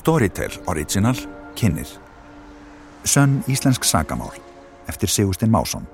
Storytel 0.00 0.54
Original 0.66 1.16
kynir 1.56 1.88
Sönn 3.04 3.42
Íslensk 3.48 3.84
sagamál 3.84 4.32
eftir 4.88 5.08
Sigurstein 5.08 5.52
Másson 5.52 5.84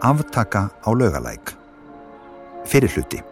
Aftaka 0.00 0.70
á 0.82 0.90
lögalæk 0.90 1.54
Fyrir 2.66 2.90
hluti 2.90 3.22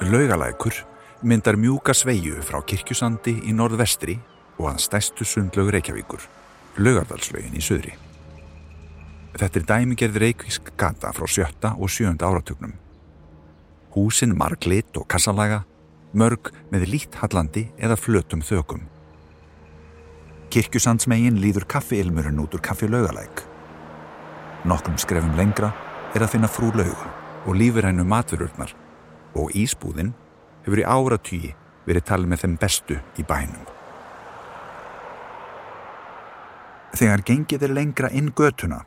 Laugalækur 0.00 0.74
myndar 1.22 1.56
mjúka 1.56 1.94
sveiju 1.94 2.40
frá 2.44 2.58
kirkjusandi 2.64 3.32
í 3.48 3.52
norðvestri 3.56 4.16
og 4.58 4.70
að 4.72 4.80
stæstu 4.84 5.24
sundlögu 5.24 5.72
Reykjavíkur, 5.72 6.20
Laugardalslaugin 6.76 7.56
í 7.56 7.62
söðri. 7.64 7.94
Þetta 9.34 9.60
er 9.60 9.68
dæmigerð 9.70 10.20
reykvísk 10.22 10.74
gata 10.76 11.12
frá 11.16 11.28
sjötta 11.30 11.72
og 11.78 11.88
sjönda 11.90 12.28
áratögnum. 12.28 12.74
Húsin 13.94 14.32
marglitt 14.34 14.96
og 14.98 15.06
kassalaga, 15.06 15.60
mörg 16.18 16.50
með 16.72 16.88
lít 16.90 17.14
hallandi 17.20 17.68
eða 17.78 17.94
flötum 17.94 18.42
þökum. 18.42 18.80
Kirkjusandsmegin 20.50 21.38
líður 21.38 21.66
kaffiilmurinn 21.70 22.40
út 22.42 22.56
úr 22.58 22.62
kaffi 22.62 22.88
laugalæk. 22.90 23.44
Nokkrum 24.66 24.98
skrefum 24.98 25.36
lengra 25.38 25.70
er 26.14 26.26
að 26.26 26.34
finna 26.34 26.50
frú 26.50 26.72
laugu 26.74 27.06
og 27.46 27.54
lífurænum 27.60 28.10
matverurnar 28.10 28.74
og 29.38 29.54
ísbúðinn 29.54 30.10
hefur 30.66 30.82
í 30.82 30.86
áratýji 30.86 31.54
verið 31.86 32.06
talið 32.10 32.30
með 32.32 32.44
þeim 32.44 32.60
bestu 32.66 33.00
í 33.18 33.26
bænum. 33.28 33.66
Þegar 36.94 37.26
gengið 37.26 37.66
er 37.66 37.74
lengra 37.74 38.10
inn 38.14 38.30
götuna, 38.34 38.84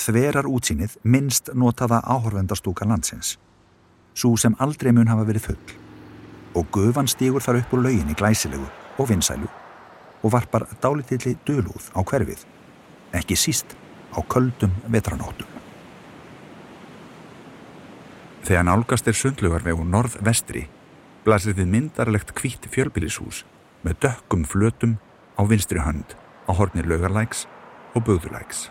þverar 0.00 0.48
útsýnið 0.48 0.96
minnst 1.04 1.52
notaða 1.52 2.00
áhorvendastúka 2.04 2.88
landsins, 2.88 3.38
svo 4.20 4.36
sem 4.36 4.56
aldrei 4.60 4.92
mun 4.92 5.08
hafa 5.08 5.24
verið 5.28 5.46
full, 5.48 5.76
og 6.58 6.68
gufan 6.74 7.08
stígur 7.08 7.44
þar 7.44 7.62
upp 7.62 7.76
úr 7.76 7.84
lauginni 7.86 8.16
glæsilegu 8.18 8.66
og 8.98 9.08
vinsælu 9.08 9.48
og 10.20 10.34
varpar 10.34 10.66
dálitilli 10.82 11.38
dölúð 11.48 11.88
á 11.96 12.04
hverfið, 12.04 12.44
ekki 13.16 13.38
síst 13.38 13.76
á 14.12 14.20
köldum 14.20 14.74
vetranóttum. 14.92 15.48
Þegar 18.44 18.66
nálgast 18.66 19.08
er 19.08 19.16
sundlugarvegu 19.16 19.84
norð-vestri 19.84 20.66
blasir 21.24 21.56
við 21.56 21.68
myndarlegt 21.74 22.32
kvítt 22.36 22.68
fjölbílishús 22.72 23.44
með 23.84 24.00
dökkum 24.04 24.44
flötum 24.48 24.96
á 25.36 25.44
vinstri 25.48 25.80
hönd 25.80 26.16
á 26.48 26.52
hornir 26.56 26.88
laugarlæks 26.88 27.46
og 27.94 28.04
böðulæks. 28.08 28.68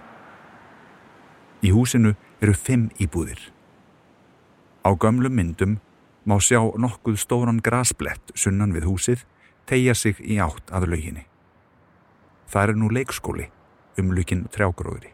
Í 1.66 1.74
húsinu 1.76 2.16
eru 2.42 2.54
fimm 2.56 2.90
íbúðir. 3.02 3.40
Á 4.86 4.90
gömlum 4.96 5.36
myndum 5.36 5.78
má 6.26 6.40
sjá 6.40 6.62
nokkuð 6.78 7.18
stóran 7.20 7.62
grasblett 7.64 8.32
sunnan 8.36 8.74
við 8.76 8.88
húsið 8.90 9.26
tegja 9.70 9.96
sig 9.96 10.20
í 10.22 10.40
átt 10.42 10.72
að 10.72 10.90
lauginni. 10.94 11.26
Það 12.50 12.70
er 12.70 12.78
nú 12.82 12.90
leikskóli 12.90 13.50
um 14.00 14.14
lukin 14.16 14.46
trjágróðri. 14.54 15.14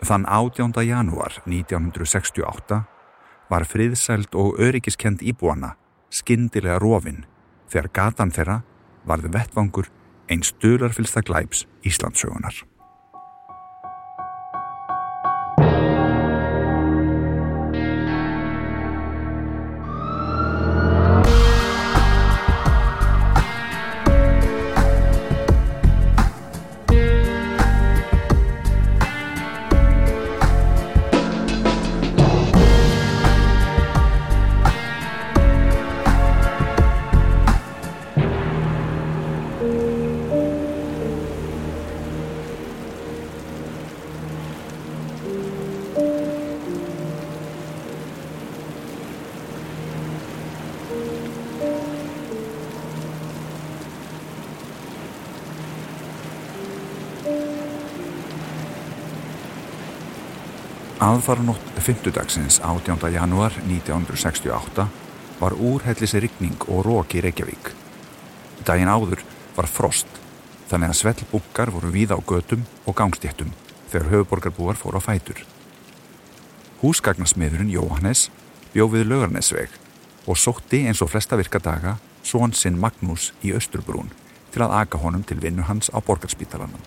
Þann 0.00 0.24
18. 0.26 0.72
janúar 0.88 1.42
1968 1.44 2.80
var 3.50 3.66
friðsælt 3.68 4.34
og 4.34 4.60
öryggiskend 4.60 5.22
íbúana 5.22 5.74
skindilega 6.10 6.78
rofinn 6.80 7.24
þegar 7.70 7.92
gatan 7.94 8.32
þeirra 8.34 8.60
varði 9.06 9.32
vettvangur 9.36 9.90
einn 10.30 10.42
stölarfylsta 10.46 11.22
glæps 11.26 11.66
Íslandsögunar. 11.86 12.54
Aðfaranótt 61.20 61.74
fymtudagsins 61.84 62.62
18. 62.64 62.96
januar 63.12 63.52
1968 63.52 64.86
var 65.40 65.52
úrhellis 65.52 66.14
rigning 66.16 66.64
og 66.72 66.86
rók 66.86 67.12
í 67.12 67.20
Reykjavík. 67.20 67.68
Daginn 68.64 68.88
áður 68.88 69.20
var 69.52 69.68
frost, 69.68 70.08
þannig 70.70 70.94
að 70.94 70.98
svellbukkar 71.02 71.74
voru 71.74 71.92
víða 71.92 72.16
á 72.16 72.24
götum 72.24 72.64
og 72.86 72.96
gangstéttum 72.96 73.52
þegar 73.92 74.08
höfuborgarbúar 74.14 74.80
fór 74.80 74.96
á 74.96 75.00
fætur. 75.04 75.44
Húsgagnasmiðurinn 76.80 77.74
Jóhannes 77.76 78.30
bjóð 78.72 78.96
við 78.96 79.08
Laugarnesveg 79.12 79.76
og 80.24 80.40
sótti 80.40 80.86
eins 80.88 81.04
og 81.04 81.12
flesta 81.12 81.36
virka 81.36 81.60
daga 81.60 81.98
són 82.24 82.56
sinn 82.56 82.80
Magnús 82.80 83.34
í 83.44 83.52
Östurbrún 83.52 84.08
til 84.56 84.64
að 84.64 84.78
aga 84.86 85.04
honum 85.04 85.28
til 85.28 85.42
vinnu 85.44 85.68
hans 85.68 85.92
á 85.92 86.00
borgarspítalanum. 86.00 86.80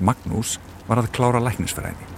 Magnús 0.00 0.56
var 0.88 1.04
að 1.04 1.12
klára 1.12 1.44
læknisfæræði. 1.44 2.15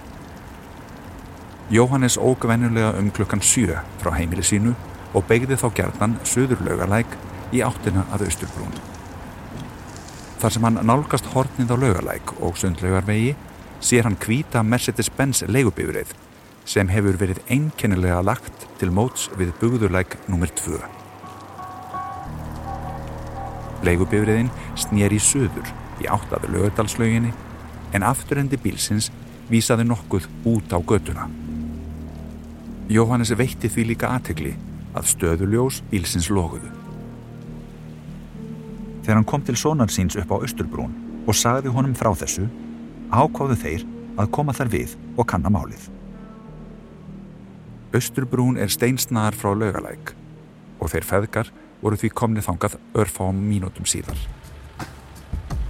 Jóhannes 1.70 2.16
óg 2.16 2.46
venjulega 2.48 2.94
um 2.96 3.10
klukkan 3.10 3.42
7 3.44 3.74
frá 4.00 4.14
heimili 4.16 4.40
sínu 4.42 4.70
og 5.12 5.26
begði 5.28 5.56
þá 5.60 5.66
gerðan 5.76 6.14
söður 6.24 6.62
laugalæk 6.64 7.16
í 7.52 7.60
áttina 7.60 8.06
að 8.08 8.24
Östurbrún. 8.30 8.72
Þar 10.40 10.54
sem 10.54 10.64
hann 10.64 10.80
nálgast 10.88 11.28
hortnið 11.34 11.74
á 11.74 11.76
laugalæk 11.76 12.32
og 12.40 12.56
sundlaugarvegi 12.56 13.34
sér 13.84 14.08
hann 14.08 14.16
kvíta 14.16 14.62
Mercedes-Benz 14.64 15.42
leigubifrið 15.44 16.14
sem 16.64 16.88
hefur 16.88 17.18
verið 17.20 17.42
einkennilega 17.52 18.22
lagt 18.24 18.64
til 18.80 18.88
móts 18.88 19.28
við 19.36 19.52
bugðurlæk 19.60 20.16
nr. 20.24 20.48
2. 20.62 20.80
Leigubifriðin 23.84 24.48
snýr 24.72 25.12
í 25.12 25.20
söður 25.20 25.68
í 26.00 26.08
áttaðu 26.08 26.54
laugadalslauginni 26.54 27.34
en 27.92 28.08
afturendi 28.08 28.56
bílsins 28.56 29.12
vísaði 29.52 29.84
nokkuð 29.84 30.32
út 30.48 30.72
á 30.72 30.80
göduna. 30.80 31.28
Jóhannes 32.88 33.34
veitti 33.36 33.68
því 33.68 33.82
líka 33.90 34.08
aðtegli 34.16 34.54
að 34.96 35.10
stöðuljós 35.10 35.82
bílsins 35.90 36.30
loguðu. 36.32 36.70
Þegar 39.04 39.18
hann 39.18 39.26
kom 39.28 39.42
til 39.44 39.56
sonar 39.60 39.92
síns 39.92 40.16
upp 40.16 40.32
á 40.32 40.40
Östurbrún 40.40 40.94
og 41.28 41.36
sagði 41.36 41.68
honum 41.74 41.92
frá 41.92 42.14
þessu, 42.16 42.46
ákváðu 43.12 43.58
þeir 43.60 43.84
að 44.16 44.30
koma 44.32 44.54
þar 44.56 44.72
við 44.72 44.94
og 45.20 45.28
kanna 45.28 45.52
málið. 45.52 45.84
Östurbrún 47.92 48.56
er 48.56 48.72
steinsnaðar 48.72 49.36
frá 49.36 49.52
lögalæk 49.52 50.14
og 50.80 50.88
þeir 50.88 51.08
feðgar 51.10 51.52
voru 51.82 52.00
því 52.00 52.12
komnið 52.16 52.48
þangað 52.48 52.78
örfám 53.04 53.36
mínútum 53.50 53.84
síðar. 53.84 54.16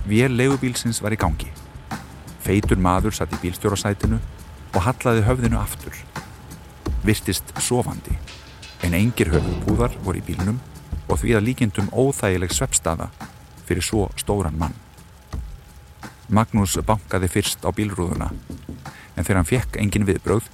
Vél 0.06 0.30
leigubílsins 0.38 1.02
var 1.02 1.14
í 1.14 1.18
gangi. 1.18 1.50
Feitur 2.46 2.78
maður 2.78 3.18
satt 3.18 3.34
í 3.34 3.42
bílstjórasætinu 3.42 4.20
og 4.70 4.84
hallaði 4.86 5.26
höfðinu 5.26 5.58
aftur 5.58 5.98
virtist 7.08 7.54
sofandi 7.64 8.14
en 8.84 8.94
engir 8.94 9.30
höfupúðar 9.32 9.94
voru 10.04 10.20
í 10.20 10.26
bílnum 10.26 10.58
og 11.08 11.22
því 11.22 11.34
að 11.38 11.46
líkindum 11.46 11.88
óþægileg 11.90 12.52
sveppstaða 12.52 13.08
fyrir 13.68 13.84
svo 13.84 14.08
stóran 14.20 14.58
mann. 14.60 14.76
Magnús 16.28 16.76
bankaði 16.84 17.30
fyrst 17.32 17.64
á 17.64 17.72
bílrúðuna 17.72 18.28
en 18.28 19.24
þegar 19.24 19.40
hann 19.40 19.48
fekk 19.48 19.78
engin 19.80 20.06
viðbröð 20.08 20.50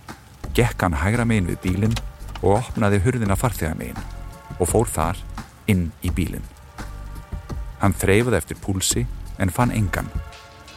gekk 0.54 0.86
hann 0.86 0.98
hægra 1.02 1.26
megin 1.26 1.50
við 1.50 1.60
bílinn 1.66 1.96
og 2.40 2.60
opnaði 2.60 3.02
hurðina 3.02 3.36
farþega 3.38 3.74
megin 3.78 3.98
og 4.60 4.70
fór 4.70 4.86
þar 4.86 5.18
inn 5.66 5.88
í 6.06 6.12
bílinn. 6.14 6.46
Hann 7.82 7.96
þreyfaði 7.98 8.38
eftir 8.38 8.60
púlsi 8.62 9.06
en 9.42 9.50
fann 9.50 9.74
engan 9.74 10.10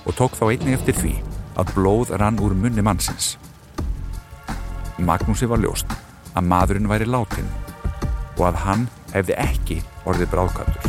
og 0.08 0.16
tók 0.18 0.40
þá 0.40 0.48
einnig 0.50 0.80
eftir 0.80 0.98
því 0.98 1.18
að 1.58 1.76
blóð 1.78 2.16
rann 2.18 2.42
úr 2.42 2.58
munni 2.58 2.82
mannsins 2.86 3.36
Magnúsi 4.98 5.46
var 5.46 5.62
ljóst 5.62 5.92
að 6.34 6.48
maðurinn 6.50 6.90
væri 6.90 7.06
látin 7.06 7.50
og 8.38 8.48
að 8.50 8.62
hann 8.64 8.86
hefði 9.14 9.36
ekki 9.38 9.78
orðið 10.10 10.32
bráðkvæmdur. 10.32 10.88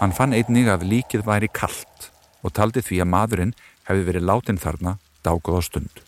Hann 0.00 0.14
fann 0.16 0.32
einnig 0.32 0.70
að 0.72 0.86
líkið 0.88 1.26
væri 1.26 1.50
kallt 1.52 2.08
og 2.40 2.54
taldi 2.56 2.80
því 2.84 3.02
að 3.04 3.10
maðurinn 3.12 3.52
hefði 3.90 4.06
verið 4.08 4.26
látin 4.30 4.60
þarna 4.62 4.96
dágóð 5.20 5.60
á 5.60 5.62
stund. 5.68 6.00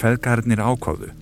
Feðgarnir 0.00 0.60
ákváðu 0.60 1.14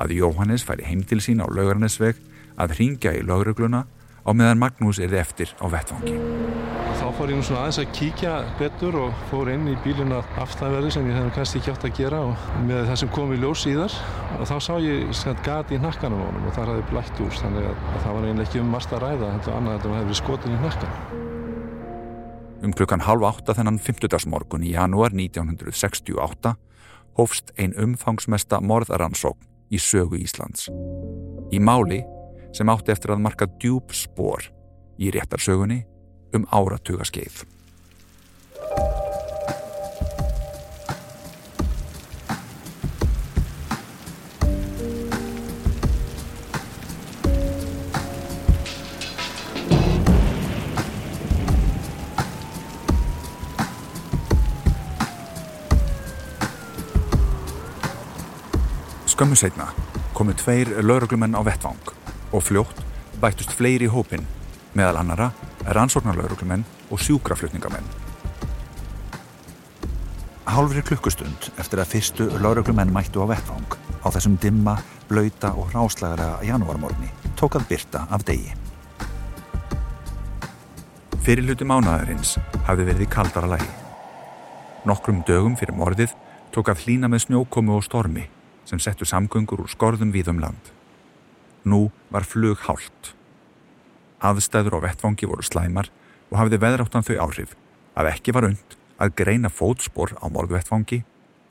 að 0.00 0.16
Jóhannes 0.16 0.64
færi 0.64 0.88
heim 0.88 1.04
til 1.04 1.20
sín 1.20 1.44
á 1.44 1.46
laugarnesveg 1.48 2.20
að 2.56 2.76
ringja 2.80 3.12
í 3.16 3.24
laurugluna 3.24 3.84
á 4.24 4.30
meðan 4.32 4.60
Magnús 4.64 5.00
erði 5.00 5.20
eftir 5.20 5.52
á 5.60 5.68
vettvangi. 5.68 6.45
Fór 7.16 7.30
ég 7.32 7.38
nú 7.38 7.44
svona 7.46 7.62
aðeins 7.64 7.78
að 7.80 7.92
kíkja 7.96 8.30
betur 8.58 8.96
og 9.00 9.20
fór 9.30 9.48
inn 9.48 9.70
í 9.72 9.74
bíluna 9.80 10.18
aftæðverði 10.42 10.90
sem 10.92 11.06
ég 11.08 11.14
hefði 11.16 11.30
kannski 11.32 11.60
ekki 11.62 11.72
átt 11.72 11.86
að 11.88 11.94
gera 11.96 12.18
og 12.28 12.42
með 12.68 12.82
það 12.90 12.98
sem 13.00 13.10
kom 13.14 13.32
í 13.32 13.38
ljós 13.40 13.62
síðar 13.64 13.94
og 14.36 14.42
þá 14.50 14.52
sá 14.66 14.74
ég 14.84 15.22
gati 15.46 15.78
í 15.78 15.80
nakkanum 15.80 16.20
á 16.20 16.26
honum 16.26 16.50
og 16.50 16.52
þar 16.58 16.74
hafði 16.74 16.84
blætt 16.90 17.22
úr 17.24 17.38
þannig 17.38 17.70
að, 17.70 17.80
að 17.94 18.04
það 18.04 18.18
var 18.18 18.26
eiginlega 18.26 18.46
ekki 18.50 18.60
um 18.60 18.68
marst 18.74 18.92
að 18.92 19.02
ræða 19.06 19.32
heldur 19.32 19.56
annað 19.56 19.78
að 19.78 19.86
það 19.86 19.96
hefði 20.02 20.18
skotin 20.20 20.58
í 20.58 20.60
nakkan. 20.66 21.00
Um 22.66 22.76
klukkan 22.76 23.06
halv 23.08 23.26
átta 23.30 23.56
þennan 23.56 23.80
50. 23.88 24.28
morgun 24.36 24.68
í 24.68 24.76
janúar 24.76 25.16
1968 25.16 26.54
hófst 27.16 27.56
ein 27.56 27.72
umfangsmesta 27.80 28.60
morðaransókn 28.60 29.48
í 29.72 29.80
sögu 29.80 30.20
Íslands. 30.20 30.68
Í 31.48 31.64
máli 31.64 32.04
sem 32.52 32.68
átti 32.68 32.92
eftir 32.92 33.16
að 33.16 33.24
marka 33.24 33.48
djúb 33.56 33.96
spór 33.96 34.50
í 35.00 35.16
réttarsögunni 35.16 35.86
um 36.36 36.48
áratuga 36.52 37.06
skeið. 37.08 37.44
Skömmu 59.16 59.36
setna 59.40 59.70
komu 60.12 60.34
tveir 60.36 60.68
lauruglumenn 60.84 61.32
á 61.32 61.40
vettvang 61.40 61.92
og 62.36 62.42
fljótt 62.44 62.82
bættust 63.20 63.54
fleiri 63.56 63.88
í 63.88 63.92
hópin 63.92 64.26
meðal 64.76 65.00
annara 65.00 65.30
rannsóknarlauruglumenn 65.74 66.64
og 66.90 67.00
sjúkraflutningamenn. 67.02 67.86
Hálfri 70.46 70.82
klukkustund 70.86 71.50
eftir 71.58 71.82
að 71.82 71.90
fyrstu 71.96 72.28
lauruglumenn 72.38 72.92
mættu 72.94 73.24
á 73.24 73.26
vettvang 73.32 73.74
á 74.06 74.08
þessum 74.14 74.36
dimma, 74.38 74.76
blöyta 75.10 75.50
og 75.58 75.72
ráslagara 75.74 76.38
janúarmorni 76.46 77.10
tók 77.36 77.58
að 77.58 77.66
byrta 77.72 78.06
af 78.10 78.22
degi. 78.26 78.54
Fyrir 81.26 81.48
hluti 81.48 81.66
mánaðarins 81.66 82.36
hafði 82.68 82.86
verið 82.86 83.02
í 83.02 83.10
kaldara 83.10 83.50
lægi. 83.56 83.72
Nokkrum 84.86 85.24
dögum 85.26 85.58
fyrir 85.58 85.74
morðið 85.74 86.14
tók 86.54 86.70
að 86.70 86.86
hlína 86.86 87.10
með 87.10 87.26
snjókomu 87.26 87.74
og 87.80 87.82
stormi 87.82 88.28
sem 88.66 88.78
settu 88.78 89.06
samgöngur 89.06 89.64
úr 89.64 89.70
skorðum 89.70 90.14
víðum 90.14 90.38
land. 90.38 90.70
Nú 91.66 91.88
var 92.14 92.22
flug 92.22 92.62
hált. 92.68 93.15
Aðstæður 94.26 94.78
á 94.82 94.84
vettfangi 94.88 95.28
voru 95.28 95.44
slæmar 95.46 95.90
og 96.30 96.38
hafiði 96.40 96.62
veðráttan 96.64 97.06
þau 97.06 97.16
áhrif 97.26 97.54
að 97.96 98.10
ekki 98.10 98.34
var 98.34 98.48
und 98.50 98.76
að 98.98 99.14
greina 99.20 99.50
fótspor 99.52 100.16
á 100.18 100.26
morgvettfangi 100.32 101.02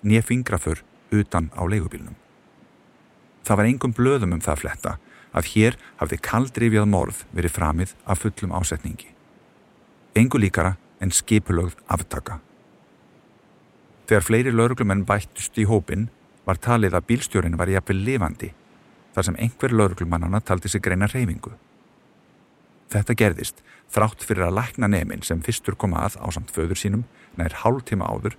nýja 0.06 0.26
fingrafur 0.26 0.82
utan 1.14 1.52
á 1.56 1.62
leigubílnum. 1.64 2.16
Það 3.46 3.58
var 3.60 3.70
engum 3.70 3.94
blöðum 3.94 4.36
um 4.36 4.42
það 4.42 4.62
fletta 4.64 4.96
að 5.36 5.52
hér 5.54 5.78
hafði 6.00 6.20
kaldrifjað 6.26 6.90
morð 6.90 7.22
verið 7.36 7.56
framið 7.56 7.94
af 8.06 8.24
fullum 8.24 8.56
ásetningi. 8.58 9.12
Engu 10.16 10.40
líkara 10.42 10.76
en 11.04 11.12
skipulögð 11.12 11.76
aftaka. 11.92 12.40
Þegar 14.10 14.26
fleiri 14.26 14.54
lauruglumenn 14.54 15.06
bættust 15.06 15.58
í 15.60 15.66
hópin 15.70 16.10
var 16.46 16.62
talið 16.62 16.96
að 16.96 17.08
bílstjórin 17.10 17.58
var 17.60 17.72
jafnvel 17.72 18.04
lifandi 18.06 18.52
þar 19.16 19.28
sem 19.28 19.38
einhver 19.40 19.74
lauruglumannana 19.74 20.42
taldi 20.44 20.70
sig 20.70 20.84
greina 20.84 21.08
reyfingu. 21.08 21.54
Þetta 22.94 23.18
gerðist 23.18 23.62
þrátt 23.94 24.24
fyrir 24.26 24.48
að 24.48 24.58
lækna 24.60 24.90
nefnin 24.92 25.24
sem 25.26 25.42
fyrstur 25.46 25.78
kom 25.80 25.96
að 25.98 26.18
á 26.22 26.28
samt 26.34 26.54
föður 26.54 26.80
sínum 26.80 27.06
nær 27.40 27.62
hálf 27.64 27.86
tíma 27.90 28.08
áður 28.10 28.38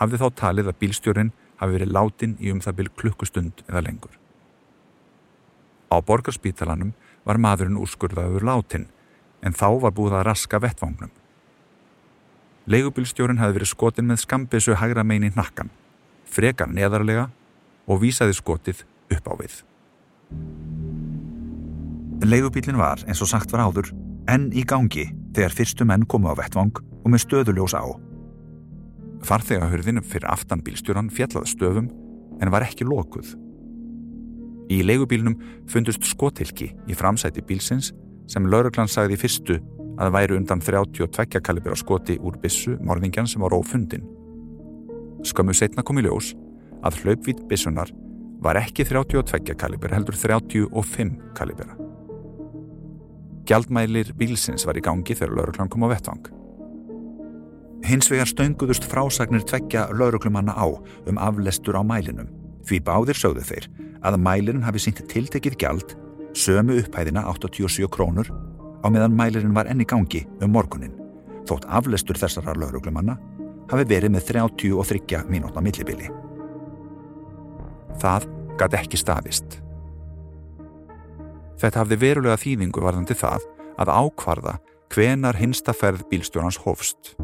hafði 0.00 0.20
þá 0.22 0.28
talið 0.40 0.70
að 0.70 0.78
bílstjórin 0.82 1.32
hafi 1.60 1.76
verið 1.76 1.94
látin 1.94 2.36
í 2.40 2.50
um 2.52 2.60
það 2.62 2.78
byrj 2.80 2.92
klukkustund 2.98 3.64
eða 3.68 3.84
lengur. 3.86 4.14
Á 5.92 5.96
borgarspítalanum 6.00 6.94
var 7.28 7.38
maðurinn 7.38 7.78
úrskurðaður 7.78 8.46
látin 8.48 8.88
en 9.42 9.54
þá 9.54 9.68
var 9.84 9.94
búið 9.94 10.16
að 10.18 10.26
raska 10.30 10.60
vettvangnum. 10.62 11.12
Leigubílstjórin 12.66 13.42
hafi 13.42 13.58
verið 13.58 13.72
skotin 13.72 14.08
með 14.08 14.22
skambisu 14.22 14.76
hægra 14.78 15.04
megin 15.06 15.32
í 15.32 15.34
nakkan, 15.36 15.70
frekar 16.24 16.70
neðarlega 16.70 17.28
og 17.90 18.02
vísaði 18.04 18.38
skotið 18.38 18.86
upp 19.10 19.28
á 19.28 19.34
við. 19.42 19.62
Leigubílinn 22.22 22.78
var, 22.78 23.00
eins 23.10 23.22
og 23.24 23.30
sagt 23.30 23.50
var 23.50 23.64
áður, 23.66 23.88
enn 24.30 24.50
í 24.54 24.62
gangi 24.68 25.08
þegar 25.34 25.54
fyrstu 25.56 25.86
menn 25.88 26.06
komu 26.06 26.30
á 26.30 26.38
vettvang 26.38 26.76
og 26.78 27.08
með 27.10 27.24
stöðuljós 27.24 27.74
á. 27.74 27.82
Farþegahurðin 29.26 30.02
fyrir 30.06 30.30
aftan 30.30 30.62
bílstjóran 30.62 31.10
fjallaði 31.10 31.50
stöfum 31.50 31.90
en 32.42 32.52
var 32.54 32.66
ekki 32.66 32.86
lokuð. 32.86 33.34
Í 34.70 34.80
leigubílnum 34.86 35.36
fundust 35.70 36.06
skotilki 36.06 36.70
í 36.86 36.96
framsæti 36.96 37.42
bílsins 37.46 37.90
sem 38.30 38.46
lauruglan 38.46 38.90
sagði 38.90 39.18
fyrstu 39.18 39.58
að 39.98 40.14
væru 40.14 40.38
undan 40.38 40.62
32 40.62 41.42
kalibra 41.42 41.76
skoti 41.78 42.18
úr 42.22 42.38
bissu 42.42 42.78
morðingjan 42.80 43.28
sem 43.28 43.42
var 43.42 43.54
ófundin. 43.56 44.06
Skömmu 45.26 45.54
setna 45.54 45.82
kom 45.86 45.98
í 45.98 46.06
ljós 46.06 46.32
að 46.86 47.02
hlaupvít 47.02 47.44
bissunar 47.50 47.90
var 48.42 48.58
ekki 48.58 48.86
32 48.86 49.58
kalibur 49.58 49.94
heldur 49.94 50.18
35 50.18 51.18
kalibera. 51.38 51.81
Gjaldmælir 53.48 54.12
bílsins 54.18 54.66
var 54.68 54.78
í 54.78 54.84
gangi 54.84 55.16
þegar 55.16 55.34
lauruglan 55.38 55.70
kom 55.72 55.84
á 55.86 55.92
vettvang. 55.92 56.30
Hins 57.82 58.06
vegar 58.12 58.30
stönguðust 58.30 58.86
frásagnir 58.86 59.42
tveggja 59.42 59.88
lauruglumanna 59.90 60.54
á 60.54 60.66
um 60.70 61.18
aflestur 61.18 61.74
á 61.74 61.82
mælinum 61.82 62.30
því 62.68 62.78
báðir 62.86 63.18
sögðu 63.18 63.42
þeir 63.48 63.68
að 64.06 64.20
mælinin 64.22 64.62
hafi 64.62 64.84
sínt 64.84 65.02
tiltekið 65.10 65.58
gjald 65.58 65.96
sömu 66.38 66.78
upphæðina 66.78 67.26
87 67.26 67.90
krónur 67.90 68.30
á 68.82 68.86
meðan 68.86 69.18
mælinin 69.18 69.56
var 69.56 69.66
enni 69.70 69.86
gangi 69.88 70.22
um 70.40 70.54
morgunin 70.54 70.94
þótt 71.48 71.66
aflestur 71.66 72.18
þessara 72.18 72.54
lauruglumanna 72.54 73.18
hafi 73.72 73.88
verið 73.88 74.14
með 74.14 74.28
33 74.30 75.24
mínúta 75.32 75.62
millibili. 75.64 76.10
Það 78.02 78.28
gæti 78.60 78.78
ekki 78.78 79.00
staðist. 79.00 79.58
Þetta 81.60 81.82
hafði 81.82 81.98
verulega 82.00 82.38
þýðingu 82.40 82.84
varðandi 82.84 83.16
það 83.18 83.48
að 83.82 83.92
ákvarða 83.92 84.56
hvenar 84.92 85.38
hinsta 85.40 85.74
ferð 85.76 86.04
bílstjórnans 86.10 86.60
hófst. 86.64 87.14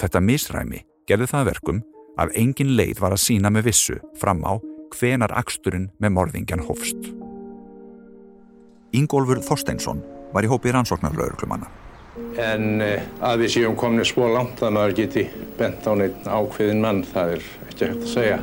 Þetta 0.00 0.20
misræmi 0.20 0.82
gerði 1.08 1.30
það 1.30 1.48
verkum 1.52 1.84
að 2.20 2.34
engin 2.40 2.74
leið 2.76 3.00
var 3.00 3.16
að 3.16 3.24
sína 3.24 3.52
með 3.52 3.70
vissu 3.70 3.96
fram 4.20 4.42
á 4.44 4.60
hvenar 4.96 5.32
aksturinn 5.36 5.90
með 6.00 6.14
morðingjan 6.16 6.64
hófst. 6.66 7.08
Ingólfur 8.96 9.42
Þorsteinsson 9.44 10.02
var 10.32 10.46
í 10.46 10.50
hópi 10.50 10.72
rannsóknarlauruklumanna. 10.72 11.68
En 12.40 12.80
eh, 12.80 13.02
að 13.20 13.42
við 13.44 13.52
séum 13.56 13.74
komin 13.76 14.06
svo 14.08 14.28
langt 14.32 14.62
að 14.64 14.76
maður 14.76 14.94
geti 15.02 15.26
bent 15.58 15.84
á 15.84 15.92
neitt 15.98 16.28
ákveðin 16.28 16.80
mann, 16.80 17.02
það 17.04 17.36
er 17.36 17.50
ekki 17.68 17.90
hægt 17.90 18.06
að 18.06 18.12
segja. 18.12 18.38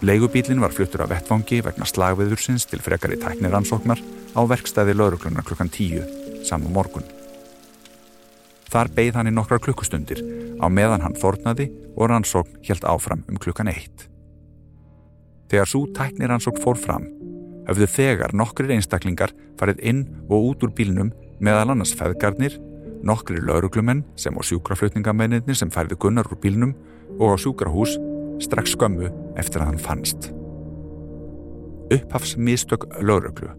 Leigubílinn 0.00 0.60
var 0.60 0.72
fluttur 0.72 1.02
af 1.04 1.10
vettfangi 1.12 1.58
vegna 1.60 1.84
slagviðursins 1.84 2.64
til 2.70 2.80
frekari 2.80 3.18
tækniransóknar 3.20 4.00
á 4.32 4.40
verkstæði 4.48 4.94
lauruglunar 4.96 5.44
klukkan 5.44 5.68
tíu 5.68 6.00
saman 6.48 6.72
morgun. 6.72 7.04
Þar 8.72 8.88
beigð 8.96 9.18
hann 9.18 9.28
í 9.28 9.34
nokkrar 9.34 9.60
klukkustundir 9.60 10.22
á 10.56 10.72
meðan 10.72 11.04
hann 11.04 11.18
þornaði 11.20 11.68
og 11.98 12.08
rannsókn 12.08 12.62
helt 12.64 12.86
áfram 12.88 13.26
um 13.28 13.36
klukkan 13.36 13.68
eitt. 13.68 14.06
Þegar 15.52 15.68
svo 15.68 15.82
tækniransókn 15.92 16.64
fór 16.64 16.80
fram, 16.80 17.04
höfðu 17.68 17.92
þegar 17.92 18.32
nokkrir 18.32 18.72
einstaklingar 18.72 19.34
farið 19.60 19.84
inn 19.84 20.04
og 20.30 20.54
út 20.54 20.64
úr 20.64 20.72
bílnum 20.72 21.12
meðal 21.44 21.74
annars 21.74 21.92
feðgarnir, 21.98 22.56
nokkri 23.04 23.42
lauruglumenn 23.44 24.06
sem 24.16 24.32
á 24.32 24.40
sjúkraflutningamennir 24.40 25.44
sem 25.52 25.68
færði 25.68 26.00
gunnar 26.00 26.32
úr 26.32 26.40
bílnum 26.40 26.72
og 27.18 27.34
á 27.34 27.42
sjúkrahús 27.42 27.98
strax 28.44 28.74
skömmu 28.76 29.10
eftir 29.40 29.62
að 29.62 29.72
hann 29.72 29.82
fannst. 29.82 30.30
Upphafs 31.90 32.36
mistök 32.38 32.86
lauruglu 33.02 33.50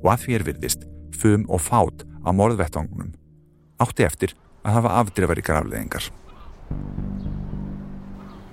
og 0.00 0.12
að 0.14 0.24
því 0.24 0.36
er 0.38 0.46
virðist 0.50 0.86
fum 1.20 1.44
og 1.48 1.62
fát 1.64 2.04
á 2.24 2.30
morðvettangunum 2.32 3.12
átti 3.80 4.04
eftir 4.06 4.34
að 4.64 4.76
hafa 4.78 4.96
afdrifari 5.00 5.44
grafleðingar. 5.44 6.10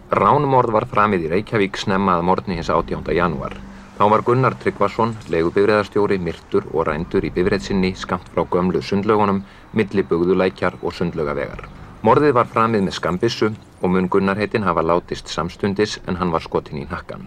Ránumorð 0.08 0.72
var 0.72 0.88
framið 0.88 1.25
í 1.27 1.32
Reykjavík 1.34 1.79
snemma 1.79 2.15
að 2.15 2.27
morgni 2.29 2.56
hins 2.56 2.72
18. 2.72 3.03
janúar. 3.12 3.58
Þá 3.98 4.03
var 4.13 4.22
Gunnar 4.24 4.56
Tryggvason, 4.62 5.15
legubifriðarstjóri, 5.34 6.20
myrtur 6.22 6.67
og 6.72 6.86
rændur 6.88 7.25
í 7.25 7.34
bifriðsinni 7.34 7.96
skamt 7.98 8.29
frá 8.32 8.46
gömlu 8.46 8.79
sundlögunum, 8.86 9.41
milli 9.74 10.06
bugðulækjar 10.06 10.77
og 10.82 10.94
sundlögavegar. 10.94 11.65
Morðið 12.06 12.36
var 12.38 12.50
framið 12.51 12.84
með 12.86 12.94
skambissu 12.94 13.48
og 13.82 13.89
mun 13.89 14.08
Gunnar 14.12 14.38
heitin 14.38 14.66
hafa 14.68 14.84
látist 14.86 15.32
samstundis 15.34 15.98
en 16.06 16.20
hann 16.20 16.32
var 16.34 16.44
skotin 16.46 16.77
í 16.84 16.86
nakkan. 16.89 17.25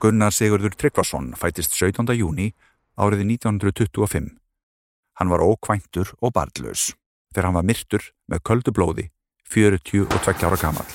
Gunnar 0.00 0.34
Sigurður 0.34 0.74
Tryggvason 0.74 1.34
fætist 1.38 1.76
17. 1.76 2.08
júni 2.16 2.54
árið 2.98 3.22
1925. 3.36 4.32
Hann 5.20 5.30
var 5.30 5.44
ókvæntur 5.44 6.14
og 6.20 6.32
barnlaus 6.34 6.94
þegar 7.30 7.50
hann 7.50 7.58
var 7.60 7.68
myrtur 7.68 8.10
með 8.26 8.42
köldu 8.48 8.74
blóði 8.74 9.10
42 9.52 10.08
ára 10.46 10.58
gammal. 10.58 10.88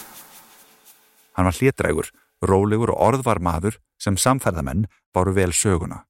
Hann 1.35 1.47
var 1.47 1.55
hlétrægur, 1.55 2.11
rólegur 2.41 2.91
og 2.95 3.01
orðvar 3.09 3.39
maður 3.39 3.79
sem 3.99 4.17
samferðamenn 4.17 4.87
báru 5.15 5.35
vel 5.35 5.53
söguna. 5.53 6.03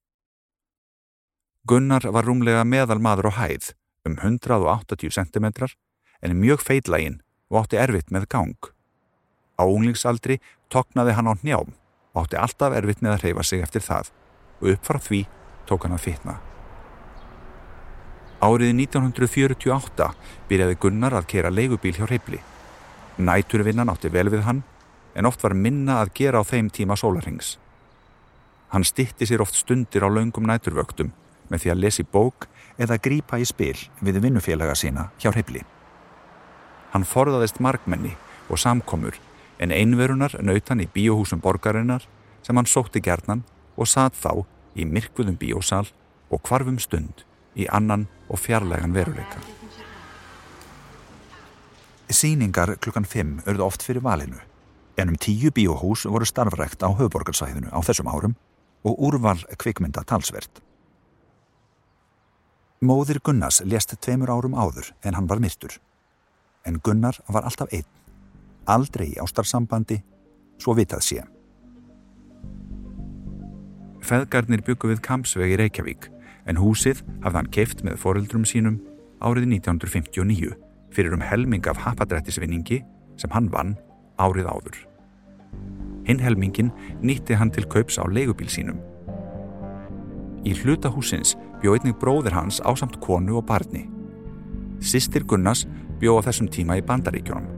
Gunnar 1.65 2.03
var 2.13 2.27
rúmlega 2.29 2.62
meðal 2.62 3.00
maður 3.01 3.31
á 3.34 3.41
hæð 3.41 3.72
um 4.05 4.19
180 4.22 5.10
cm 5.10 5.48
en 6.22 6.36
mjög 6.38 6.62
feitlægin 6.62 7.15
og 7.50 7.63
átti 7.63 7.79
erfitt 7.81 8.13
með 8.13 8.27
gang. 8.29 8.67
Á 9.57 9.65
unglingsaldri 9.65 10.38
toknaði 10.69 11.15
hann 11.17 11.31
á 11.31 11.34
njám 11.41 11.74
og 12.13 12.19
átti 12.22 12.38
alltaf 12.38 12.75
erfitt 12.77 13.01
með 13.01 13.15
að 13.15 13.24
hreyfa 13.24 13.48
sig 13.50 13.65
eftir 13.65 13.81
það 13.81 14.13
og 14.62 14.69
upp 14.75 14.86
frá 14.86 15.01
því 15.07 15.24
tók 15.65 15.88
hann 15.88 15.98
að 15.98 16.05
fitna. 16.05 16.38
Árið 18.45 18.77
1948 18.86 20.12
byrjaði 20.45 20.79
Gunnar 20.86 21.17
að 21.17 21.29
kera 21.34 21.50
leigubíl 21.50 21.98
hjá 21.98 22.05
Reybli. 22.05 22.43
Næturvinnan 23.17 23.89
átti 23.89 24.13
vel 24.13 24.29
við 24.29 24.45
hann 24.45 24.62
en 25.17 25.25
oft 25.25 25.41
var 25.41 25.57
minna 25.57 25.98
að 26.03 26.13
gera 26.13 26.45
á 26.45 26.45
þeim 26.45 26.69
tíma 26.69 26.93
sólarhengs. 26.93 27.55
Hann 28.69 28.86
stitti 28.86 29.25
sér 29.25 29.41
oft 29.41 29.57
stundir 29.57 30.05
á 30.05 30.13
laungum 30.13 30.45
næturvöktum 30.45 31.15
með 31.50 31.66
því 31.66 31.72
að 31.74 31.82
lesi 31.84 32.04
bók 32.04 32.48
eða 32.82 33.00
grípa 33.02 33.40
í 33.40 33.46
spil 33.48 33.78
við 34.02 34.22
vinnufélaga 34.24 34.75
sína 34.75 35.10
hjá 35.22 35.32
Reybli. 35.32 35.64
Hann 36.94 37.08
forðaðist 37.08 37.62
markmenni 37.64 38.14
og 38.50 38.60
samkomur 38.62 39.18
en 39.60 39.72
einverunar 39.72 40.36
nautan 40.44 40.84
í 40.84 40.90
bíóhúsum 40.92 41.42
borgarinnar 41.44 42.06
sem 42.44 42.56
hann 42.56 42.70
sótti 42.70 43.02
gerðnan 43.04 43.44
og 43.75 43.90
satt 43.90 44.16
þá 44.16 44.46
í 44.75 44.88
myrkvuðum 44.88 45.38
bíósal 45.40 45.86
og 46.30 46.44
kvarfum 46.44 46.80
stund 46.80 47.24
í 47.56 47.68
annan 47.72 48.08
og 48.30 48.42
fjarlægan 48.42 48.96
veruleika. 48.96 49.40
Sýningar 52.12 52.75
klukkan 52.84 53.08
5 53.08 53.48
örðu 53.50 53.66
oft 53.66 53.84
fyrir 53.84 54.04
valinu 54.06 54.38
en 54.98 55.10
um 55.12 55.18
tíu 55.20 55.52
bíóhús 55.52 56.06
voru 56.08 56.25
starfrækt 56.28 56.84
á 56.86 56.90
höfuborgarsæðinu 56.92 57.72
á 57.74 57.80
þessum 57.84 58.12
árum 58.12 58.36
og 58.86 59.00
úrval 59.02 59.42
kvikmynda 59.58 60.06
talsvert. 60.08 60.64
Móðir 62.86 63.18
Gunnars 63.25 63.63
lést 63.65 63.96
tveimur 63.98 64.30
árum 64.30 64.54
áður 64.54 64.92
en 65.01 65.15
hann 65.18 65.30
var 65.30 65.39
myrtur. 65.42 65.80
En 66.65 66.77
Gunnar 66.84 67.18
var 67.27 67.48
alltaf 67.48 67.72
einn, 67.74 67.88
aldrei 68.70 69.08
í 69.13 69.20
ástarsambandi, 69.22 70.01
svo 70.62 70.75
vitað 70.77 71.01
sé. 71.08 71.24
Feðgarnir 74.06 74.62
byggu 74.68 74.92
við 74.92 75.01
Kampsveg 75.08 75.56
í 75.56 75.60
Reykjavík 75.63 76.10
en 76.46 76.62
húsið 76.62 77.01
hafði 77.24 77.39
hann 77.39 77.54
keift 77.58 77.82
með 77.88 77.98
foreldrum 78.04 78.46
sínum 78.46 78.77
árið 79.18 79.48
1959 79.56 80.54
fyrir 80.94 81.15
um 81.18 81.25
helming 81.25 81.65
af 81.65 81.82
hapadrættisvinningi 81.88 82.84
sem 83.18 83.34
hann 83.34 83.50
vann 83.50 83.74
árið 84.22 84.51
áður. 84.51 84.77
Hinn 86.06 86.22
helmingin 86.22 86.70
nýtti 87.01 87.34
hann 87.39 87.50
til 87.50 87.65
kaups 87.65 87.98
á 87.98 88.06
leigubíl 88.06 88.51
sínum. 88.51 88.77
Í 90.46 90.54
hluta 90.62 90.92
húsins 90.94 91.34
bjó 91.65 91.74
einnig 91.74 91.95
bróðir 91.98 92.36
hans 92.38 92.60
á 92.62 92.69
samt 92.77 93.00
konu 93.01 93.39
og 93.39 93.48
barni. 93.50 93.88
Sistir 94.86 95.24
Gunnars 95.25 95.63
bjó 95.98 96.19
á 96.22 96.25
þessum 96.27 96.50
tíma 96.53 96.77
í 96.77 96.84
bandaríkjónum. 96.86 97.55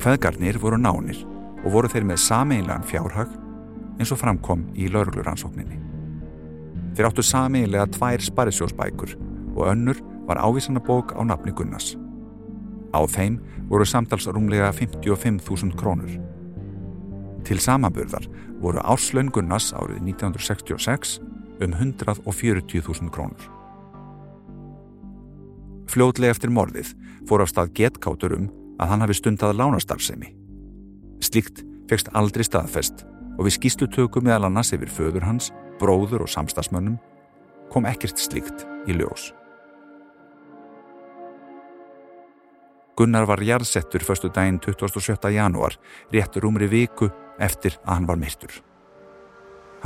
Feðgarnir 0.00 0.56
voru 0.62 0.78
nánir 0.80 1.20
og 1.60 1.74
voru 1.74 1.90
þeir 1.92 2.06
með 2.08 2.22
sameinlegan 2.24 2.86
fjárhag 2.88 3.34
eins 4.00 4.14
og 4.14 4.20
framkom 4.22 4.64
í 4.72 4.88
laurugluransókninni. 4.88 5.76
Þeir 6.96 7.10
áttu 7.10 7.24
sameinlega 7.26 7.90
tvær 7.92 8.24
sparisjósbækur 8.24 9.12
og 9.52 9.62
önnur 9.68 10.00
var 10.24 10.40
ávísanabók 10.40 11.12
á 11.12 11.20
nafni 11.20 11.52
Gunnars. 11.52 11.98
Á 12.96 13.04
þeim 13.04 13.42
voru 13.68 13.84
samtals 13.84 14.24
rúmlega 14.24 14.72
55.000 14.72 15.76
krónur. 15.76 16.16
Til 17.44 17.60
samanburðar 17.60 18.24
voru 18.64 18.80
áslaun 18.80 19.28
Gunnars 19.28 19.74
árið 19.76 20.00
1966 20.16 21.18
um 21.60 21.72
140.000 21.72 23.12
krónur. 23.14 23.46
Fljóðlega 25.90 26.34
eftir 26.34 26.52
morðið 26.52 26.92
fór 27.28 27.44
af 27.44 27.52
stað 27.52 27.72
getkátur 27.78 28.34
um 28.36 28.48
að 28.82 28.90
hann 28.92 29.04
hafi 29.04 29.16
stundað 29.16 29.56
lánastarfsemi. 29.60 30.32
Slikt 31.24 31.62
fegst 31.90 32.10
aldrei 32.18 32.44
staðfest 32.44 33.06
og 33.36 33.46
við 33.46 33.56
skýslutöku 33.58 34.22
meðal 34.24 34.48
annars 34.48 34.72
yfir 34.76 34.90
föður 34.92 35.26
hans, 35.28 35.52
bróður 35.80 36.26
og 36.26 36.32
samstagsmönnum 36.32 36.98
kom 37.72 37.88
ekkert 37.88 38.20
slikt 38.20 38.66
í 38.88 38.96
ljós. 38.96 39.32
Gunnar 42.96 43.26
var 43.28 43.42
jarðsettur 43.44 44.00
förstu 44.00 44.30
daginn 44.32 44.56
27. 44.64 45.18
janúar, 45.34 45.76
rétt 46.12 46.38
rúmri 46.40 46.68
viku 46.70 47.10
eftir 47.38 47.76
að 47.84 47.92
hann 47.92 48.08
var 48.08 48.16
myrtur. 48.16 48.54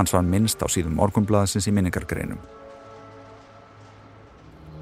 Hans 0.01 0.15
var 0.17 0.23
minnst 0.25 0.63
á 0.65 0.67
síðum 0.73 0.95
morgunblaðsins 0.97 1.67
í 1.69 1.73
minningargreinum. 1.77 2.39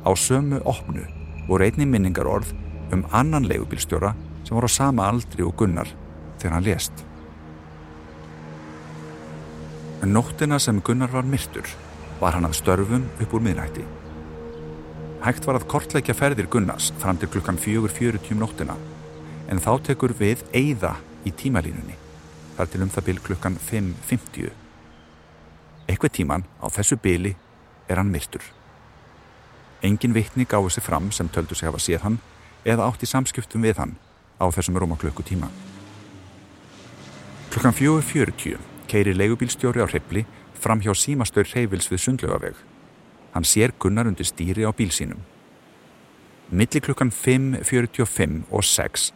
Á 0.06 0.14
sömu 0.14 0.60
opnu 0.62 1.02
voru 1.48 1.66
einni 1.66 1.88
minningar 1.90 2.28
orð 2.30 2.52
um 2.94 3.02
annan 3.10 3.48
leigubílstjóra 3.50 4.12
sem 4.46 4.54
voru 4.54 4.70
á 4.70 4.76
sama 4.76 5.08
aldri 5.10 5.42
og 5.42 5.56
Gunnar 5.58 5.90
þegar 6.38 6.54
hann 6.54 6.66
lést. 6.68 7.02
En 10.06 10.14
nóttina 10.14 10.60
sem 10.62 10.78
Gunnar 10.86 11.10
var 11.10 11.26
myrtur 11.26 11.66
var 12.20 12.38
hann 12.38 12.46
að 12.46 12.54
störfum 12.60 13.10
upp 13.18 13.34
úr 13.34 13.42
miðnætti. 13.42 13.82
Hægt 15.26 15.50
var 15.50 15.58
að 15.58 15.66
kortleikja 15.74 16.14
ferðir 16.14 16.46
Gunnars 16.46 16.92
fram 17.02 17.18
til 17.18 17.32
klukkan 17.34 17.58
4.40 17.58 18.36
um 18.36 18.46
nóttina 18.46 18.78
en 19.50 19.58
þá 19.58 19.72
tekur 19.90 20.14
við 20.14 20.46
eigða 20.54 20.94
í 21.26 21.34
tímalínunni 21.34 21.98
þar 22.54 22.70
til 22.70 22.86
um 22.86 22.94
það 22.94 23.10
byl 23.10 23.20
klukkan 23.26 23.58
5.50. 23.66 24.67
Eitthvað 25.88 26.14
tíman 26.18 26.44
á 26.60 26.66
þessu 26.68 26.98
byli 27.00 27.34
er 27.88 27.96
hann 27.96 28.12
myrtur. 28.12 28.44
Engin 29.82 30.14
vittni 30.14 30.44
gáði 30.44 30.74
sig 30.74 30.84
fram 30.84 31.10
sem 31.12 31.28
töldu 31.28 31.54
sig 31.54 31.68
hafa 31.68 31.80
séð 31.80 32.04
hann 32.04 32.18
eða 32.64 32.88
átt 32.88 33.02
í 33.02 33.08
samskiptum 33.08 33.64
við 33.64 33.80
hann 33.80 33.96
á 34.36 34.44
þessum 34.52 34.76
rúma 34.78 34.98
klukku 35.00 35.24
tíma. 35.24 35.48
Klukkan 37.48 37.72
4.40 37.72 38.58
keiri 38.88 39.14
leigubílstjóri 39.16 39.80
á 39.80 39.86
hrepli 39.88 40.26
fram 40.54 40.82
hjá 40.82 40.92
símastöur 40.94 41.48
hreyfils 41.48 41.88
við 41.90 42.02
sundlögaveg. 42.04 42.54
Hann 43.32 43.46
sér 43.46 43.72
Gunnar 43.78 44.08
undir 44.10 44.26
stýri 44.26 44.66
á 44.66 44.72
bíl 44.74 44.90
sínum. 44.92 45.22
Millir 46.50 46.82
klukkan 46.84 47.12
5.45 47.12 48.44
og 48.50 48.64
6 48.64 49.12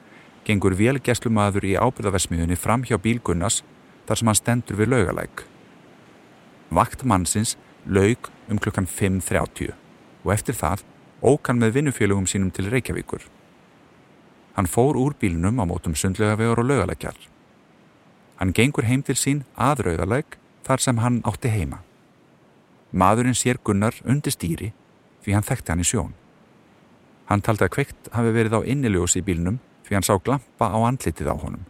gengur 0.47 0.75
velgæslumadur 0.77 1.65
í 1.65 1.77
ábyrðaversmiðunni 1.79 2.59
fram 2.59 2.85
hjá 2.85 2.99
bíl 3.01 3.21
Gunnars 3.25 3.63
þar 4.07 4.19
sem 4.19 4.31
hann 4.31 4.39
stendur 4.39 4.79
við 4.81 4.93
laugalæk. 4.95 5.52
Vakt 6.73 7.05
mannsins 7.05 7.57
laug 7.85 8.31
um 8.49 8.59
klukkan 8.59 8.87
5.30 8.89 9.75
og 10.25 10.33
eftir 10.33 10.57
það 10.57 10.85
ók 11.23 11.51
hann 11.51 11.61
með 11.61 11.75
vinnufélugum 11.77 12.27
sínum 12.31 12.53
til 12.55 12.71
Reykjavíkur. 12.73 13.27
Hann 14.57 14.69
fór 14.69 14.97
úr 14.97 15.15
bílnum 15.21 15.61
á 15.61 15.65
mótum 15.69 15.95
sundlegavegur 15.97 16.63
og 16.63 16.69
laugalækjar. 16.71 17.19
Hann 18.41 18.53
gengur 18.57 18.89
heim 18.89 19.03
til 19.03 19.17
sín 19.17 19.45
að 19.57 19.85
rauðalæk 19.87 20.39
þar 20.65 20.81
sem 20.81 20.99
hann 20.99 21.21
átti 21.29 21.53
heima. 21.53 21.83
Maðurinn 22.93 23.37
sér 23.37 23.61
Gunnar 23.65 23.97
undir 24.05 24.33
stýri 24.33 24.73
því 25.25 25.37
hann 25.37 25.47
þekkti 25.47 25.73
hann 25.73 25.85
í 25.85 25.89
sjón. 25.89 26.17
Hann 27.29 27.45
taldi 27.45 27.65
að 27.69 27.75
kveikt 27.77 28.11
hafi 28.13 28.33
verið 28.35 28.59
á 28.59 28.61
inniljós 28.65 29.17
í 29.17 29.25
bílnum 29.25 29.61
því 29.87 29.99
hann 29.99 30.09
sá 30.09 30.17
glampa 30.19 30.73
á 30.73 30.79
andlitið 30.89 31.33
á 31.33 31.37
honum. 31.37 31.65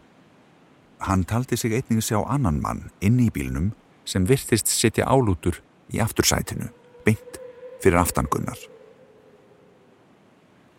Hann 1.03 1.23
taldi 1.27 1.57
sig 1.59 1.75
einnig 1.75 2.03
sjá 2.03 2.23
annan 2.23 2.61
mann 2.63 2.89
inn 3.03 3.19
í 3.19 3.29
bílnum 3.31 3.71
sem 4.05 4.25
virtist 4.27 4.67
setja 4.67 5.07
álútur 5.07 5.61
í 5.93 6.01
aftursætinu, 6.03 6.69
beint 7.05 7.39
fyrir 7.83 7.99
aftan 8.01 8.29
Gunnar. 8.31 8.59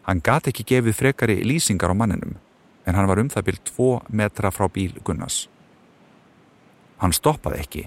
Hann 0.04 0.20
gati 0.20 0.52
ekki 0.52 0.66
gefið 0.68 0.98
frekari 0.98 1.38
lýsingar 1.46 1.92
á 1.92 1.96
manninum 1.96 2.36
en 2.84 2.96
hann 2.96 3.08
var 3.08 3.20
um 3.22 3.30
það 3.32 3.46
bíl 3.46 3.60
tvo 3.64 3.88
metra 4.08 4.50
frá 4.52 4.68
bíl 4.68 4.92
Gunnars. 5.04 5.46
Hann 7.00 7.16
stoppaði 7.16 7.60
ekki, 7.62 7.84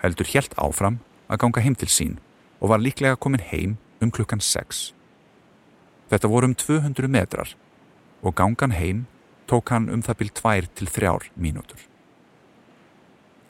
heldur 0.00 0.30
helt 0.32 0.56
áfram 0.56 0.98
að 1.28 1.42
ganga 1.44 1.64
heim 1.64 1.76
til 1.76 1.90
sín 1.92 2.16
og 2.58 2.72
var 2.72 2.80
líklega 2.80 3.20
komin 3.20 3.44
heim 3.44 3.76
um 4.00 4.10
klukkan 4.10 4.40
6. 4.40 4.92
Þetta 6.08 6.32
voru 6.32 6.48
um 6.48 6.56
200 6.56 7.12
metrar 7.12 7.52
og 8.22 8.34
gangan 8.34 8.72
heim 8.72 9.04
tók 9.48 9.68
hann 9.72 9.90
um 9.92 10.02
það 10.02 10.20
bíl 10.22 10.32
2 10.40 10.72
til 10.74 10.88
3 10.88 11.32
mínútur. 11.36 11.80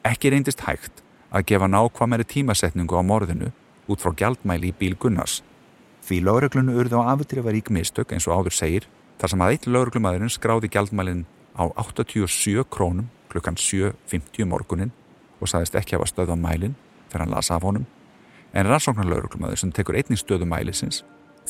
Ekki 0.02 0.30
reyndist 0.34 0.66
hægt 0.66 1.04
að 1.30 1.46
gefa 1.50 1.68
nákvæmari 1.68 2.24
tímasetningu 2.24 2.96
á 2.96 3.02
morðinu 3.04 3.52
út 3.88 4.02
frá 4.02 4.14
gjaldmæli 4.16 4.72
í 4.72 4.76
bíl 4.78 4.96
Gunnars 4.96 5.42
Því 6.08 6.22
lögreglunu 6.24 6.72
urðu 6.80 7.02
á 7.04 7.12
afdrifarík 7.12 7.68
mistök 7.68 8.14
eins 8.16 8.24
og 8.28 8.40
áður 8.40 8.54
segir 8.56 8.86
þar 9.20 9.32
sem 9.32 9.42
að 9.44 9.50
eitt 9.52 9.66
lögreglumadurinn 9.68 10.32
skráði 10.32 10.70
gjaldmælinn 10.72 11.26
á 11.52 11.68
87 11.76 12.64
krónum 12.72 13.10
klukkan 13.28 13.58
7.50 13.60 14.48
morgunin 14.48 14.94
og 15.40 15.50
saðist 15.52 15.76
ekki 15.76 15.98
hafa 15.98 16.08
stöð 16.08 16.32
á 16.32 16.36
mælinn 16.38 16.78
þegar 17.10 17.26
hann 17.26 17.34
lasa 17.34 17.58
af 17.58 17.66
honum 17.68 17.84
en 18.54 18.70
rannsóknar 18.70 19.10
lögreglumadur 19.10 19.60
sem 19.60 19.72
tekur 19.72 20.00
einnig 20.00 20.22
stöðu 20.22 20.48
mælisins 20.48 21.02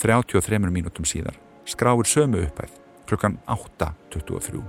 33 0.03 0.59
mínútum 0.67 1.07
síðar 1.07 1.39
skráir 1.69 2.07
sömu 2.09 2.43
uppæð 2.49 2.75
klukkan 3.09 3.39
8.23. 3.47 4.61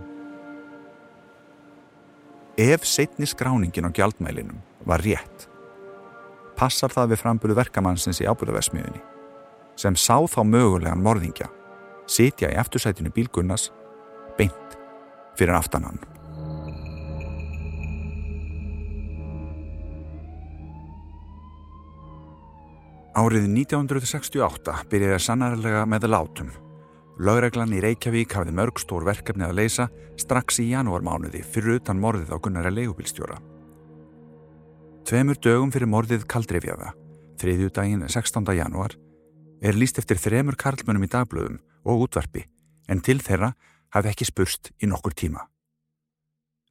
Ef 2.57 2.85
setni 2.85 3.25
skráningin 3.25 3.87
á 3.87 3.91
gjaldmælinum 3.91 4.61
var 4.87 5.03
rétt 5.05 5.47
passar 6.59 6.91
það 6.91 7.13
við 7.13 7.23
frambölu 7.23 7.55
verkamannsins 7.59 8.19
í 8.23 8.27
ábúðaversmiðunni 8.27 9.01
sem 9.79 9.95
sá 9.95 10.17
þá 10.27 10.41
mögulegan 10.43 11.03
morðingja 11.03 11.47
sitja 12.09 12.49
í 12.51 12.57
eftursætinu 12.59 13.11
bílgunnas 13.15 13.69
beint 14.37 14.79
fyrir 15.39 15.55
aftanan. 15.55 15.99
Árið 23.19 23.49
1968 23.51 24.83
byrjaði 24.91 25.21
sannarlega 25.23 25.83
með 25.89 26.07
látum. 26.13 26.51
Lögreglan 27.19 27.73
í 27.75 27.81
Reykjavík 27.83 28.35
hafði 28.37 28.53
mörg 28.55 28.79
stór 28.79 29.03
verkefni 29.07 29.43
að 29.43 29.57
leysa 29.59 29.89
strax 30.19 30.61
í 30.63 30.69
janúarmánuði 30.71 31.43
fyrir 31.43 31.81
utan 31.81 31.99
morðið 31.99 32.31
á 32.31 32.37
Gunnari 32.39 32.71
leigubilstjóra. 32.77 33.41
Tveimur 35.07 35.37
dögum 35.39 35.71
fyrir 35.73 35.89
morðið 35.89 36.25
kaldrifjaða, 36.29 36.91
þriðju 37.39 37.69
daginn 37.73 38.03
16. 38.07 38.43
janúar, 38.57 38.95
er 39.61 39.77
líst 39.77 39.99
eftir 40.01 40.19
þremur 40.19 40.57
karlmönum 40.59 41.05
í 41.05 41.09
dagblöðum 41.11 41.59
og 41.87 42.05
útvarpi 42.05 42.43
en 42.89 43.01
til 43.05 43.19
þeirra 43.23 43.53
hafði 43.95 44.11
ekki 44.11 44.27
spurst 44.27 44.71
í 44.83 44.89
nokkur 44.89 45.15
tíma. 45.15 45.47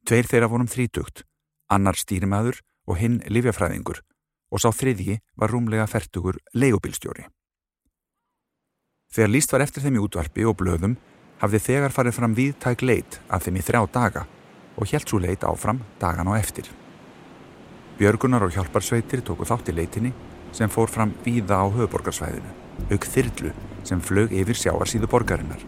Tveir 0.05 0.29
þeirra 0.29 0.49
vorum 0.51 0.69
þrítugt, 0.69 1.25
annar 1.69 1.97
stýrimaður 1.99 2.61
og 2.89 3.01
hinn 3.01 3.19
livjafræðingur 3.27 4.01
og 4.49 4.61
sá 4.61 4.69
þriðji 4.73 5.19
var 5.37 5.53
rúmlega 5.53 5.87
fertugur 5.89 6.39
leigubilstjóri. 6.53 7.27
Þegar 9.09 9.33
líst 9.33 9.53
var 9.53 9.65
eftir 9.65 9.85
þeim 9.85 9.97
í 9.97 10.03
útvarpi 10.05 10.45
og 10.45 10.57
blöðum 10.59 10.99
hafði 11.41 11.63
þegar 11.65 11.95
farið 11.95 12.17
fram 12.19 12.35
viðtæk 12.37 12.85
leit 12.85 13.19
að 13.27 13.47
þeim 13.47 13.57
í 13.57 13.65
þrjá 13.65 13.81
daga 13.93 14.25
og 14.77 14.93
helt 14.93 15.09
svo 15.09 15.19
leit 15.19 15.43
áfram 15.43 15.81
dagan 16.01 16.29
á 16.29 16.37
eftir. 16.37 16.69
Björgunar 17.99 18.45
og 18.45 18.53
hjálparsveitir 18.55 19.19
tóku 19.27 19.43
þátt 19.43 19.73
í 19.73 19.75
leitinni 19.75 20.13
sem 20.55 20.71
fór 20.71 20.87
fram 20.87 21.11
víða 21.25 21.59
á 21.59 21.67
höfuborgarsvæðinu 21.67 22.53
auk 22.95 23.07
þyrlu 23.11 23.51
sem 23.83 23.99
flög 23.99 24.31
yfir 24.31 24.55
sjáarsíðu 24.55 25.09
borgarinnar. 25.11 25.59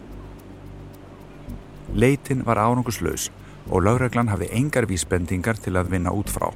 Leitin 1.92 2.40
var 2.46 2.56
ánunguslaus 2.56 3.28
og 3.68 3.84
lögreglan 3.84 4.32
hafði 4.32 4.48
engar 4.56 4.88
vísbendingar 4.88 5.60
til 5.60 5.76
að 5.76 5.92
vinna 5.92 6.14
út 6.16 6.32
frá. 6.32 6.48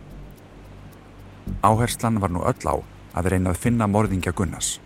Áherslan 1.61 2.23
var 2.25 2.33
nú 2.33 2.40
öll 2.49 2.64
á 2.73 2.80
að 3.16 3.30
reyna 3.35 3.52
að 3.52 3.61
finna 3.61 3.87
morðingja 3.87 4.33
Gunnars. 4.33 4.78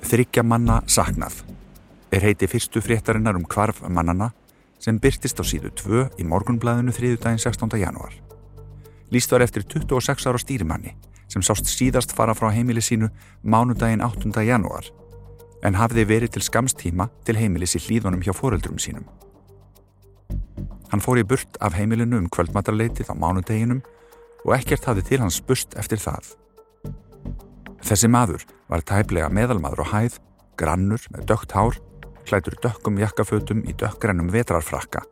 Þryggja 0.00 0.42
manna 0.42 0.80
saknað 0.88 1.42
er 2.10 2.24
heiti 2.24 2.48
fyrstu 2.50 2.80
fréttarinnar 2.80 3.36
um 3.36 3.44
kvarf 3.44 3.84
mannana 3.84 4.32
sem 4.80 4.98
byrtist 4.98 5.40
á 5.40 5.44
síðu 5.44 5.70
2 5.76 6.02
í 6.20 6.26
morgunblæðinu 6.26 6.94
þriðudaginn 6.96 7.42
16. 7.42 7.76
janúar. 7.80 8.14
Lýst 9.12 9.32
var 9.32 9.44
eftir 9.44 9.66
26 9.68 10.26
ára 10.26 10.40
stýrimanni 10.40 10.94
sem 11.30 11.44
sást 11.46 11.68
síðast 11.70 12.14
fara 12.16 12.34
frá 12.34 12.50
heimili 12.54 12.82
sínu 12.82 13.10
mánudaginn 13.42 14.02
8. 14.02 14.32
janúar 14.46 14.88
en 15.66 15.76
hafði 15.76 16.06
verið 16.08 16.34
til 16.34 16.44
skamstíma 16.46 17.10
til 17.26 17.36
heimilis 17.36 17.76
í 17.76 17.82
hlýðunum 17.84 18.22
hjá 18.24 18.32
foreldrum 18.34 18.80
sínum. 18.80 19.04
Hann 20.90 21.02
fór 21.04 21.20
í 21.20 21.26
burt 21.26 21.58
af 21.62 21.76
heimilinu 21.78 22.18
um 22.18 22.30
kvöldmatarleitið 22.32 23.12
á 23.12 23.14
mánudeginum 23.14 23.82
og 24.46 24.54
ekkert 24.56 24.88
hafði 24.88 25.04
til 25.10 25.20
hans 25.22 25.38
bust 25.44 25.76
eftir 25.78 26.00
það. 26.00 26.32
Þessi 27.84 28.08
maður 28.10 28.46
var 28.70 28.82
tæplega 28.86 29.28
meðalmaður 29.32 29.84
og 29.84 29.92
hæð, 29.92 30.18
grannur 30.58 31.04
með 31.12 31.28
dögt 31.30 31.54
hár, 31.56 31.78
klætur 32.30 32.54
dökkum 32.62 32.98
jakkafötum 33.00 33.64
í 33.66 33.74
dökgrannum 33.74 34.28
vetrarfrakka, 34.30 35.02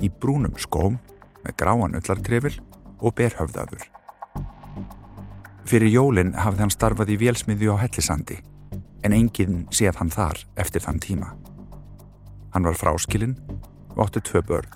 í 0.00 0.08
brúnum 0.08 0.54
skóm 0.56 0.96
með 1.44 1.56
gráan 1.60 1.98
öllartrefil 1.98 2.54
og 3.02 3.12
berhöfðaður. 3.18 3.84
Fyrir 5.68 5.92
jólinn 5.92 6.32
hafði 6.38 6.64
hann 6.64 6.72
starfað 6.72 7.12
í 7.12 7.18
vélsmiðju 7.20 7.76
á 7.76 7.82
Hellisandi 7.82 8.38
en 9.04 9.16
enginn 9.16 9.66
séð 9.74 10.00
hann 10.00 10.12
þar 10.14 10.40
eftir 10.64 10.84
þann 10.84 11.02
tíma. 11.02 11.34
Hann 12.54 12.64
var 12.64 12.78
fráskilinn 12.78 13.36
og 13.92 14.06
átti 14.06 14.24
tvö 14.24 14.42
börn. 14.48 14.72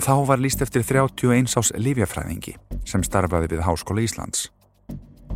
Þá 0.00 0.14
var 0.28 0.40
líst 0.40 0.62
eftir 0.64 0.84
31 0.84 1.56
ás 1.56 1.72
lífjafræðingi 1.76 2.56
sem 2.88 3.04
starfaði 3.04 3.54
við 3.54 3.64
Háskóla 3.64 4.04
Íslands. 4.04 4.48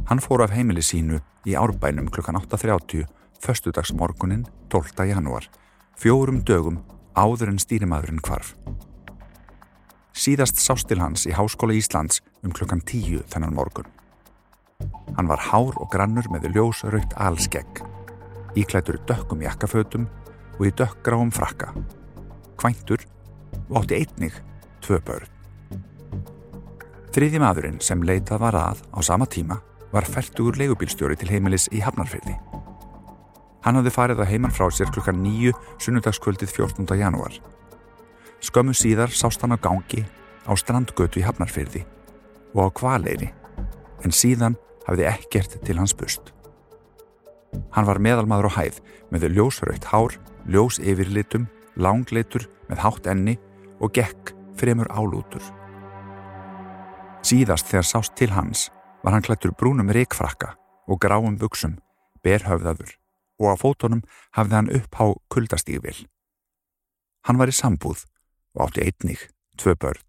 Hann 0.09 0.20
fór 0.20 0.44
af 0.44 0.52
heimili 0.52 0.85
sínu 0.85 1.20
í 1.48 1.57
árbænum 1.57 2.11
klukkan 2.12 2.37
8.30 2.40 3.09
föstudagsmorgunin 3.44 4.46
12. 4.72 5.04
janúar, 5.04 5.44
fjórum 6.00 6.40
dögum 6.48 6.80
áður 7.12 7.52
en 7.52 7.61
stýrimaðurinn 7.61 8.22
kvarf. 8.24 8.54
Síðast 10.14 10.61
sást 10.62 10.88
til 10.88 11.02
hans 11.02 11.26
í 11.28 11.35
Háskóla 11.35 11.74
Íslands 11.76 12.22
um 12.46 12.54
klukkan 12.54 12.80
tíu 12.87 13.20
þennan 13.28 13.54
morgun. 13.57 13.90
Hann 15.16 15.28
var 15.28 15.42
hár 15.50 15.76
og 15.76 15.90
grannur 15.92 16.26
með 16.33 16.48
ljósröytt 16.54 17.16
alskegg, 17.20 17.83
íklætur 18.57 19.00
dökkum 19.09 19.44
jakkafötum 19.44 20.09
og 20.59 20.64
í 20.68 20.72
dökkgráum 20.78 21.35
frakka. 21.35 21.74
Kvæntur 22.57 23.04
og 23.68 23.83
átti 23.83 24.00
einnig 24.00 24.40
tvö 24.85 25.00
börn. 25.04 25.30
Þriði 27.14 27.38
maðurinn 27.42 27.80
sem 27.83 28.02
leitað 28.02 28.42
var 28.42 28.57
að 28.59 28.85
á 28.90 28.98
sama 29.07 29.26
tíma 29.30 29.61
var 29.92 30.07
færtugur 30.09 30.57
leigubílstjóri 30.59 31.18
til 31.18 31.30
heimilis 31.30 31.68
í 31.70 31.83
Hafnarfyrði. 31.85 32.35
Hann 33.64 33.79
hafði 33.79 33.92
farið 33.94 34.20
að 34.20 34.29
heimann 34.29 34.53
frá 34.53 34.66
sér 34.68 34.90
klukkan 34.92 35.22
nýju 35.24 35.55
sunnudagskvöldið 35.81 36.50
14. 36.53 36.96
janúar 37.00 37.38
Skömmu 38.44 38.74
síðar 38.77 39.09
sást 39.09 39.40
hann 39.40 39.57
á 39.57 39.59
gangi 39.59 40.03
á 40.44 40.53
strandgötu 40.53 41.22
í 41.22 41.24
Hafnarfyrði 41.24 41.85
og 42.53 42.68
á 42.68 42.74
kvaleiri 42.77 43.31
en 44.05 44.12
síðan 44.12 44.59
hafði 44.85 45.07
ekkert 45.09 45.57
til 45.64 45.79
hans 45.79 45.94
bust. 45.96 46.35
Hann 47.72 47.88
var 47.88 48.03
meðalmaður 48.05 48.50
á 48.53 48.57
hæð 48.59 48.81
með 49.14 49.31
ljósröytt 49.38 49.88
hár, 49.88 50.18
ljós 50.44 50.77
yfirlitum, 50.83 51.46
langleitur 51.81 52.44
með 52.68 52.83
hátt 52.85 53.09
enni 53.09 53.38
og 53.81 53.94
gekk 53.96 54.35
fremur 54.61 54.90
álútur. 54.92 55.40
Síðast 57.24 57.70
þegar 57.70 57.88
sást 57.88 58.16
til 58.20 58.29
hans 58.37 58.68
var 59.00 59.16
hann 59.16 59.24
klættur 59.24 59.57
brúnum 59.57 59.88
reikfrakka 59.88 60.53
og 60.85 61.00
gráum 61.00 61.40
buksum, 61.40 61.79
berhöfðaður 62.20 62.92
og 63.44 63.54
á 63.54 63.57
fótonum 63.61 64.02
hafði 64.37 64.59
hann 64.59 64.72
upp 64.80 65.00
á 65.00 65.04
kuldastígvil. 65.33 66.07
Hann 67.28 67.38
var 67.40 67.52
í 67.52 67.57
sambúð 67.57 68.04
og 68.57 68.66
átti 68.68 68.85
einnig 68.88 69.28
tvö 69.61 69.76
börn. 69.76 70.02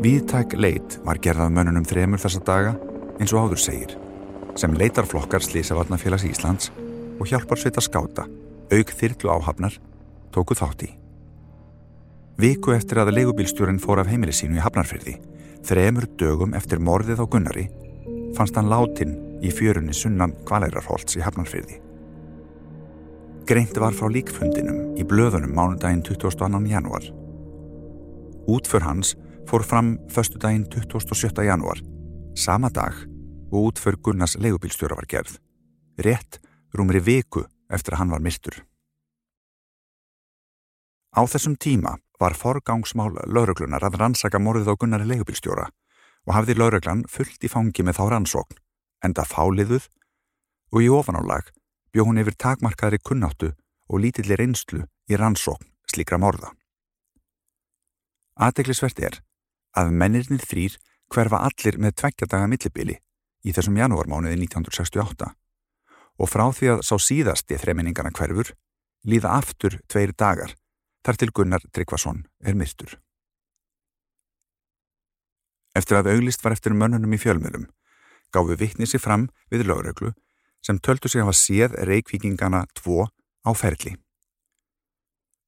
Víðtæk 0.00 0.54
leit 0.56 0.94
var 1.04 1.18
gerðað 1.20 1.50
mönnunum 1.52 1.84
þremur 1.84 2.22
þessa 2.22 2.40
daga 2.40 2.78
eins 3.20 3.34
og 3.36 3.50
áður 3.50 3.60
segir 3.60 3.98
sem 4.58 4.74
leitarflokkar 4.74 5.42
Slísavarnafélags 5.44 6.26
Íslands 6.26 6.70
og 7.20 7.28
hjálpar 7.28 7.60
svita 7.60 7.82
skáta 7.84 8.26
auk 8.70 8.92
þyrlu 8.94 9.30
áhafnar 9.34 9.76
tóku 10.34 10.54
þátt 10.54 10.86
í. 10.86 10.90
Viku 12.40 12.72
eftir 12.72 13.02
að 13.02 13.12
legubílstjórin 13.18 13.80
fór 13.82 14.00
af 14.00 14.08
heimili 14.08 14.32
sínu 14.32 14.56
í 14.56 14.62
Hafnarfyrði, 14.64 15.18
þremur 15.66 16.06
dögum 16.20 16.54
eftir 16.56 16.80
morðið 16.80 17.20
á 17.20 17.26
Gunnari, 17.28 17.66
fannst 18.36 18.56
hann 18.56 18.70
látin 18.70 19.16
í 19.44 19.52
fjörunni 19.52 19.92
sunnan 19.96 20.32
Kvalærarholts 20.48 21.18
í 21.18 21.24
Hafnarfyrði. 21.24 21.80
Greint 23.50 23.76
var 23.82 23.96
frá 23.96 24.06
líkfundinum 24.12 24.94
í 24.96 25.04
blöðunum 25.04 25.52
mánudaginn 25.56 26.04
22. 26.06 26.48
januar. 26.70 27.10
Útför 28.48 28.86
hans 28.86 29.16
fór 29.50 29.66
fram 29.66 29.96
föstudaginn 30.08 30.68
27. 30.70 31.34
januar, 31.44 31.82
sama 32.38 32.70
dag 32.70 33.09
og 33.50 33.72
útför 33.72 33.96
Gunnars 33.96 34.36
legubílstjóra 34.38 34.96
var 34.96 35.06
gerð, 35.06 35.38
rétt 35.98 36.40
rúmri 36.74 37.00
viku 37.00 37.44
eftir 37.70 37.94
að 37.94 38.02
hann 38.02 38.14
var 38.14 38.22
myrtur. 38.22 38.62
Á 41.10 41.26
þessum 41.26 41.56
tíma 41.58 41.96
var 42.20 42.36
forgangsmál 42.38 43.16
lauruglunar 43.26 43.82
að 43.82 43.98
rannsaka 43.98 44.38
morðið 44.38 44.70
á 44.70 44.74
Gunnari 44.78 45.08
leigubilstjóra 45.10 45.66
og 46.26 46.34
hafði 46.36 46.54
lauruglan 46.54 47.02
fullt 47.10 47.42
í 47.42 47.50
fangi 47.50 47.82
með 47.82 47.98
þá 47.98 48.04
rannsókn, 48.14 48.60
enda 49.02 49.24
fáliðuð 49.26 49.88
og 50.70 50.84
í 50.84 50.90
ofanálag 50.92 51.50
bjó 51.90 52.06
hún 52.06 52.20
yfir 52.22 52.36
takmarkaðri 52.38 53.00
kunnáttu 53.02 53.50
og 53.90 54.04
lítilli 54.04 54.38
reynslu 54.38 54.84
í 55.10 55.18
rannsókn 55.18 55.66
slíkra 55.90 56.20
morða. 56.22 56.52
Aðeglisvert 58.38 59.00
er 59.02 59.18
að 59.76 59.90
mennirnir 59.90 60.44
þrýr 60.46 60.78
hverfa 61.10 61.42
allir 61.48 61.78
með 61.82 61.96
tveggjadaga 62.02 62.46
millibili 62.46 63.00
í 63.44 63.54
þessum 63.56 63.78
janúarmánuði 63.80 64.38
1968 64.46 65.30
og 66.20 66.28
frá 66.28 66.46
því 66.52 66.72
að 66.74 66.82
sá 66.84 66.94
síðasti 67.00 67.58
þreiminningana 67.60 68.12
hverfur 68.16 68.52
líða 69.08 69.36
aftur 69.38 69.78
tveir 69.88 70.12
dagar 70.12 70.56
þar 71.06 71.20
til 71.20 71.30
Gunnar 71.32 71.64
Tryggvason 71.72 72.24
er 72.44 72.58
myrtur. 72.58 72.98
Eftir 75.76 76.00
að 76.00 76.10
auglist 76.12 76.44
var 76.44 76.56
eftir 76.56 76.76
mönnunum 76.76 77.14
í 77.16 77.20
fjölmjölum 77.20 77.68
gáfu 78.34 78.56
vittnið 78.58 78.92
sér 78.92 79.02
fram 79.02 79.28
við 79.50 79.66
lögreglu 79.70 80.12
sem 80.66 80.78
töldu 80.78 81.08
sig 81.08 81.22
að 81.22 81.30
hafa 81.30 81.40
séð 81.40 81.76
reikvíkingana 81.88 82.66
tvo 82.76 83.08
á 83.46 83.50
ferli. 83.56 83.96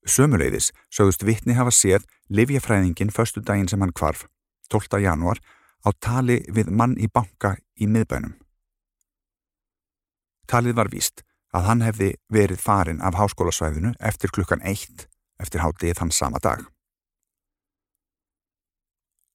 Sömuleiðis 0.08 0.72
sögust 0.90 1.22
vittni 1.22 1.54
hafa 1.54 1.70
séð 1.70 2.06
livjafræðingin 2.32 3.12
förstu 3.14 3.42
daginn 3.44 3.68
sem 3.70 3.80
hann 3.80 3.94
kvarf, 3.94 4.26
12. 4.72 4.98
januar, 5.04 5.38
á 5.86 5.90
tali 6.00 6.40
við 6.48 6.70
mann 6.70 6.96
í 6.98 7.08
banka 7.12 7.56
í 7.80 7.88
miðbænum. 7.90 8.34
Talið 10.50 10.76
var 10.78 10.90
víst 10.92 11.22
að 11.52 11.66
hann 11.68 11.84
hefði 11.84 12.10
verið 12.32 12.60
farin 12.60 13.00
af 13.04 13.16
háskólasvæðinu 13.18 13.94
eftir 14.00 14.32
klukkan 14.34 14.62
eitt 14.64 15.06
eftir 15.42 15.62
hátið 15.64 15.98
þann 15.98 16.12
sama 16.14 16.40
dag. 16.42 16.64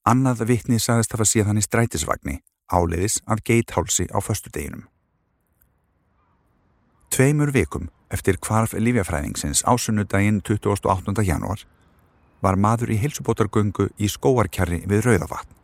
Annað 0.07 0.45
vittni 0.47 0.79
sagðist 0.79 1.13
hafa 1.13 1.25
séð 1.27 1.49
hann 1.49 1.59
í 1.59 1.65
strætisvagni 1.65 2.39
áleiðis 2.71 3.19
af 3.27 3.43
geithálsi 3.43 4.07
á 4.07 4.19
förstu 4.23 4.51
deginum. 4.53 4.85
Tveimur 7.11 7.51
vikum 7.55 7.89
eftir 8.11 8.39
kvarf 8.39 8.75
lífjafræðingsins 8.75 9.63
ásunnudaginn 9.67 10.41
28. 10.47 11.23
januar 11.27 11.63
var 12.41 12.55
maður 12.55 12.93
í 12.95 12.99
hilsubótargöngu 13.01 13.89
í 13.97 14.07
skóarkjarri 14.11 14.83
við 14.87 15.07
Rauðavatn. 15.07 15.56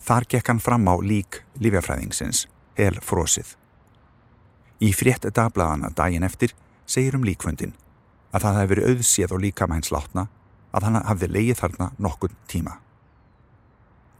Þar 0.00 0.26
gekk 0.32 0.48
hann 0.48 0.62
fram 0.64 0.88
á 0.88 0.94
lík 1.04 1.42
lífjafræðingsins, 1.60 2.46
hel 2.78 2.96
frósið. 3.04 3.54
Í 4.80 4.92
frétt 4.96 5.28
dagbladana 5.28 5.90
daginn 5.92 6.24
eftir 6.24 6.54
segir 6.88 7.18
um 7.18 7.24
líkvöndin 7.26 7.74
að 8.32 8.46
það 8.46 8.56
hefði 8.58 8.70
verið 8.72 8.88
auðséð 8.90 9.34
og 9.36 9.42
líka 9.44 9.66
með 9.68 9.80
hens 9.80 9.92
látna 9.92 10.26
að 10.70 10.86
hann 10.86 11.00
hafði 11.04 11.28
leið 11.34 11.58
þarna 11.60 11.90
nokkur 11.98 12.32
tíma. 12.48 12.78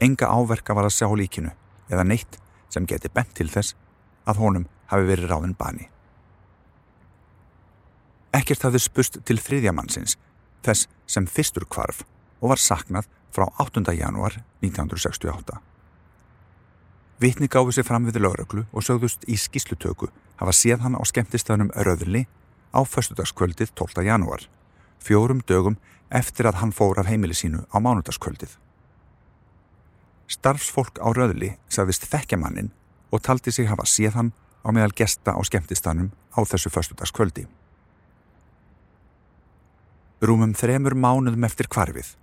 Enga 0.01 0.29
áverka 0.29 0.75
var 0.77 0.89
að 0.89 0.97
sjá 0.99 1.09
líkinu 1.17 1.55
eða 1.89 2.05
neitt 2.05 2.39
sem 2.73 2.87
geti 2.87 3.11
bent 3.13 3.33
til 3.39 3.49
þess 3.51 3.77
að 4.29 4.43
honum 4.43 4.69
hafi 4.93 5.09
verið 5.09 5.31
ráðin 5.31 5.57
bani. 5.59 5.89
Ekkert 8.37 8.67
hafði 8.67 8.83
spust 8.85 9.19
til 9.27 9.39
þriðjamannsins 9.43 10.19
þess 10.67 10.91
sem 11.09 11.27
fyrstur 11.27 11.67
kvarf 11.67 12.05
og 12.41 12.53
var 12.53 12.63
saknað 12.63 13.09
frá 13.35 13.49
8. 13.63 13.83
janúar 13.97 14.43
1968. 14.61 15.70
Vitni 17.21 17.51
gáfi 17.53 17.75
sig 17.77 17.85
fram 17.85 18.07
við 18.09 18.17
lögreglu 18.25 18.63
og 18.73 18.85
sögðust 18.87 19.27
í 19.29 19.35
skíslutöku 19.37 20.07
hafa 20.41 20.55
séð 20.57 20.87
hann 20.87 20.97
á 20.97 21.05
skemmtistöðunum 21.05 21.69
Röðli 21.77 22.23
á 22.73 22.81
förstudagskvöldið 22.81 23.75
12. 23.77 24.07
janúar, 24.09 24.47
fjórum 25.05 25.43
dögum 25.45 25.77
eftir 26.09 26.49
að 26.49 26.63
hann 26.63 26.73
fór 26.73 26.97
af 26.97 27.11
heimili 27.13 27.37
sínu 27.37 27.67
á 27.69 27.77
mánudagskvöldið. 27.77 28.57
Starfsfólk 30.33 30.97
á 30.97 31.13
Röðli 31.13 31.59
sagðist 31.69 32.09
þekkja 32.09 32.41
mannin 32.41 32.73
og 33.13 33.21
taldi 33.21 33.53
sig 33.53 33.69
hafa 33.69 33.85
séð 33.85 34.17
hann 34.17 34.33
á 34.65 34.73
meðal 34.73 34.97
gesta 34.97 35.37
á 35.37 35.41
skemmtistöðunum 35.45 36.15
á 36.33 36.41
þessu 36.41 36.73
förstudagskvöldi. 36.73 37.45
Rúmum 40.25 40.57
þremur 40.57 40.97
mánuðum 40.97 41.45
eftir 41.45 41.69
kvarfið, 41.69 42.15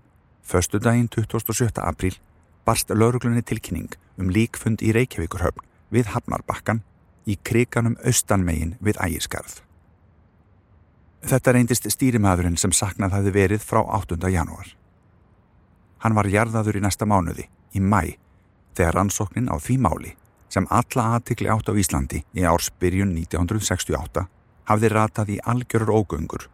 förstu 0.41 0.81
daginn 0.81 1.10
27. 1.13 1.69
apríl, 1.86 2.17
barst 2.67 2.91
lauruglunni 2.91 3.41
tilkynning 3.47 3.95
um 4.19 4.32
líkfund 4.34 4.84
í 4.84 4.91
Reykjavíkurhöfn 4.95 5.63
við 5.95 6.12
Hafnarbakkan 6.12 6.84
í 7.27 7.38
kriganum 7.47 7.95
austanmegin 8.03 8.75
við 8.84 8.99
ægiskarð. 9.03 9.62
Þetta 11.27 11.53
reyndist 11.56 11.88
stýrimaðurinn 11.91 12.60
sem 12.60 12.75
saknað 12.75 13.15
hafi 13.17 13.34
verið 13.36 13.63
frá 13.63 13.80
8. 13.82 14.19
janúar. 14.32 14.69
Hann 16.03 16.15
var 16.15 16.30
jarðaður 16.30 16.77
í 16.77 16.84
næsta 16.84 17.08
mánuði, 17.10 17.47
í 17.73 17.80
mæ, 17.82 18.17
þegar 18.77 18.99
rannsóknin 18.99 19.49
á 19.49 19.56
því 19.58 19.77
máli 19.82 20.13
sem 20.53 20.67
alla 20.71 21.08
aðtikli 21.15 21.49
átt 21.51 21.71
á 21.71 21.73
Íslandi 21.75 22.21
í 22.36 22.45
ársbyrjun 22.47 23.15
1968 23.17 24.27
hafði 24.69 24.91
ratað 24.93 25.34
í 25.36 25.39
algjörur 25.43 25.95
ógöngur 25.97 26.47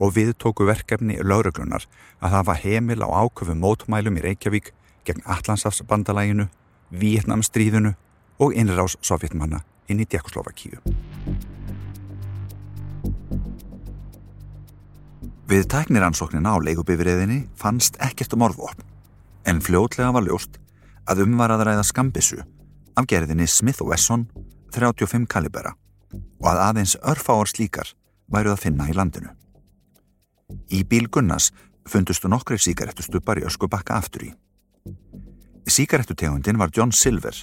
og 0.00 0.12
við 0.16 0.34
tóku 0.40 0.66
verkefni 0.68 1.16
lauruglunar 1.22 1.86
að 2.20 2.34
hafa 2.36 2.56
heimil 2.60 3.00
á 3.00 3.08
áköfu 3.24 3.56
mótmælum 3.56 4.18
í 4.20 4.24
Reykjavík 4.26 4.72
gegn 5.06 5.24
Allandsafsbandalæginu, 5.24 6.48
Vietnamstríðunu 6.90 7.94
og 8.42 8.54
innrás 8.54 8.96
sovjetmanna 9.00 9.62
inn 9.88 10.02
í 10.02 10.06
Djekkoslovakíu. 10.06 10.80
Við 15.46 15.66
tækniransóknina 15.70 16.56
á 16.58 16.58
leikubifriðinni 16.58 17.44
fannst 17.54 17.98
ekkert 18.02 18.34
um 18.34 18.42
orðvopn, 18.48 18.82
en 19.46 19.62
fljótlega 19.62 20.10
var 20.14 20.26
ljóst 20.26 20.58
að 21.06 21.22
umvaraðaræða 21.22 21.84
skambissu 21.86 22.40
af 22.98 23.06
gerðinni 23.06 23.46
Smith 23.46 23.84
Wesson 23.86 24.26
35 24.74 25.28
kalibera 25.30 25.76
og 26.40 26.48
að 26.50 26.62
aðeins 26.64 26.96
örfáar 26.98 27.46
slíkar 27.50 27.92
væru 28.32 28.52
að 28.52 28.64
finna 28.64 28.88
í 28.90 28.96
landinu. 28.96 29.30
Í 30.74 30.82
bíl 30.82 31.06
Gunnars 31.10 31.52
fundustu 31.86 32.30
nokkri 32.30 32.58
síkarettustupar 32.58 33.38
í 33.38 33.46
öskubakka 33.46 34.00
aftur 34.00 34.26
í. 34.26 34.32
Síkarettutegundin 35.66 36.58
var 36.58 36.70
John 36.76 36.92
Silver 36.92 37.34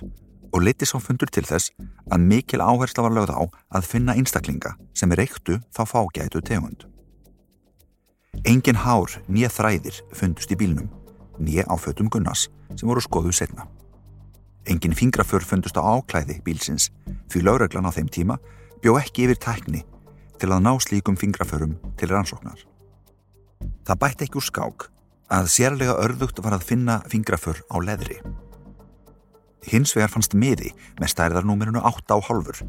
og 0.53 0.61
liti 0.61 0.85
sá 0.85 0.99
fundur 1.01 1.31
til 1.33 1.43
þess 1.47 1.73
að 2.13 2.25
mikil 2.29 2.61
áhersla 2.61 3.03
var 3.05 3.15
lögð 3.17 3.33
á 3.35 3.41
að 3.77 3.87
finna 3.89 4.15
einstaklinga 4.15 4.75
sem 4.93 5.11
reyktu 5.11 5.57
þá 5.73 5.81
fágætu 5.89 6.41
tegund. 6.45 6.85
Engin 8.45 8.79
hár 8.85 9.17
nýja 9.27 9.49
þræðir 9.53 9.99
fundust 10.13 10.51
í 10.53 10.57
bílnum, 10.57 10.89
nýja 11.39 11.65
á 11.69 11.75
fötum 11.77 12.09
Gunnars 12.09 12.47
sem 12.75 12.87
voru 12.87 13.01
skoðuð 13.01 13.35
setna. 13.37 13.67
Engin 14.69 14.95
fingraför 14.95 15.43
fundust 15.43 15.77
á 15.77 15.83
áklæði 15.83 16.39
bílsins 16.45 16.91
því 17.33 17.43
lögreglan 17.43 17.89
á 17.89 17.91
þeim 17.91 18.07
tíma 18.07 18.39
bjó 18.81 18.95
ekki 19.01 19.27
yfir 19.27 19.41
tækni 19.41 19.83
til 20.39 20.51
að 20.51 20.63
ná 20.63 20.73
slíkum 20.79 21.19
fingraförum 21.19 21.75
til 21.99 22.11
rannsóknar. 22.13 22.61
Það 23.83 23.99
bætti 23.99 24.27
ekki 24.27 24.39
úr 24.39 24.47
skák 24.47 24.92
að 25.33 25.49
sérlega 25.49 25.95
örðugt 26.03 26.41
var 26.45 26.53
að 26.57 26.65
finna 26.67 26.99
fingraför 27.09 27.63
á 27.73 27.77
leðri. 27.81 28.19
Hins 29.65 29.93
vegar 29.95 30.11
fannst 30.13 30.35
miði 30.37 30.73
með 30.99 31.13
stærðarnúmerinu 31.15 31.81
8 31.81 32.13
á 32.13 32.19
halfur 32.27 32.59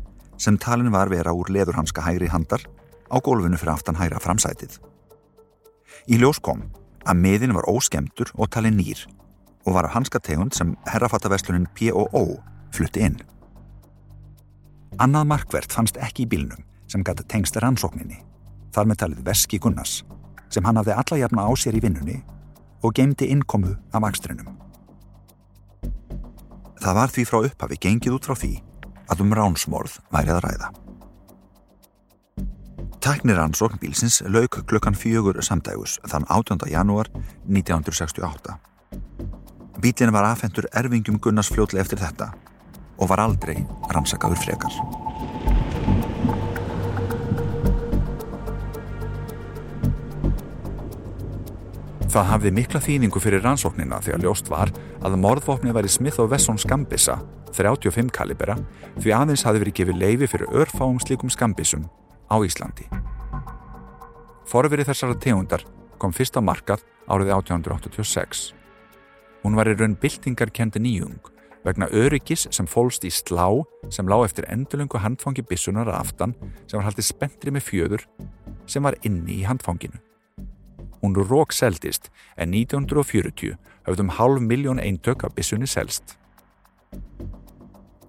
sem 0.41 0.57
talin 0.59 0.93
var 0.95 1.11
vera 1.13 1.35
úr 1.35 1.51
leðurhanska 1.53 2.05
hægri 2.07 2.31
handar 2.33 2.65
á 3.11 3.17
gólfinu 3.21 3.59
fyrir 3.61 3.75
aftan 3.75 3.99
hægra 3.99 4.23
framsætið. 4.23 4.79
Í 6.09 6.19
ljós 6.21 6.41
kom 6.41 6.65
að 7.05 7.21
miðin 7.21 7.55
var 7.57 7.69
óskemtur 7.69 8.33
og 8.35 8.51
talin 8.55 8.79
nýr 8.79 9.05
og 9.65 9.77
var 9.77 9.89
af 9.89 9.97
hanska 9.99 10.21
tegund 10.21 10.57
sem 10.57 10.75
herrafattaverslunin 10.89 11.69
P.O.O. 11.77 12.25
flutti 12.73 13.05
inn. 13.05 13.19
Annað 15.01 15.29
markvert 15.29 15.73
fannst 15.75 15.99
ekki 16.01 16.25
í 16.25 16.31
bílnum 16.31 16.63
sem 16.89 17.03
gæti 17.05 17.25
tengst 17.29 17.57
rannsókninni, 17.59 18.21
þar 18.73 18.87
með 18.89 19.01
talið 19.03 19.25
Veski 19.27 19.59
Gunnars 19.59 20.03
sem 20.53 20.65
hann 20.65 20.79
hafði 20.79 20.95
alla 20.95 21.19
jafna 21.19 21.47
á 21.49 21.53
sér 21.59 21.75
í 21.75 21.83
vinnunni 21.83 22.21
og 22.85 22.95
gemdi 22.95 23.31
innkomu 23.33 23.75
af 23.93 24.05
akstrinum. 24.05 24.53
Það 26.85 26.97
var 26.99 27.13
því 27.13 27.25
frá 27.25 27.39
upphafi 27.49 27.81
gengið 27.81 28.17
út 28.19 28.27
frá 28.29 28.37
því 28.37 28.55
að 29.09 29.23
um 29.25 29.33
ránsmorð 29.37 29.99
værið 30.13 30.37
að 30.37 30.43
ræða. 30.45 30.69
Tæknir 33.05 33.41
ansókn 33.41 33.81
bílsins 33.81 34.23
lauk 34.29 34.63
klukkan 34.69 34.97
fjögur 34.97 35.41
samdægus 35.45 35.99
þann 36.09 36.29
18. 36.29 36.65
janúar 36.73 37.11
1968. 37.49 38.57
Bílinn 39.81 40.13
var 40.13 40.31
afhendur 40.31 40.69
erfingum 40.73 41.21
Gunnars 41.21 41.53
fljótli 41.53 41.81
eftir 41.81 42.01
þetta 42.01 42.33
og 42.97 43.11
var 43.11 43.25
aldrei 43.25 43.59
rannsakaður 43.93 44.41
frekar. 44.45 45.04
Það 52.15 52.29
hafði 52.31 52.51
mikla 52.55 52.79
þýningu 52.79 53.19
fyrir 53.19 53.43
rannsóknina 53.43 53.97
að 53.99 54.23
ljóst 54.23 54.47
var 54.47 54.71
að 55.03 55.17
morðvopni 55.19 55.73
væri 55.75 55.89
Smith 55.91 56.21
og 56.23 56.29
Wesson 56.31 56.61
skambissa, 56.63 57.17
35 57.51 58.13
kalibera, 58.15 58.55
því 59.03 59.15
aðeins 59.17 59.43
hafði 59.43 59.65
verið 59.65 59.77
gefið 59.81 59.99
leifi 59.99 60.29
fyrir 60.31 60.53
örfáum 60.63 61.01
slíkum 61.03 61.33
skambissum 61.35 61.89
á 62.31 62.39
Íslandi. 62.39 62.87
Forverið 64.47 64.93
þessara 64.93 65.19
tegundar 65.27 65.67
kom 65.99 66.15
fyrst 66.15 66.39
á 66.39 66.43
markað 66.47 66.87
árið 67.11 67.35
1886. 67.35 68.47
Hún 69.43 69.59
var 69.59 69.73
í 69.73 69.75
raun 69.75 69.99
byltingarkendi 69.99 70.87
nýjung 70.87 71.19
vegna 71.67 71.91
öryggis 71.91 72.47
sem 72.55 72.71
fólst 72.71 73.03
í 73.03 73.11
slá 73.11 73.49
sem 73.91 74.07
lág 74.07 74.29
eftir 74.29 74.47
endulöngu 74.55 75.03
handfangi 75.03 75.43
bissunar 75.43 75.91
aftan 75.99 76.39
sem 76.69 76.79
var 76.79 76.93
haldið 76.93 77.11
spentri 77.11 77.51
með 77.51 77.71
fjöður 77.73 78.11
sem 78.71 78.87
var 78.87 79.03
inni 79.03 79.41
í 79.43 79.47
handfanginu. 79.51 80.04
Hún 81.05 81.15
rók 81.15 81.53
seldist 81.53 82.07
en 82.41 82.55
1940 82.57 83.59
höfðum 83.85 84.09
halv 84.17 84.41
miljón 84.41 84.79
eintök 84.81 85.27
af 85.27 85.35
bissunni 85.37 85.67
selst. 85.69 86.15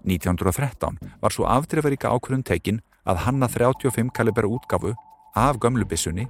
1913 0.08 0.96
var 1.20 1.36
svo 1.36 1.44
afdrefaríka 1.44 2.08
ákvörðun 2.08 2.46
tekinn 2.48 2.80
að 3.04 3.26
hanna 3.26 3.52
35 3.52 4.14
kalibera 4.16 4.48
útgafu 4.48 4.94
af 5.36 5.60
gömlu 5.60 5.84
bissunni 5.84 6.30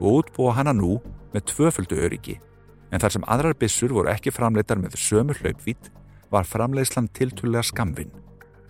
og 0.00 0.22
útbúa 0.22 0.56
hana 0.56 0.72
nú 0.72 0.96
með 1.36 1.50
tvöföldu 1.52 2.00
öryggi 2.08 2.40
en 2.88 3.04
þar 3.04 3.18
sem 3.18 3.28
aðrar 3.28 3.60
bissur 3.60 3.92
voru 3.92 4.08
ekki 4.08 4.32
framleitar 4.32 4.80
með 4.80 4.96
sömur 4.96 5.36
hlaupvít 5.44 5.92
var 6.32 6.48
framleiðslan 6.48 7.12
tiltúrlega 7.12 7.68
skamvinn 7.74 8.16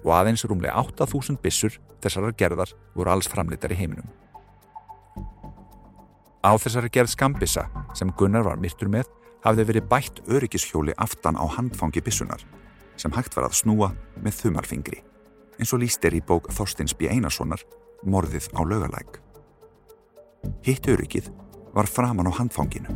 og 0.02 0.16
aðeins 0.18 0.42
rúmlega 0.50 0.82
8000 0.82 1.38
bissur 1.38 1.78
þessarar 2.02 2.34
gerðar 2.34 2.74
voru 2.98 3.14
alls 3.14 3.30
framleitar 3.30 3.70
í 3.70 3.78
heiminum. 3.78 4.10
Á 6.46 6.54
þessari 6.62 6.92
gerð 6.94 7.10
skambissa 7.10 7.64
sem 7.98 8.12
Gunnar 8.14 8.44
var 8.46 8.60
myrtur 8.62 8.90
með 8.92 9.10
hafði 9.42 9.64
verið 9.66 9.88
bætt 9.90 10.20
öryggishjóli 10.30 10.94
aftan 11.02 11.34
á 11.34 11.44
handfangi 11.56 12.02
bissunar 12.06 12.44
sem 12.96 13.12
hægt 13.16 13.34
var 13.34 13.48
að 13.48 13.56
snúa 13.58 13.90
með 14.22 14.38
þumalfingri 14.44 15.00
eins 15.58 15.72
og 15.74 15.82
líst 15.82 16.04
er 16.06 16.14
í 16.14 16.22
bók 16.22 16.46
Þorstins 16.54 16.94
B. 16.94 17.10
Einarssonar 17.10 17.62
Morðið 18.06 18.50
á 18.54 18.60
lögalæk. 18.62 19.18
Hitt 20.62 20.86
öryggið 20.86 21.30
var 21.74 21.88
framann 21.90 22.28
á 22.30 22.32
handfanginu. 22.38 22.94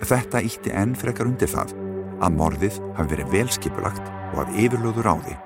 Þetta 0.00 0.40
ítti 0.46 0.72
enn 0.72 0.94
frekar 0.96 1.28
undir 1.28 1.50
það 1.50 1.74
að 2.24 2.38
morðið 2.38 2.78
hafi 2.96 3.10
verið 3.10 3.34
velskipulagt 3.34 4.08
og 4.32 4.40
af 4.44 4.54
yfirlöður 4.56 5.10
á 5.10 5.14
því 5.26 5.36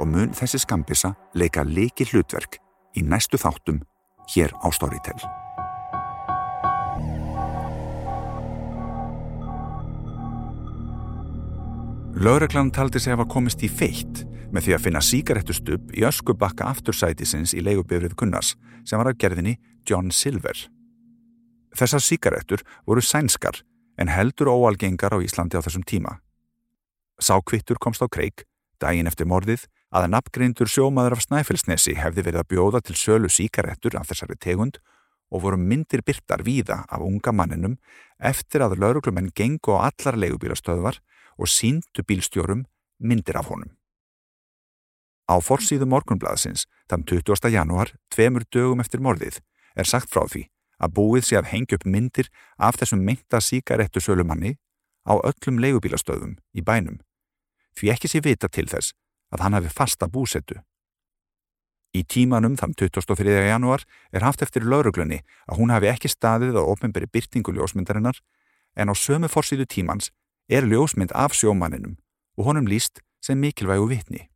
og 0.00 0.10
mun 0.10 0.34
þessi 0.34 0.62
skambisa 0.64 1.12
leika 1.36 1.62
leiki 1.66 2.08
hlutverk 2.10 2.58
í 2.96 3.04
næstu 3.06 3.38
þáttum 3.38 3.82
hér 4.34 4.54
á 4.58 4.68
Storytel. 4.72 5.18
Laureglann 12.20 12.68
taldi 12.74 13.00
sig 13.00 13.14
að 13.14 13.20
hafa 13.20 13.32
komist 13.32 13.62
í 13.64 13.68
feitt 13.70 14.24
með 14.52 14.66
því 14.66 14.74
að 14.74 14.82
finna 14.84 15.00
síkarettustubb 15.04 15.92
í 15.96 16.02
öskubakka 16.04 16.66
aftursætisins 16.68 17.54
í 17.54 17.62
leigubifrið 17.64 18.16
Gunnars 18.18 18.56
sem 18.84 19.00
var 19.00 19.12
af 19.12 19.18
gerðinni 19.22 19.56
John 19.88 20.10
Silver. 20.12 20.58
Þessar 21.78 22.02
síkarettur 22.02 22.64
voru 22.84 23.00
sænskar 23.00 23.62
en 24.00 24.10
heldur 24.10 24.50
óalgengar 24.50 25.14
á 25.14 25.22
Íslandi 25.22 25.56
á 25.56 25.64
þessum 25.64 25.86
tíma. 25.86 26.18
Sákvittur 27.20 27.78
komst 27.80 28.02
á 28.02 28.08
kreik, 28.10 28.44
daginn 28.80 29.08
eftir 29.08 29.28
morðið, 29.28 29.66
að 29.90 30.06
nafngreindur 30.12 30.70
sjómaður 30.70 31.16
af 31.16 31.24
Snæfellsnesi 31.24 31.96
hefði 31.98 32.24
verið 32.28 32.42
að 32.44 32.50
bjóða 32.52 32.80
til 32.86 32.96
sölu 32.98 33.30
síkarettur 33.30 33.96
af 33.98 34.10
þessari 34.10 34.36
tegund 34.38 34.78
og 35.30 35.42
voru 35.44 35.58
myndir 35.58 36.02
byrtar 36.06 36.44
víða 36.46 36.84
af 36.86 37.02
unga 37.02 37.32
manninum 37.34 37.76
eftir 38.18 38.62
að 38.62 38.78
lauruglumenn 38.82 39.32
gengu 39.34 39.74
á 39.78 39.90
allar 39.90 40.18
leigubílastöðvar 40.18 41.00
og 41.38 41.50
síndu 41.50 42.06
bílstjórum 42.06 42.64
myndir 42.98 43.38
af 43.38 43.50
honum. 43.50 43.74
Á 45.30 45.38
forsýðu 45.38 45.86
morgunblaðsins, 45.86 46.66
þann 46.90 47.06
20. 47.06 47.50
janúar, 47.54 47.94
tveimur 48.10 48.46
dögum 48.50 48.82
eftir 48.82 49.02
morðið, 49.02 49.38
er 49.78 49.86
sagt 49.86 50.10
frá 50.10 50.26
því 50.26 50.48
að 50.82 50.94
búið 50.96 51.26
sé 51.28 51.38
að 51.38 51.50
hengja 51.52 51.78
upp 51.78 51.86
myndir 51.86 52.30
af 52.58 52.78
þessum 52.80 53.04
mynda 53.06 53.38
síkarettu 53.42 54.02
sölumanni 54.02 54.56
á 55.06 55.14
öllum 55.18 55.60
leigubílastöðum 55.62 56.34
í 56.54 56.62
bænum, 56.66 56.98
því 57.78 57.94
ekki 57.94 58.10
sé 58.10 58.22
vita 58.24 58.50
til 58.50 58.66
þess 58.70 58.94
að 59.30 59.44
hann 59.44 59.56
hafi 59.58 59.72
fasta 59.74 60.08
búsettu. 60.08 60.58
Í 61.90 62.04
tímanum 62.06 62.54
þann 62.58 62.76
23. 62.78 63.26
januar 63.50 63.82
er 64.14 64.22
haft 64.22 64.42
eftir 64.44 64.62
lauruglunni 64.62 65.22
að 65.50 65.58
hún 65.58 65.72
hafi 65.74 65.90
ekki 65.90 66.10
staðið 66.10 66.60
á 66.60 66.62
ofnbæri 66.62 67.10
byrtingu 67.10 67.54
ljósmyndarinnar 67.56 68.20
en 68.78 68.90
á 68.90 68.94
sömu 68.94 69.30
forsýðu 69.30 69.66
tímans 69.66 70.12
er 70.48 70.66
ljósmynd 70.66 71.10
af 71.14 71.34
sjómaninum 71.34 71.98
og 72.38 72.46
honum 72.46 72.70
líst 72.70 73.02
sem 73.22 73.38
mikilvægu 73.42 73.88
vitni. 73.90 74.28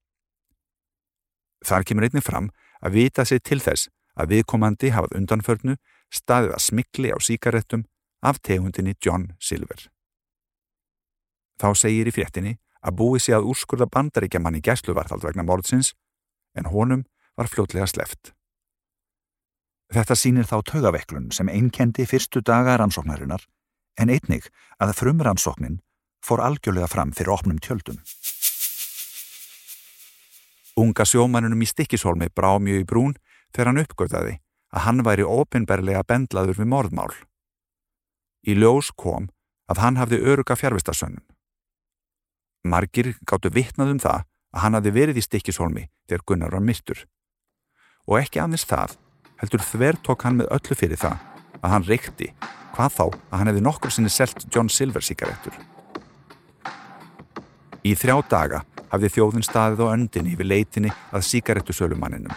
Þar 1.65 1.87
kemur 1.87 2.09
einnig 2.09 2.27
fram 2.27 2.51
að 2.83 2.99
vita 2.99 3.25
sig 3.25 3.43
til 3.43 3.61
þess 3.63 3.89
að 4.19 4.35
viðkomandi 4.35 4.91
hafað 4.95 5.17
undanförnu 5.21 5.77
staðið 6.13 6.57
að 6.57 6.65
smikli 6.67 7.15
á 7.15 7.19
síkaretum 7.23 7.87
af 8.23 8.41
tegundinni 8.43 8.95
John 8.99 9.31
Silver. 9.41 9.89
Þá 11.61 11.69
segir 11.79 12.11
í 12.11 12.15
fréttinni 12.15 12.57
að 12.85 12.97
búið 13.01 13.25
sé 13.25 13.35
að 13.37 13.49
úrskurða 13.51 13.89
bandaríkja 13.91 14.43
manni 14.45 14.61
gæsluvartald 14.65 15.25
vegna 15.25 15.45
morðsins 15.47 15.95
en 16.59 16.69
honum 16.71 17.05
var 17.39 17.49
fljótlega 17.51 17.87
sleft. 17.91 18.35
Þetta 19.95 20.17
sínir 20.19 20.49
þá 20.49 20.59
tögaveiklun 20.71 21.31
sem 21.33 21.49
einkendi 21.49 22.07
fyrstu 22.09 22.43
daga 22.45 22.77
rannsóknarinnar 22.81 23.45
en 24.01 24.11
einnig 24.11 24.49
að 24.83 24.95
frumrannsóknin 24.99 25.81
fór 26.25 26.43
algjörlega 26.43 26.89
fram 26.91 27.13
fyrir 27.13 27.35
opnum 27.35 27.61
tjöldum. 27.63 28.01
Unga 30.81 31.05
sjómanunum 31.07 31.63
í 31.63 31.69
stikkishólmi 31.71 32.33
brá 32.35 32.57
mjög 32.59 32.83
í 32.83 32.89
brún 32.89 33.15
þegar 33.55 33.71
hann 33.71 33.83
uppgötaði 33.85 34.35
að 34.75 34.85
hann 34.89 35.05
væri 35.07 35.27
ópinnberlega 35.27 36.03
bendlaður 36.09 36.59
við 36.59 36.71
morðmál. 36.73 37.13
Í 38.43 38.57
ljós 38.59 38.91
kom 38.99 39.29
að 39.71 39.81
hann 39.85 40.01
hafði 40.01 40.19
öruga 40.33 40.57
fjárvistasönnun. 40.59 41.23
Margir 42.65 43.13
gáttu 43.29 43.51
vitnað 43.53 43.93
um 43.93 44.01
það 44.01 44.25
að 44.55 44.63
hann 44.65 44.77
hafði 44.79 44.93
verið 44.95 45.21
í 45.21 45.25
stikkishólmi 45.27 45.85
þegar 46.09 46.25
Gunnar 46.25 46.55
var 46.57 46.65
myrtur. 46.65 47.05
Og 48.09 48.19
ekki 48.21 48.41
aðeins 48.41 48.65
það, 48.69 48.97
heldur 49.41 49.65
þver 49.65 50.01
tók 50.07 50.25
hann 50.25 50.39
með 50.41 50.51
öllu 50.57 50.79
fyrir 50.79 51.01
það 51.01 51.19
að 51.61 51.73
hann 51.75 51.87
reykti, 51.89 52.31
hvað 52.75 52.97
þá 52.97 53.05
að 53.05 53.37
hann 53.39 53.51
hefði 53.51 53.65
nokkur 53.67 53.93
sinni 53.93 54.13
selt 54.13 54.47
John 54.49 54.73
Silver 54.73 55.05
síkaretur. 55.05 55.57
Í 57.85 57.93
þrjá 58.01 58.17
daga 58.33 58.65
hafði 58.93 59.13
þjóðin 59.13 59.45
staðið 59.45 59.85
á 59.85 59.93
öndinni 59.93 60.37
við 60.39 60.51
leitinni 60.53 60.93
að 61.13 61.27
síkaretusölumanninum. 61.29 62.33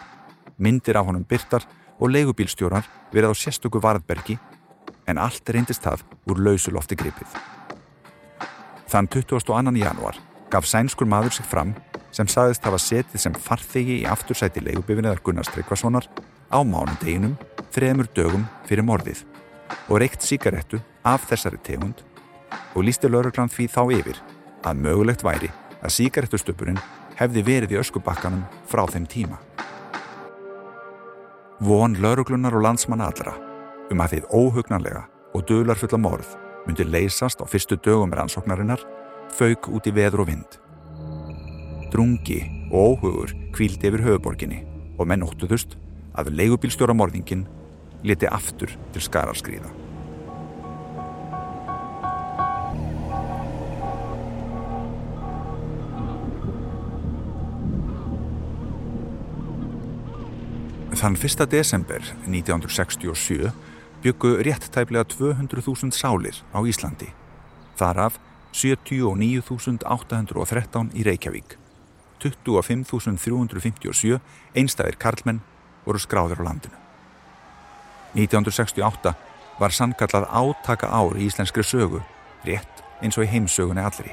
Myndir 0.59 0.99
af 0.99 1.07
honum 1.07 1.27
byrtar 1.27 1.63
og 1.99 2.11
leigubílstjórar 2.11 2.87
verið 3.13 3.31
á 3.31 3.35
sérstöku 3.37 3.79
varðbergi 3.79 4.35
en 5.07 5.21
allt 5.21 5.47
reyndist 5.53 5.85
það 5.85 6.03
úr 6.27 6.43
lausulofti 6.49 6.99
gripið. 6.99 7.56
Þann 8.87 9.09
22. 9.11 9.75
januar 9.81 10.15
gaf 10.47 10.63
sænskur 10.63 11.07
maður 11.11 11.33
sig 11.35 11.45
fram 11.45 11.73
sem 12.15 12.29
saðist 12.31 12.63
hafa 12.63 12.77
setið 12.79 13.19
sem 13.19 13.33
farþegi 13.35 13.97
í 13.99 14.05
aftursæti 14.07 14.63
leigubifinniðar 14.63 15.19
Gunnars 15.25 15.51
Tryggvasonar 15.51 16.07
á 16.47 16.59
mánudeginum 16.63 17.33
þremur 17.75 18.07
dögum 18.15 18.45
fyrir 18.69 18.87
morðið 18.87 19.25
og 19.89 19.99
reykt 19.99 20.23
síkarettu 20.23 20.79
af 21.03 21.27
þessari 21.27 21.59
tegund 21.67 22.05
og 22.77 22.87
lísti 22.87 23.11
lauruglan 23.11 23.51
því 23.51 23.67
þá 23.75 23.81
yfir 23.97 24.23
að 24.63 24.81
mögulegt 24.87 25.27
væri 25.27 25.51
að 25.81 25.95
síkarettustöpurinn 25.99 26.79
hefði 27.19 27.43
verið 27.43 27.75
í 27.75 27.81
öskubakkanum 27.83 28.47
frá 28.71 28.85
þeim 28.87 29.11
tíma. 29.11 29.43
Von 31.59 31.99
lauruglunar 31.99 32.55
og 32.55 32.63
landsmanna 32.63 33.11
allra 33.11 33.35
um 33.91 33.99
að 33.99 34.15
þið 34.15 34.31
óhugnanlega 34.31 35.07
og 35.35 35.43
dölarfulla 35.49 35.99
morð 35.99 36.37
myndi 36.67 36.83
leysast 36.83 37.39
á 37.39 37.45
fyrstu 37.47 37.77
dögum 37.79 38.11
rannsóknarinnar 38.11 38.83
fauk 39.37 39.69
út 39.71 39.87
í 39.87 39.93
veður 39.95 40.25
og 40.25 40.31
vind. 40.31 40.59
Drungi 41.93 42.41
og 42.67 42.99
óhugur 42.99 43.31
kvíldi 43.55 43.87
yfir 43.89 44.03
höfuborginni 44.03 44.63
og 44.99 45.07
menn 45.07 45.23
óttuðust 45.23 45.77
að 46.17 46.33
leigubílstjóra 46.35 46.95
morðingin 46.97 47.45
leti 48.03 48.27
aftur 48.27 48.73
til 48.93 49.03
skararskriða. 49.03 49.71
Þann 60.97 61.13
1. 61.13 61.43
desember 61.51 62.01
1967 62.25 63.51
byggu 64.03 64.37
rétt 64.45 64.65
tæplega 64.71 65.03
200.000 65.09 65.91
sálir 65.91 66.35
á 66.53 66.59
Íslandi. 66.61 67.09
Þaraf 67.77 68.19
79.813 68.53 70.89
í 70.97 71.03
Reykjavík. 71.05 71.57
25.357 72.23 74.19
einstæðir 74.57 74.97
karlmenn 74.97 75.41
voru 75.85 75.99
skráður 76.01 76.41
á 76.41 76.43
landinu. 76.49 76.77
1968 78.17 79.13
var 79.59 79.71
sannkallað 79.73 80.25
átaka 80.29 80.87
ár 80.89 81.17
í 81.17 81.25
íslenskri 81.29 81.63
sögu, 81.63 82.01
rétt 82.45 82.83
eins 83.01 83.17
og 83.17 83.23
í 83.25 83.31
heimsögunni 83.31 83.83
allri. 83.83 84.11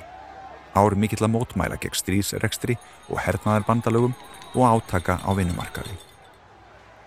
Ár 0.75 0.97
mikill 0.99 1.25
að 1.25 1.35
mótmæla 1.37 1.77
gegn 1.81 1.97
strísrekstri 1.97 2.75
og 3.09 3.23
hernaðarbandalögum 3.25 4.14
og 4.55 4.64
átaka 4.66 5.20
á 5.23 5.31
vinnumarkaði. 5.37 6.13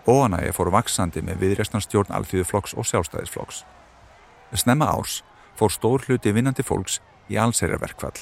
Óanægi 0.07 0.53
fóru 0.55 0.71
vaksandi 0.71 1.19
með 1.25 1.41
viðrestanstjórn 1.41 2.13
alþjóðuflokks 2.15 2.77
og 2.79 2.87
sjálfstæðisflokks. 2.87 3.65
Snemma 4.55 4.87
árs 4.87 5.19
fór 5.59 5.73
stór 5.73 6.05
hluti 6.07 6.31
vinnandi 6.31 6.63
fólks 6.63 7.01
í 7.27 7.35
allserjarverkfall. 7.35 8.15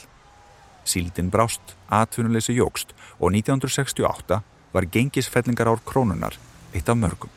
Síldin 0.85 1.29
brást, 1.29 1.75
atvinnuleysi 1.93 2.55
jógst 2.57 2.95
og 3.19 3.35
1968 3.37 4.41
var 4.73 4.89
gengisfellingar 4.89 5.69
ár 5.69 5.81
krónunar 5.85 6.37
eitt 6.73 6.89
af 6.89 6.97
mörgum. 6.97 7.29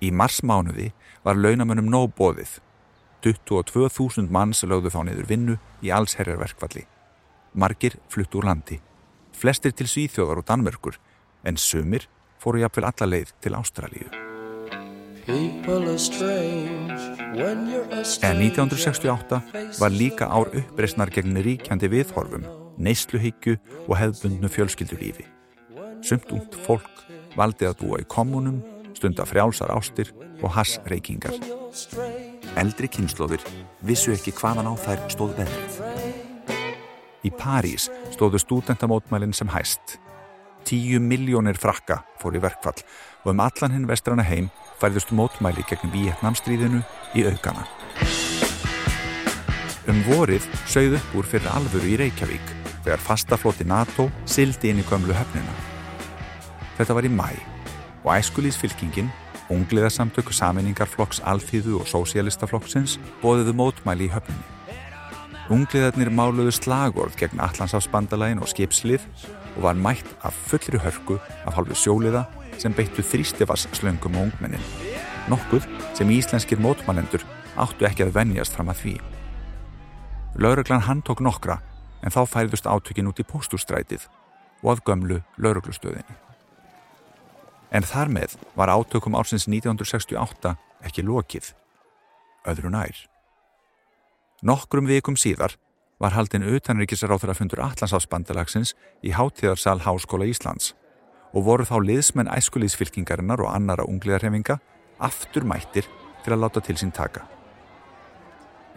Í 0.00 0.08
marsmánuði 0.08 0.90
var 1.24 1.36
launamönnum 1.36 1.88
nóg 1.92 2.16
bóðið. 2.16 2.58
22.000 3.24 4.32
manns 4.32 4.64
lögðu 4.64 4.92
þá 4.92 5.00
niður 5.04 5.28
vinnu 5.28 5.60
í 5.84 5.92
allsherjarverkfalli. 5.92 6.84
Margir 7.54 7.96
flutt 8.08 8.34
úr 8.36 8.48
landi. 8.48 8.80
Flestir 9.32 9.72
til 9.72 9.88
Svíþjóðar 9.88 10.42
og 10.42 10.48
Danmörkur 10.48 10.98
en 11.44 11.56
sumir 11.60 12.08
fóru 12.44 12.60
jafnvel 12.60 12.88
alla 12.90 13.08
leið 13.08 13.32
til 13.40 13.56
Ástralíu. 13.56 14.08
En 17.34 18.36
1968 18.38 19.40
var 19.80 19.90
líka 19.94 20.28
ár 20.28 20.52
uppreysnar 20.52 21.10
gegn 21.14 21.40
ríkjandi 21.46 21.88
viðhorfum, 21.88 22.44
neysluhyggju 22.76 23.56
og 23.88 23.96
hefðbundnu 23.96 24.50
fjölskyldulífi. 24.52 25.24
Sumt 26.04 26.28
út 26.36 26.58
fólk 26.66 27.06
valdi 27.38 27.64
að 27.64 27.80
búa 27.80 28.02
í 28.02 28.08
kommunum, 28.08 28.60
stunda 28.94 29.24
frjálsar 29.26 29.72
ástir 29.72 30.12
og 30.42 30.52
hassreikingar. 30.58 31.40
Eldri 32.60 32.92
kynnslóðir 32.92 33.42
vissu 33.82 34.12
ekki 34.12 34.36
hvaðan 34.36 34.68
á 34.68 34.74
þær 34.84 35.08
stóð 35.10 35.38
veðrið. 35.40 35.80
Í 37.24 37.32
París 37.32 37.88
stóðu 38.12 38.38
stúdentamótmælinn 38.42 39.32
sem 39.32 39.48
hæst. 39.48 39.96
Tíu 40.64 41.00
miljónir 41.00 41.58
frakka 41.60 42.00
fór 42.20 42.38
í 42.38 42.40
verkfall 42.40 42.80
og 43.24 43.32
um 43.34 43.40
allan 43.44 43.74
hinn 43.74 43.88
vestrana 43.88 44.24
heim 44.24 44.46
færðust 44.80 45.12
mótmæli 45.12 45.64
gegn 45.68 45.92
Vietnamstríðinu 45.92 46.80
í 47.14 47.24
aukana. 47.28 47.66
Um 49.84 50.00
vorið 50.06 50.46
sögð 50.64 50.96
upp 50.96 51.18
úr 51.20 51.28
fyrir 51.28 51.50
alvöru 51.52 51.90
í 51.92 51.98
Reykjavík 52.00 52.54
þegar 52.86 53.04
fastafloti 53.04 53.66
NATO 53.68 54.08
sildi 54.24 54.72
inn 54.72 54.80
í 54.80 54.86
gömlu 54.88 55.12
höfnina. 55.12 55.52
Þetta 56.78 56.96
var 56.96 57.04
í 57.04 57.12
mæ 57.12 57.28
og 58.04 58.10
æskulísfylkingin, 58.16 59.12
ungliðarsamtöku 59.52 60.32
saminningarflokks 60.32 61.20
Alþýðu 61.28 61.78
og 61.82 61.88
Sósialistaflokksins 61.92 62.96
bóðiðu 63.20 63.52
mótmæli 63.60 64.08
í 64.08 64.12
höfninni. 64.16 64.50
Ungliðarnir 65.52 66.08
máluðu 66.08 66.56
slagorð 66.56 67.18
gegn 67.20 67.42
Allandsafsbandalægin 67.44 68.40
og 68.40 68.48
skipslið 68.48 69.04
og 69.56 69.62
var 69.66 69.78
mætt 69.78 70.08
af 70.22 70.34
fullri 70.48 70.78
hörku 70.78 71.18
af 71.46 71.54
halvu 71.54 71.74
sjóliða 71.74 72.24
sem 72.58 72.74
beittu 72.74 73.02
þrýstifars 73.02 73.66
slöngum 73.72 74.16
og 74.18 74.28
ungmennin. 74.28 74.66
Nokkuð 75.28 75.66
sem 75.94 76.10
íslenskir 76.10 76.60
mótmannendur 76.60 77.24
áttu 77.56 77.86
ekki 77.86 78.04
að 78.06 78.14
venjast 78.18 78.54
fram 78.56 78.72
að 78.72 78.82
því. 78.82 78.94
Lauruglan 80.36 80.84
hann 80.88 81.02
tók 81.02 81.22
nokkra 81.22 81.60
en 82.02 82.12
þá 82.12 82.24
færðust 82.26 82.66
átökin 82.66 83.08
út 83.08 83.22
í 83.22 83.26
póstúrstrætið 83.26 84.08
og 84.62 84.74
að 84.74 84.84
gömlu 84.88 85.20
lauruglustöðinni. 85.38 86.18
En 87.74 87.82
þar 87.82 88.10
með 88.12 88.36
var 88.54 88.70
átökum 88.70 89.16
ársins 89.18 89.48
1968 89.48 90.54
ekki 90.86 91.02
lokið, 91.06 91.50
öðru 92.46 92.70
nær. 92.70 92.94
Nokkrum 94.44 94.86
vikum 94.90 95.16
síðar 95.18 95.56
var 96.00 96.14
haldin 96.14 96.46
utanrikisráþara 96.46 97.34
fundur 97.34 97.62
Allansáfsbandalagsins 97.64 98.74
í 99.02 99.12
Háttíðarsal 99.14 99.80
Háskóla 99.84 100.26
Íslands 100.28 100.72
og 101.34 101.46
voru 101.48 101.66
þá 101.66 101.76
liðsmenn 101.82 102.30
æskulíðsfylkingarinnar 102.30 103.42
og 103.42 103.50
annara 103.50 103.86
ungliðarhefinga 103.90 104.58
aftur 105.02 105.46
mættir 105.46 105.88
til 106.24 106.34
að 106.34 106.42
láta 106.44 106.62
til 106.62 106.76
sín 106.78 106.92
taka. 106.94 107.26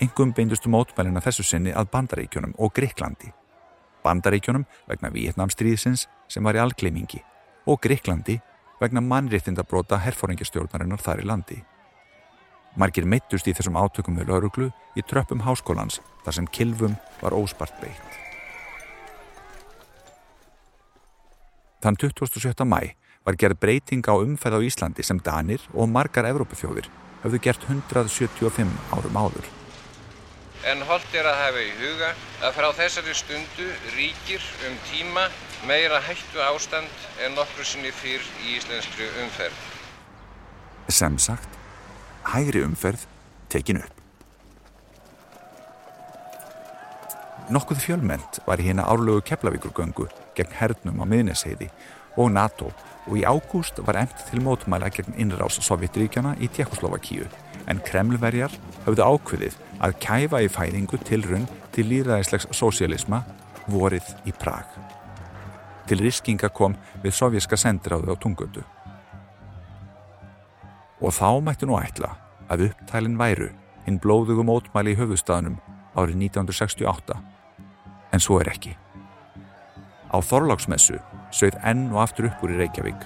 Engum 0.02 0.34
beindustu 0.34 0.70
mótmælina 0.70 1.22
þessu 1.26 1.46
sinni 1.46 1.74
að 1.74 1.90
Bandaríkjónum 1.94 2.54
og 2.58 2.74
Greiklandi. 2.74 3.32
Bandaríkjónum 4.06 4.66
vegna 4.90 5.10
Vietnamstríðsins 5.14 6.06
sem 6.30 6.46
var 6.46 6.58
í 6.58 6.62
algleimingi 6.62 7.24
og 7.66 7.82
Greiklandi 7.82 8.38
vegna 8.82 9.02
mannréttindabróta 9.02 9.98
herfóringastjórnarinnar 10.06 11.02
þar 11.02 11.24
í 11.24 11.28
landi. 11.28 11.58
Margir 12.78 13.08
meittust 13.10 13.48
í 13.50 13.56
þessum 13.58 13.78
átökum 13.80 14.20
við 14.20 14.30
lauruglu 14.30 14.68
í 14.94 15.02
tröppum 15.02 15.42
háskólans 15.42 15.98
þar 16.26 16.36
sem 16.38 16.50
kilvum 16.54 16.94
var 17.24 17.34
óspart 17.34 17.74
beitt. 17.82 18.20
Þann 21.82 21.98
27. 21.98 22.66
mæ 22.70 22.94
var 23.26 23.38
gerð 23.42 23.60
breyting 23.64 24.06
á 24.06 24.14
umferð 24.14 24.62
á 24.62 24.66
Íslandi 24.70 25.04
sem 25.06 25.18
Danir 25.26 25.64
og 25.74 25.90
margar 25.90 26.30
Evrópufjóðir 26.30 26.90
höfðu 27.24 27.42
gert 27.42 27.66
175 27.66 28.70
árum 28.94 29.18
áður. 29.18 29.50
En 30.68 30.82
holdt 30.86 31.14
er 31.18 31.26
að 31.30 31.42
hafa 31.42 31.64
í 31.64 31.74
huga 31.82 32.14
að 32.46 32.56
frá 32.58 32.68
þessari 32.78 33.14
stundu 33.18 33.68
ríkir 33.96 34.44
um 34.70 34.78
tíma 34.92 35.28
meira 35.70 36.02
hættu 36.06 36.42
ástand 36.46 37.06
en 37.26 37.38
nokkru 37.38 37.66
sinni 37.66 37.94
fyrr 37.94 38.26
í 38.46 38.58
íslenskri 38.58 39.10
umferð. 39.24 39.62
Sem 40.88 41.18
sagt, 41.20 41.57
hægri 42.34 42.64
umferð 42.66 43.06
tekin 43.50 43.82
upp. 43.82 43.94
Nokkuð 47.50 47.80
fjölmend 47.80 48.42
var 48.48 48.60
hérna 48.60 48.84
árlögu 48.84 49.22
Keflavíkurgöngu 49.22 50.10
gegn 50.36 50.52
hernum 50.60 51.00
á 51.00 51.06
miðneseiði 51.08 51.70
og 52.18 52.32
NATO 52.32 52.74
og 53.08 53.16
í 53.16 53.24
ágúst 53.24 53.80
var 53.88 54.02
emt 54.02 54.26
til 54.28 54.44
mótmæla 54.44 54.90
gegn 54.92 55.16
innrás 55.16 55.62
Sovjetríkjana 55.64 56.36
í 56.44 56.50
Tjekkoslovakíu 56.52 57.30
en 57.72 57.80
Kremlverjar 57.88 58.52
höfðu 58.86 59.08
ákveðið 59.08 59.56
að 59.80 59.98
kæfa 60.04 60.44
í 60.44 60.52
fæðingu 60.52 61.00
tilrun 61.08 61.48
til 61.72 61.88
líðræðislegs 61.88 62.50
sósialisma 62.52 63.24
vorið 63.72 64.08
í 64.28 64.36
Prag. 64.36 64.68
Til 65.88 66.02
riskinga 66.04 66.50
kom 66.52 66.76
við 67.04 67.16
sovjerska 67.16 67.56
sendiráðu 67.60 68.12
á 68.12 68.16
tungötu. 68.20 68.64
Og 71.02 71.14
þá 71.14 71.30
mættu 71.46 71.70
nú 71.70 71.78
ætla 71.78 72.16
að 72.50 72.70
upptælinn 72.70 73.20
væru 73.20 73.52
hinn 73.86 74.00
blóðugu 74.04 74.46
mótmæli 74.48 74.96
í 74.96 75.00
höfustafnum 75.00 75.60
árið 75.98 76.18
1968 76.30 77.18
en 78.14 78.24
svo 78.24 78.40
er 78.42 78.50
ekki. 78.52 78.74
Á 80.10 80.18
Þorláksmessu 80.24 80.98
sögð 81.36 81.60
enn 81.68 81.90
og 81.92 82.02
aftur 82.06 82.30
upp 82.30 82.44
úr 82.46 82.56
í 82.56 82.62
Reykjavík. 82.62 83.04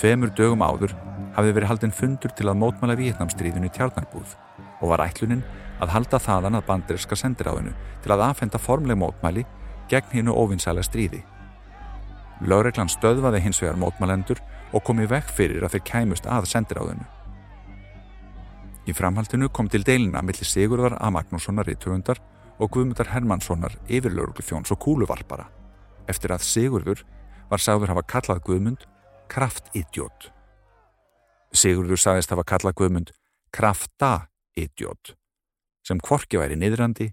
Tveimur 0.00 0.32
dögum 0.36 0.64
áður 0.64 0.96
hafði 1.36 1.52
verið 1.52 1.70
haldinn 1.70 1.94
fundur 1.94 2.32
til 2.36 2.48
að 2.48 2.58
mótmæla 2.62 2.96
Vietnamstríðinu 2.98 3.68
í 3.68 3.74
tjarnarbúð 3.76 4.34
og 4.80 4.90
var 4.92 5.04
ætlunin 5.04 5.44
að 5.84 5.92
halda 5.92 6.20
þaðan 6.22 6.58
að 6.58 6.66
banderirska 6.70 7.18
sendiráðinu 7.20 7.74
til 8.04 8.12
að 8.14 8.24
aðfenda 8.30 8.60
formleg 8.60 8.98
mótmæli 9.00 9.44
gegn 9.90 10.12
hinnu 10.14 10.34
óvinnsæla 10.34 10.84
stríði. 10.84 11.22
Laureglan 12.44 12.90
stöðvaði 12.92 13.42
hins 13.44 13.60
vegar 13.62 13.78
mótmælendur 13.80 14.40
og 14.72 14.82
kom 14.86 15.02
í 15.02 15.08
vekk 15.10 15.30
fyrir 15.36 15.66
að 15.66 15.76
þeir 15.76 15.84
kæmust 15.90 16.26
að 16.30 16.48
sendiráðinu. 16.50 17.06
Í 18.86 18.94
framhaldinu 18.94 19.48
kom 19.50 19.68
til 19.70 19.82
deilina 19.86 20.22
millir 20.22 20.46
Sigurðar 20.46 20.96
A. 21.02 21.10
Magnússonar 21.10 21.68
í 21.70 21.74
töfundar 21.74 22.20
og 22.62 22.70
Guðmundar 22.74 23.10
Hermannssonar 23.10 23.74
yfirlauruglu 23.90 24.44
þjóns 24.46 24.72
og 24.72 24.80
kúluvarpara 24.84 25.48
eftir 26.10 26.32
að 26.34 26.46
Sigurður 26.46 27.02
var 27.50 27.62
sagður 27.62 27.92
hafa 27.94 28.04
kallað 28.06 28.44
Guðmund 28.46 28.86
kraftidiot. 29.30 30.30
Sigurður 31.50 32.00
sagðist 32.00 32.32
hafa 32.34 32.46
kallað 32.46 32.78
Guðmund 32.78 33.12
kraftaidiot 33.54 35.16
sem 35.86 36.00
kvorki 36.02 36.38
væri 36.40 36.56
niðrandi, 36.58 37.12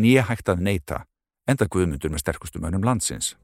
nýja 0.00 0.24
hægt 0.30 0.48
að 0.48 0.62
neyta 0.64 1.02
enda 1.48 1.68
Guðmundur 1.68 2.12
með 2.12 2.24
sterkustum 2.24 2.64
önum 2.64 2.84
landsins. 2.84 3.34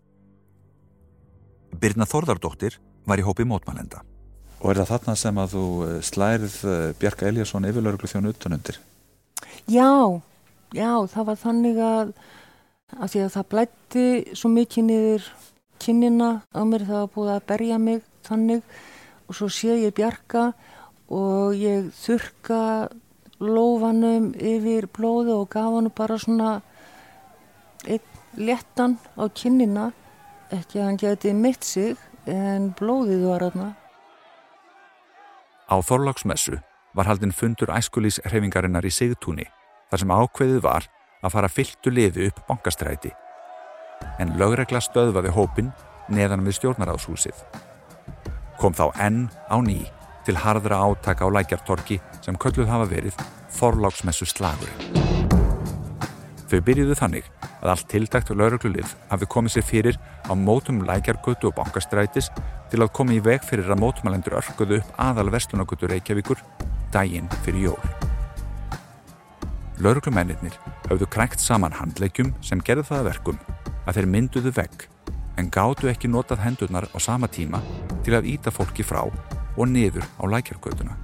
Birna 1.81 2.07
Þorðardóttir 2.09 2.79
var 3.07 3.21
í 3.21 3.27
hópi 3.27 3.47
mótmælenda. 3.49 4.03
Og 4.61 4.73
er 4.73 4.83
það 4.83 4.91
þarna 4.93 5.15
sem 5.17 5.39
að 5.41 5.55
þú 5.55 5.67
eh, 5.87 6.01
slærið 6.05 6.57
eh, 6.69 6.89
Bjarka 7.01 7.29
Eliasson 7.31 7.69
yfirlauruglu 7.69 8.11
þjónu 8.11 8.35
utanundir? 8.35 8.81
Já, 9.71 10.21
já, 10.77 10.93
það 11.09 11.29
var 11.31 11.39
þannig 11.41 11.81
að, 11.85 12.13
að 12.99 13.13
því 13.15 13.23
að 13.25 13.33
það 13.37 13.49
blætti 13.55 14.07
svo 14.37 14.51
mikið 14.53 14.87
niður 14.91 15.31
kinnina 15.81 16.31
á 16.53 16.61
mér, 16.69 16.85
það 16.85 17.01
var 17.01 17.13
búið 17.15 17.33
að 17.35 17.47
berja 17.49 17.79
mig 17.81 18.03
þannig 18.29 18.75
og 19.31 19.39
svo 19.39 19.49
sé 19.49 19.79
ég 19.81 19.95
Bjarka 19.97 20.51
og 21.11 21.57
ég 21.57 21.89
þurka 21.97 22.91
lófanum 23.41 24.31
yfir 24.37 24.91
blóðu 24.93 25.39
og 25.41 25.49
gaf 25.55 25.73
hann 25.73 25.89
bara 25.97 26.19
svona 26.21 26.53
einn 27.89 28.05
léttan 28.37 28.99
á 29.17 29.25
kinnina, 29.33 29.89
ekki 30.53 30.79
að 30.79 30.87
hann 30.87 31.01
geti 31.01 31.33
mitt 31.35 31.65
sig 31.65 31.97
en 32.31 32.71
blóðið 32.79 33.27
var 33.29 33.45
aðna. 33.49 33.69
Á 35.71 35.77
Þorláksmessu 35.87 36.59
var 36.97 37.07
haldinn 37.07 37.35
fundur 37.35 37.71
æskulís 37.75 38.19
hreifingarinnar 38.27 38.87
í 38.87 38.93
Sigtúni 38.95 39.47
þar 39.91 40.03
sem 40.03 40.15
ákveðið 40.15 40.63
var 40.65 40.89
að 41.21 41.35
fara 41.35 41.51
fylltu 41.53 41.93
liði 41.93 42.31
upp 42.31 42.43
bankastræti. 42.49 43.13
En 44.23 44.35
lögregla 44.41 44.81
stöðvaði 44.83 45.35
hópin 45.37 45.73
neðan 46.11 46.45
við 46.47 46.59
stjórnaráðshúsið. 46.61 47.45
Kom 48.61 48.75
þá 48.77 48.87
enn 49.07 49.27
á 49.49 49.57
ný 49.63 49.83
til 50.27 50.39
harðra 50.41 50.83
átaka 50.85 51.29
á 51.29 51.29
lækjartorki 51.33 52.01
sem 52.21 52.39
kölluð 52.41 52.71
hafa 52.73 52.91
verið 52.91 53.21
Þorláksmessu 53.61 54.29
slagurinn. 54.31 55.00
Þau 56.51 56.59
byrjuðu 56.67 56.95
þannig 56.99 57.27
að 57.61 57.69
allt 57.71 57.87
tildækt 57.93 58.31
lauruglulið 58.35 58.95
hafði 59.07 59.27
komið 59.31 59.53
sér 59.55 59.65
fyrir 59.69 59.99
á 60.27 60.35
mótum 60.35 60.81
lækjargötu 60.83 61.47
og 61.47 61.55
bankastrætis 61.55 62.27
til 62.73 62.81
að 62.83 62.91
koma 62.97 63.15
í 63.15 63.21
veg 63.23 63.45
fyrir 63.47 63.71
að 63.71 63.79
mótumalendur 63.79 64.35
örkuðu 64.41 64.81
upp 64.81 64.97
aðal 64.99 65.31
vestlunagötu 65.31 65.87
Reykjavíkur 65.93 66.41
daginn 66.91 67.29
fyrir 67.45 67.69
jól. 67.69 67.93
Lauruglumennir 69.79 70.57
hafðu 70.89 71.07
krækt 71.15 71.39
saman 71.41 71.77
handleikjum 71.79 72.33
sem 72.43 72.63
gerðu 72.67 72.89
það 72.89 73.07
verkum 73.13 73.39
að 73.87 74.01
þeir 74.01 74.09
mynduðu 74.17 74.53
vegg 74.57 74.89
en 75.39 75.53
gáttu 75.55 75.89
ekki 75.93 76.11
notað 76.11 76.43
hendurnar 76.43 76.89
á 76.91 76.99
sama 76.99 77.31
tíma 77.31 77.63
til 78.03 78.17
að 78.19 78.27
íta 78.33 78.51
fólki 78.51 78.83
frá 78.83 79.05
og 79.07 79.71
niður 79.71 80.03
á 80.19 80.27
lækjargötuna. 80.35 80.99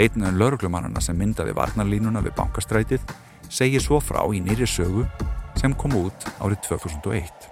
Einn 0.00 0.24
af 0.24 0.32
lauruglumannana 0.40 1.04
sem 1.04 1.18
myndaði 1.20 1.52
varnarlínuna 1.60 2.24
við 2.24 2.34
bankastrætið 2.40 3.04
segir 3.52 3.82
svo 3.84 3.98
frá 4.00 4.22
í 4.32 4.40
nýri 4.40 4.64
sögu 4.64 5.04
sem 5.60 5.74
kom 5.76 5.92
út 5.98 6.24
árið 6.40 6.62
2001. 6.70 7.48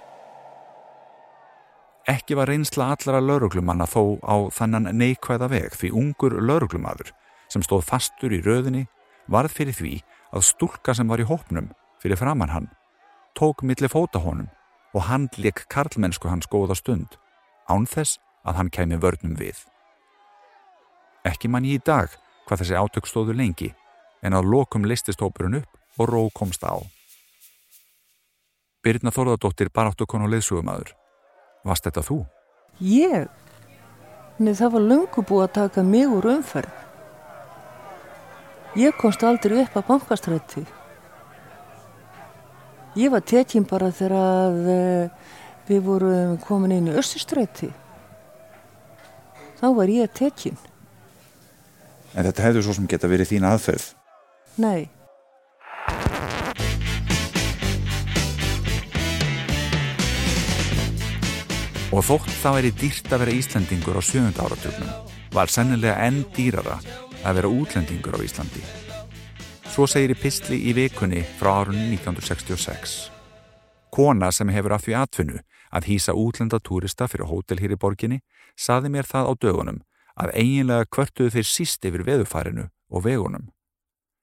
Ekki 2.09 2.33
var 2.39 2.49
reynsla 2.49 2.87
allara 2.95 3.19
lauruglumanna 3.21 3.85
þó 3.85 4.17
á 4.25 4.49
þannan 4.49 4.89
neikvæða 4.97 5.49
veg 5.51 5.75
því 5.77 5.91
ungur 6.01 6.39
lauruglumadur 6.41 7.11
sem 7.53 7.61
stóð 7.61 7.85
fastur 7.85 8.33
í 8.33 8.41
röðinni 8.41 8.87
varð 9.29 9.53
fyrir 9.53 9.77
því 9.77 9.91
að 10.33 10.47
stúlka 10.47 10.95
sem 10.97 11.11
var 11.11 11.21
í 11.21 11.27
hópnum 11.29 11.69
fyrir 12.01 12.17
framann 12.17 12.49
hann 12.49 12.71
tók 13.37 13.61
millir 13.61 13.91
fóta 13.93 14.23
honum 14.23 14.49
og 14.97 15.05
hann 15.05 15.27
leik 15.37 15.67
karlmennsku 15.69 16.31
hans 16.31 16.49
góða 16.49 16.79
stund 16.79 17.19
án 17.69 17.85
þess 17.85 18.17
að 18.41 18.57
hann 18.57 18.73
kemi 18.73 18.97
vörnum 18.97 19.37
við. 19.37 19.61
Ekki 21.29 21.45
mann 21.45 21.69
í 21.69 21.77
dag 21.77 22.09
hvað 22.49 22.63
þessi 22.63 22.81
átök 22.81 23.05
stóðu 23.05 23.37
lengi 23.37 23.69
en 24.25 24.33
að 24.33 24.49
lokum 24.49 24.89
listist 24.89 25.21
hópurinn 25.21 25.61
upp 25.61 25.77
og 25.97 26.09
ró 26.09 26.23
komst 26.33 26.63
á. 26.63 26.75
Birna 28.81 29.13
Þorðardóttir 29.13 29.69
baráttukon 29.73 30.25
og 30.25 30.31
leðsugumadur. 30.33 30.95
Vast 31.67 31.85
þetta 31.85 32.03
þú? 32.05 32.23
Ég? 32.81 33.27
Nei, 34.41 34.53
það 34.57 34.73
var 34.73 34.87
lungu 34.89 35.23
búið 35.27 35.43
að 35.45 35.57
taka 35.59 35.83
mig 35.85 36.09
úr 36.09 36.31
umferð. 36.37 36.77
Ég 38.79 38.95
komst 38.97 39.21
aldrei 39.27 39.59
upp 39.65 39.75
að 39.75 39.87
bankastrætti. 39.89 40.63
Ég 42.95 43.11
var 43.11 43.23
tekinn 43.23 43.67
bara 43.67 43.91
þegar 43.91 44.15
að 44.17 44.57
uh, 44.71 45.29
við 45.67 45.83
vorum 45.85 46.37
komin 46.43 46.73
inn 46.77 46.89
í 46.89 46.95
össustrætti. 46.99 47.69
Þá 49.59 49.67
var 49.77 49.91
ég 49.93 50.11
tekinn. 50.15 50.57
En 52.15 52.25
þetta 52.25 52.47
hefur 52.47 52.65
svo 52.65 52.75
sem 52.79 52.87
geta 52.89 53.11
verið 53.11 53.35
þín 53.35 53.47
aðferð. 53.47 53.91
Nei. 54.59 54.89
Og 61.91 62.05
þótt 62.07 62.29
það 62.39 62.53
væri 62.55 62.69
dýrt 62.79 63.09
að 63.11 63.21
vera 63.25 63.33
Íslandingur 63.35 63.97
á 63.99 64.01
sjönda 64.07 64.45
áratögnum 64.45 64.91
var 65.35 65.51
sennilega 65.51 65.97
enn 66.05 66.21
dýrara 66.31 66.77
að 67.27 67.35
vera 67.35 67.51
útlendingur 67.51 68.15
á 68.15 68.19
Íslandi. 68.23 68.63
Svo 69.67 69.87
segir 69.91 70.13
í 70.13 70.19
pistli 70.19 70.61
í 70.71 70.75
vikunni 70.75 71.25
frá 71.39 71.51
árunni 71.61 71.89
1966. 71.97 73.11
Kona 73.91 74.31
sem 74.31 74.47
hefur 74.55 74.77
af 74.77 74.87
því 74.87 74.95
atfinnu 75.01 75.43
að 75.75 75.91
hýsa 75.91 76.15
útlendatúrista 76.15 77.09
fyrir 77.11 77.27
hótel 77.27 77.59
hér 77.59 77.75
í 77.75 77.81
borginni 77.83 78.21
saði 78.55 78.91
mér 78.95 79.11
það 79.11 79.27
á 79.27 79.33
dögunum 79.43 79.83
að 80.15 80.35
eiginlega 80.39 80.87
kvörtuðu 80.95 81.35
þeir 81.35 81.51
síst 81.51 81.87
yfir 81.87 82.07
veðufarinu 82.07 82.69
og 82.87 83.03
vegunum. 83.03 83.51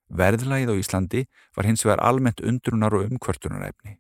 Verðlægið 0.09 0.73
á 0.73 0.81
Íslandi 0.81 1.27
var 1.53 1.69
hins 1.69 1.85
vegar 1.85 2.01
almennt 2.01 2.41
undrunar 2.41 2.97
og 2.97 3.11
umkvörtunarefni. 3.13 3.99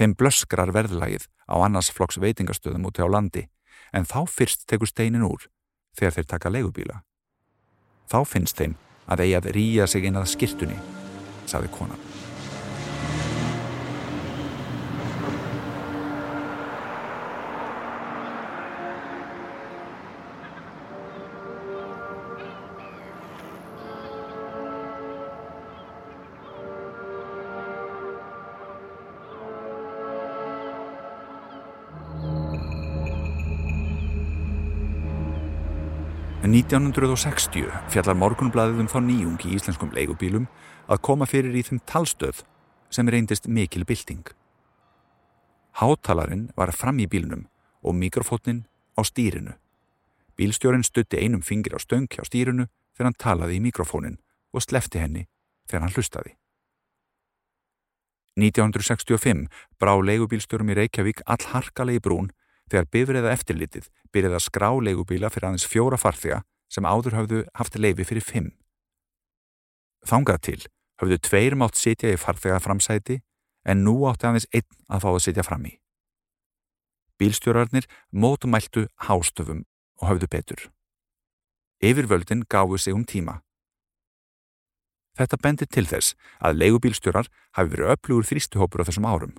Þeim 0.00 0.14
blöskrar 0.16 0.70
verðlægið 0.72 1.26
á 1.44 1.60
annars 1.60 1.90
flokks 1.92 2.16
veitingastöðum 2.22 2.86
úti 2.88 3.04
á 3.04 3.08
landi 3.12 3.42
en 3.92 4.08
þá 4.08 4.24
fyrst 4.32 4.64
tekur 4.64 4.88
steinin 4.88 5.26
úr 5.26 5.44
þegar 5.92 6.16
þeir 6.16 6.28
taka 6.30 6.52
leigubíla. 6.54 7.02
Þá 8.08 8.24
finnst 8.24 8.56
þeim 8.56 8.78
að 9.12 9.26
eigi 9.26 9.36
að 9.36 9.50
rýja 9.58 9.90
sig 9.90 10.08
inn 10.08 10.16
að 10.16 10.30
skirtunni, 10.32 10.78
saði 11.44 11.68
konan. 11.76 12.09
1960 36.50 37.68
fjallar 37.92 38.16
morgunblæðið 38.18 38.80
um 38.82 38.88
þá 38.90 38.96
nýjung 39.06 39.42
í 39.46 39.52
íslenskum 39.54 39.92
leigubílum 39.94 40.48
að 40.90 41.02
koma 41.06 41.28
fyrir 41.30 41.54
í 41.54 41.62
þeim 41.62 41.78
talstöð 41.86 42.40
sem 42.90 43.06
reyndist 43.06 43.46
mikil 43.46 43.84
bylting. 43.86 44.24
Hátalarinn 45.78 46.48
var 46.58 46.72
fram 46.74 46.98
í 46.98 47.06
bílnum 47.06 47.44
og 47.86 47.94
mikrofótnin 47.94 48.64
á 48.98 49.00
stýrinu. 49.06 49.54
Bílstjórin 50.34 50.82
stutti 50.82 51.20
einum 51.22 51.44
fingir 51.46 51.76
á 51.76 51.78
stöng 51.78 52.10
hjá 52.10 52.26
stýrinu 52.26 52.66
þegar 52.96 53.10
hann 53.10 53.20
talaði 53.20 53.60
í 53.60 53.64
mikrofónin 53.68 54.18
og 54.50 54.66
slefti 54.66 54.98
henni 54.98 55.28
þegar 55.70 55.86
hann 55.86 55.94
hlustaði. 55.94 56.34
1965 58.40 59.46
brá 59.78 59.94
leigubílstjórum 60.02 60.74
í 60.74 60.78
Reykjavík 60.82 61.22
all 61.30 61.46
harkalegi 61.52 62.02
brún 62.02 62.34
þegar 62.70 62.90
bifriða 62.94 63.34
eftirlitið 63.34 63.88
byrjaði 64.14 64.38
að 64.38 64.46
skrá 64.46 64.70
leigubíla 64.78 65.30
fyrir 65.32 65.50
aðeins 65.50 65.66
fjóra 65.68 65.98
farþega 66.00 66.42
sem 66.70 66.86
áður 66.86 67.18
hafðu 67.18 67.42
haft 67.58 67.78
leifi 67.78 68.06
fyrir 68.06 68.24
fimm. 68.24 68.50
Þangað 70.06 70.40
til 70.46 70.60
hafðu 71.02 71.18
tveir 71.26 71.56
mátt 71.58 71.78
sitja 71.80 72.12
í 72.14 72.20
farþega 72.20 72.60
framsæti 72.62 73.20
en 73.66 73.84
nú 73.84 73.96
átti 74.08 74.28
aðeins 74.28 74.48
einn 74.54 74.68
að 74.88 75.04
fá 75.04 75.10
að 75.10 75.22
sitja 75.26 75.46
fram 75.46 75.66
í. 75.66 75.74
Bílstjórarnir 77.20 77.88
mótumæltu 78.12 78.86
hástöfum 79.06 79.66
og 80.00 80.08
hafðu 80.08 80.30
betur. 80.32 80.60
Yfirvöldin 81.84 82.46
gáðu 82.48 82.78
sig 82.78 82.96
um 82.96 83.04
tíma. 83.04 83.40
Þetta 85.18 85.36
bendir 85.42 85.68
til 85.68 85.84
þess 85.88 86.14
að 86.40 86.60
leigubílstjórar 86.62 87.28
hafi 87.56 87.72
verið 87.74 87.92
öflugur 87.94 88.28
þrýstuhópur 88.28 88.84
á 88.84 88.88
þessum 88.88 89.08
árum. 89.08 89.34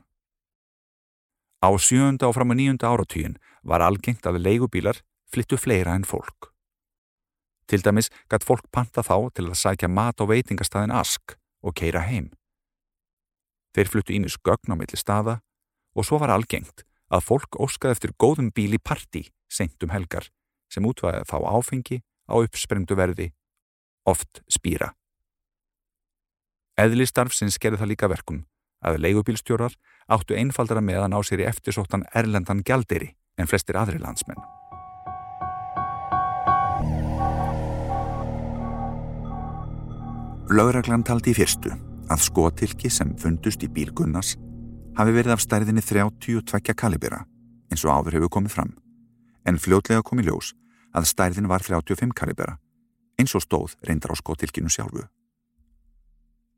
Á 1.62 1.70
sjönda 1.78 2.26
og 2.26 2.36
fram 2.36 2.52
á 2.52 2.56
nýjunda 2.58 2.90
áratugin 2.90 3.38
var 3.62 3.86
algengt 3.86 4.26
að 4.26 4.42
leigubílar 4.42 4.98
flyttu 5.30 5.58
fleira 5.62 5.94
en 5.94 6.04
fólk. 6.04 6.50
Til 7.70 7.86
dæmis 7.86 8.10
gætt 8.30 8.44
fólk 8.44 8.66
panta 8.74 9.06
þá 9.06 9.30
til 9.36 9.46
að 9.48 9.60
sækja 9.62 9.88
mat 9.88 10.18
á 10.18 10.26
veitingastæðin 10.26 10.92
Ask 10.92 11.38
og 11.62 11.78
keira 11.78 12.02
heim. 12.10 12.34
Þeir 13.78 13.92
fluttu 13.94 14.18
ínis 14.18 14.36
gögn 14.42 14.74
á 14.74 14.76
milli 14.76 14.98
staða 14.98 15.40
og 15.96 16.08
svo 16.08 16.18
var 16.20 16.34
algengt 16.34 16.84
að 17.14 17.26
fólk 17.30 17.56
óskaði 17.62 17.96
eftir 17.96 18.16
góðum 18.18 18.50
bíl 18.52 18.74
í 18.74 18.82
parti 18.82 19.28
senkt 19.52 19.84
um 19.86 19.94
helgar 19.94 20.28
sem 20.72 20.86
útvæði 20.88 21.28
þá 21.30 21.38
áfengi 21.46 22.02
á 22.32 22.36
uppsprengdu 22.42 22.96
verði, 22.96 23.32
oft 24.08 24.42
spýra. 24.50 24.96
Eðlistarf 26.80 27.36
sem 27.36 27.52
skerði 27.52 27.84
það 27.84 27.92
líka 27.92 28.10
verkum 28.10 28.46
að 28.82 29.00
leigubílstjórar 29.06 29.76
áttu 30.12 30.38
einfaldara 30.38 30.82
með 30.84 31.04
að 31.04 31.12
ná 31.14 31.20
sér 31.26 31.44
í 31.44 31.48
eftirsóttan 31.50 32.08
erlendan 32.14 32.64
gjalderi 32.66 33.14
en 33.38 33.50
flestir 33.50 33.78
aðri 33.80 34.02
landsmenn. 34.02 34.42
Lauraglann 40.52 41.06
taldi 41.08 41.32
í 41.32 41.38
fyrstu 41.38 41.72
að 42.12 42.24
skotilki 42.26 42.90
sem 42.92 43.14
fundust 43.20 43.62
í 43.64 43.70
bílgunnas 43.72 44.34
hafi 44.98 45.14
verið 45.16 45.38
af 45.38 45.44
stærðinni 45.46 45.84
32 45.86 46.76
kalibera 46.76 47.22
eins 47.72 47.86
og 47.86 47.94
áður 47.96 48.18
hefur 48.20 48.34
komið 48.36 48.58
fram 48.58 48.74
en 49.48 49.62
fljótlega 49.62 50.04
komið 50.04 50.32
ljós 50.32 50.52
að 50.92 51.08
stærðin 51.14 51.48
var 51.48 51.64
35 51.64 52.12
kalibera 52.18 52.58
eins 53.22 53.36
og 53.38 53.46
stóð 53.46 53.78
reyndar 53.88 54.12
á 54.12 54.16
skotilkinu 54.20 54.70
sjálfu. 54.70 55.06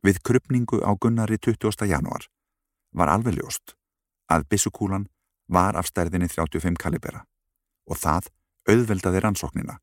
Við 0.03 0.19
krypningu 0.19 0.81
á 0.83 0.91
Gunnari 0.99 1.37
20. 1.39 1.87
januar 1.87 2.27
var 2.91 3.07
alveg 3.07 3.37
ljóst 3.39 3.77
að 4.27 4.43
bissukúlan 4.51 5.07
var 5.47 5.77
af 5.79 5.87
stærðinni 5.87 6.27
35 6.27 6.75
kalibera 6.75 7.23
og 7.87 7.99
það 8.01 8.27
auðveldaði 8.67 9.21
rannsóknina 9.23 9.77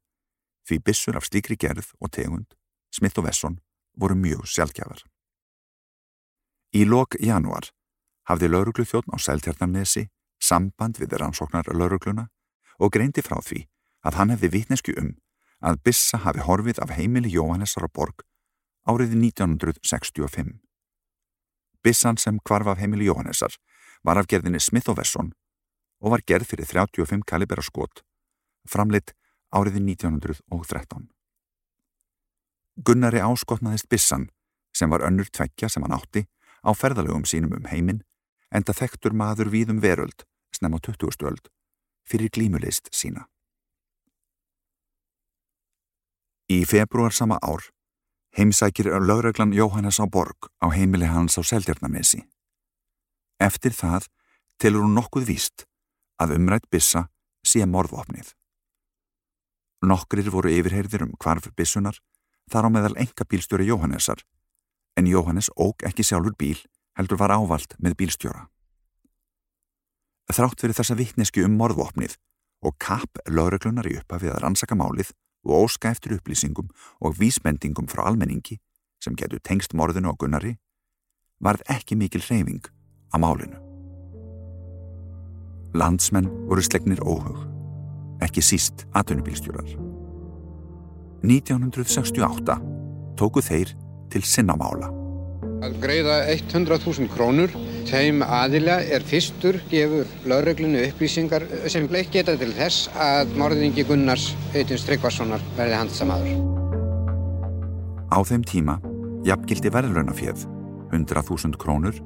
því 0.68 0.78
bissur 0.84 1.16
af 1.16 1.24
slíkri 1.24 1.56
gerð 1.56 1.88
og 2.00 2.12
tegund, 2.12 2.52
Smith 2.92 3.18
og 3.18 3.26
Wesson, 3.26 3.58
voru 3.96 4.14
mjög 4.14 4.44
sjálfgjafar. 4.46 5.02
Í 6.76 6.84
lok 6.84 7.16
januar 7.18 7.70
hafði 8.28 8.50
lauruglu 8.50 8.84
þjóttn 8.84 9.16
á 9.16 9.18
Sæltjarnarnesi 9.18 10.06
samband 10.40 11.00
við 11.00 11.16
rannsóknar 11.16 11.72
laurugluna 11.72 12.28
og 12.78 12.92
greindi 12.92 13.24
frá 13.24 13.40
því 13.40 13.64
að 14.04 14.20
hann 14.20 14.32
hefði 14.36 14.52
vitnesku 14.52 14.94
um 15.00 15.14
að 15.60 15.80
Bissa 15.84 16.20
hafi 16.24 16.44
horfið 16.44 16.80
af 16.84 16.92
heimili 16.96 17.32
Jóhannessar 17.32 17.84
á 17.84 17.90
borg 17.90 18.22
árið 18.88 19.14
1965. 19.18 20.58
Bissan 21.84 22.16
sem 22.16 22.38
kvarf 22.44 22.66
af 22.66 22.80
heimili 22.80 23.08
Jóhannessar 23.08 23.54
var 24.04 24.18
af 24.18 24.28
gerðinni 24.28 24.60
Smith 24.60 24.90
Wesson 24.90 25.32
og 26.00 26.14
var 26.14 26.24
gerð 26.26 26.48
fyrir 26.48 26.68
35 26.68 27.24
kalibera 27.28 27.62
skot, 27.62 28.02
framleitt 28.68 29.12
árið 29.52 29.80
1913. 29.80 31.08
Gunnari 32.80 33.20
áskotnaðist 33.20 33.88
Bissan, 33.88 34.30
sem 34.72 34.90
var 34.90 35.04
önnur 35.04 35.28
tveggja 35.28 35.68
sem 35.68 35.84
hann 35.84 35.96
átti, 35.96 36.24
á 36.64 36.70
ferðalögum 36.72 37.26
sínum 37.28 37.52
um 37.56 37.68
heiminn, 37.68 38.04
enda 38.52 38.72
þekktur 38.72 39.12
maður 39.12 39.50
víðum 39.52 39.82
veröld, 39.84 40.24
snem 40.56 40.76
á 40.76 40.78
20. 40.80 41.26
öld, 41.28 41.52
fyrir 42.08 42.32
glímuleist 42.32 42.88
sína. 42.92 43.26
Í 46.50 46.64
februar 46.66 47.12
sama 47.12 47.36
ár 47.44 47.68
heimsækir 48.38 48.86
lögreglan 49.06 49.52
Jóhannes 49.52 50.00
á 50.00 50.06
Borg 50.06 50.50
á 50.62 50.70
heimili 50.70 51.06
hans 51.06 51.38
á 51.38 51.42
Seldjarnanesi. 51.42 52.22
Eftir 53.40 53.72
það 53.72 54.06
telur 54.60 54.84
hún 54.84 54.94
nokkuð 54.94 55.26
víst 55.26 55.66
að 56.20 56.36
umrætt 56.36 56.68
bissa 56.70 57.08
sé 57.42 57.64
morðvopnið. 57.66 58.34
Nokkrir 59.80 60.28
voru 60.30 60.52
yfirheyrðir 60.52 61.06
um 61.06 61.16
kvarf 61.16 61.48
bissunar 61.56 61.96
þar 62.52 62.68
á 62.68 62.70
meðal 62.70 62.96
enga 63.00 63.24
bílstjóri 63.24 63.66
Jóhannessar 63.70 64.20
en 64.96 65.08
Jóhannes 65.08 65.48
óg 65.56 65.80
ekki 65.88 66.04
sjálfur 66.04 66.36
bíl 66.36 66.58
heldur 66.98 67.18
var 67.20 67.32
ávald 67.32 67.76
með 67.78 67.96
bílstjóra. 68.02 68.48
Þrátt 70.30 70.60
fyrir 70.62 70.76
þessa 70.76 70.98
vittneski 70.98 71.42
um 71.46 71.56
morðvopnið 71.58 72.18
og 72.66 72.76
kapp 72.78 73.22
lögreglunar 73.26 73.88
í 73.88 73.96
uppafið 73.98 74.34
að 74.34 74.42
rannsaka 74.44 74.76
málið 74.76 75.14
og 75.44 75.66
óska 75.66 75.90
eftir 75.90 76.16
upplýsingum 76.18 76.68
og 77.00 77.16
vísbendingum 77.20 77.88
frá 77.88 78.06
almenningi 78.06 78.58
sem 79.02 79.16
getur 79.16 79.40
tengst 79.40 79.74
morðinu 79.74 80.12
og 80.12 80.18
gunnari 80.18 80.56
varð 81.40 81.64
ekki 81.72 81.96
mikil 81.96 82.20
hreyfing 82.20 82.64
á 83.12 83.16
málinu. 83.16 83.56
Landsmenn 85.74 86.28
voru 86.50 86.62
slegnir 86.62 87.00
óhug, 87.00 87.46
ekki 88.20 88.42
síst 88.42 88.84
aðtunubílstjórar. 88.92 89.70
1968 91.22 92.56
tóku 93.20 93.42
þeir 93.44 93.72
til 94.10 94.24
sinnamála. 94.26 94.90
Að 95.60 95.76
greiða 95.82 96.16
100.000 96.32 97.08
krónur 97.12 97.52
þeim 97.90 98.22
aðila 98.22 98.78
er 98.86 99.02
fyrstur 99.06 99.58
gefur 99.70 100.08
lauruglunu 100.30 100.84
upplýsingar 100.86 101.46
sem 101.72 101.88
bleik 101.90 102.12
geta 102.14 102.36
til 102.38 102.52
þess 102.54 102.90
að 102.94 103.34
morðingi 103.40 103.84
Gunnars 103.88 104.30
Eitins 104.54 104.86
Tryggvarssonar 104.86 105.42
verði 105.58 105.78
handsamaður. 105.80 106.38
Á 108.10 108.18
þeim 108.26 108.46
tíma 108.46 108.78
jafngildi 109.26 109.72
verðlunafjöð 109.74 110.46
100.000 110.94 111.58
krónur 111.60 111.98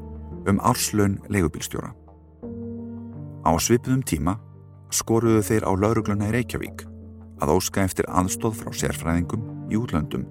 um 0.49 0.59
árslaun 0.61 1.19
leigubílstjóra. 1.33 1.93
Á 3.45 3.53
svipuðum 3.61 4.03
tíma 4.09 4.39
skoruðu 4.93 5.45
þeir 5.45 5.69
á 5.69 5.73
laurugluna 5.77 6.31
í 6.31 6.35
Reykjavík 6.39 6.87
að 7.45 7.57
óska 7.59 7.85
eftir 7.85 8.09
aðstóð 8.09 8.61
frá 8.63 8.73
sérfræðingum 8.73 9.73
í 9.73 9.81
útlöndum 9.81 10.25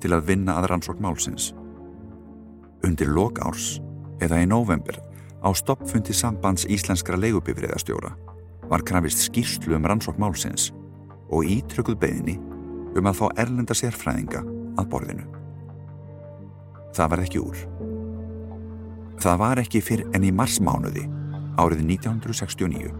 til 0.00 0.14
að 0.14 0.26
vinna 0.30 0.58
að 0.60 0.70
rannsókn 0.72 1.02
málsins. 1.02 1.50
Undir 2.86 3.10
lok 3.12 3.40
árs, 3.44 3.80
eða 4.20 4.40
í 4.42 4.48
november, 4.48 5.00
á 5.40 5.48
stoppfundi 5.56 6.14
sambands 6.16 6.66
íslenskra 6.68 7.18
leigubifriðastjóra 7.20 8.12
var 8.70 8.84
krafist 8.86 9.24
skýrslu 9.26 9.74
um 9.76 9.86
rannsókn 9.88 10.20
málsins 10.22 10.70
og 11.30 11.46
ítrökuð 11.48 11.98
beðinni 12.00 12.36
um 12.98 13.08
að 13.08 13.20
fá 13.20 13.26
erlenda 13.40 13.74
sérfræðinga 13.76 14.42
að 14.78 14.90
borðinu. 14.92 15.26
Það 16.94 17.10
var 17.12 17.22
ekki 17.24 17.42
úr. 17.42 17.62
Það 19.20 19.40
var 19.42 19.60
ekki 19.62 19.82
fyrr 19.84 20.06
enn 20.16 20.26
í 20.26 20.32
marsmánuði 20.34 21.04
árið 21.60 21.84
1969, 21.86 22.92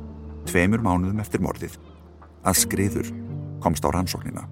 tveimur 0.50 0.82
mánuðum 0.84 1.22
eftir 1.22 1.42
morðið, 1.42 1.78
að 2.44 2.60
skriður 2.60 3.12
komst 3.64 3.84
á 3.86 3.88
rannsóknina. 3.92 4.44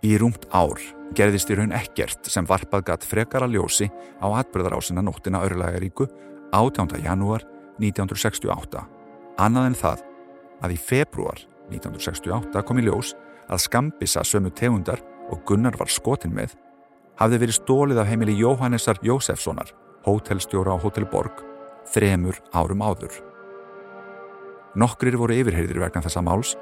Í 0.00 0.14
rúmt 0.16 0.46
ár 0.56 0.80
gerðist 1.16 1.50
í 1.52 1.56
raun 1.58 1.74
ekkert 1.76 2.28
sem 2.32 2.46
varpað 2.48 2.86
gatt 2.88 3.04
frekara 3.04 3.48
ljósi 3.50 3.90
á 4.16 4.26
atbyrðarásina 4.40 5.02
nóttina 5.04 5.42
örlægaríku 5.44 6.06
18. 6.56 7.02
janúar 7.04 7.44
1968. 7.82 8.80
Annað 9.40 9.68
en 9.68 9.76
það 9.76 10.06
að 10.64 10.74
í 10.76 10.80
februar 10.80 11.44
1968 11.68 12.64
kom 12.64 12.80
í 12.80 12.86
ljós 12.88 13.12
að 13.50 13.64
skambisa 13.66 14.24
sömu 14.24 14.52
tegundar 14.56 15.02
og 15.30 15.44
Gunnar 15.44 15.76
var 15.76 15.92
skotin 15.92 16.32
með 16.34 16.56
hafði 17.20 17.42
verið 17.42 17.58
stólið 17.58 18.00
af 18.00 18.08
heimili 18.08 18.38
Jóhannessar 18.40 19.00
Jósefssonar, 19.04 19.74
hótelstjóra 20.06 20.72
á 20.72 20.80
Hótel 20.80 21.04
Borg, 21.04 21.42
þremur 21.92 22.40
árum 22.56 22.80
áður. 22.80 23.12
Nokkrir 24.80 25.18
voru 25.20 25.36
yfirheyrir 25.36 25.82
vegna 25.82 26.00
þessa 26.00 26.24
máls, 26.24 26.54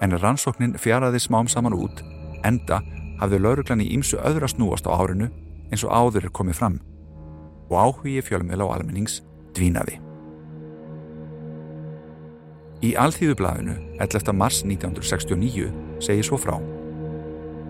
en 0.00 0.16
rannsóknin 0.16 0.78
fjaraði 0.80 1.20
smám 1.20 1.50
saman 1.50 1.76
út, 1.76 2.00
enda 2.46 2.82
hafði 3.18 3.40
lauruglan 3.42 3.82
í 3.82 3.90
ímsu 3.96 4.18
öðra 4.22 4.48
snúast 4.50 4.86
á 4.86 4.94
árinu 4.94 5.30
eins 5.70 5.84
og 5.84 5.92
áður 5.92 6.28
er 6.28 6.34
komið 6.34 6.60
fram 6.60 6.78
og 7.68 7.76
áhugi 7.76 8.22
fjölmiðla 8.24 8.68
á 8.68 8.74
almennings 8.78 9.20
dvínaði. 9.56 9.98
Í 12.78 12.94
Alþýðublaðinu 12.94 13.74
11. 13.98 14.32
mars 14.38 14.62
1969 14.62 15.72
segir 16.04 16.26
svo 16.26 16.38
frá 16.38 16.54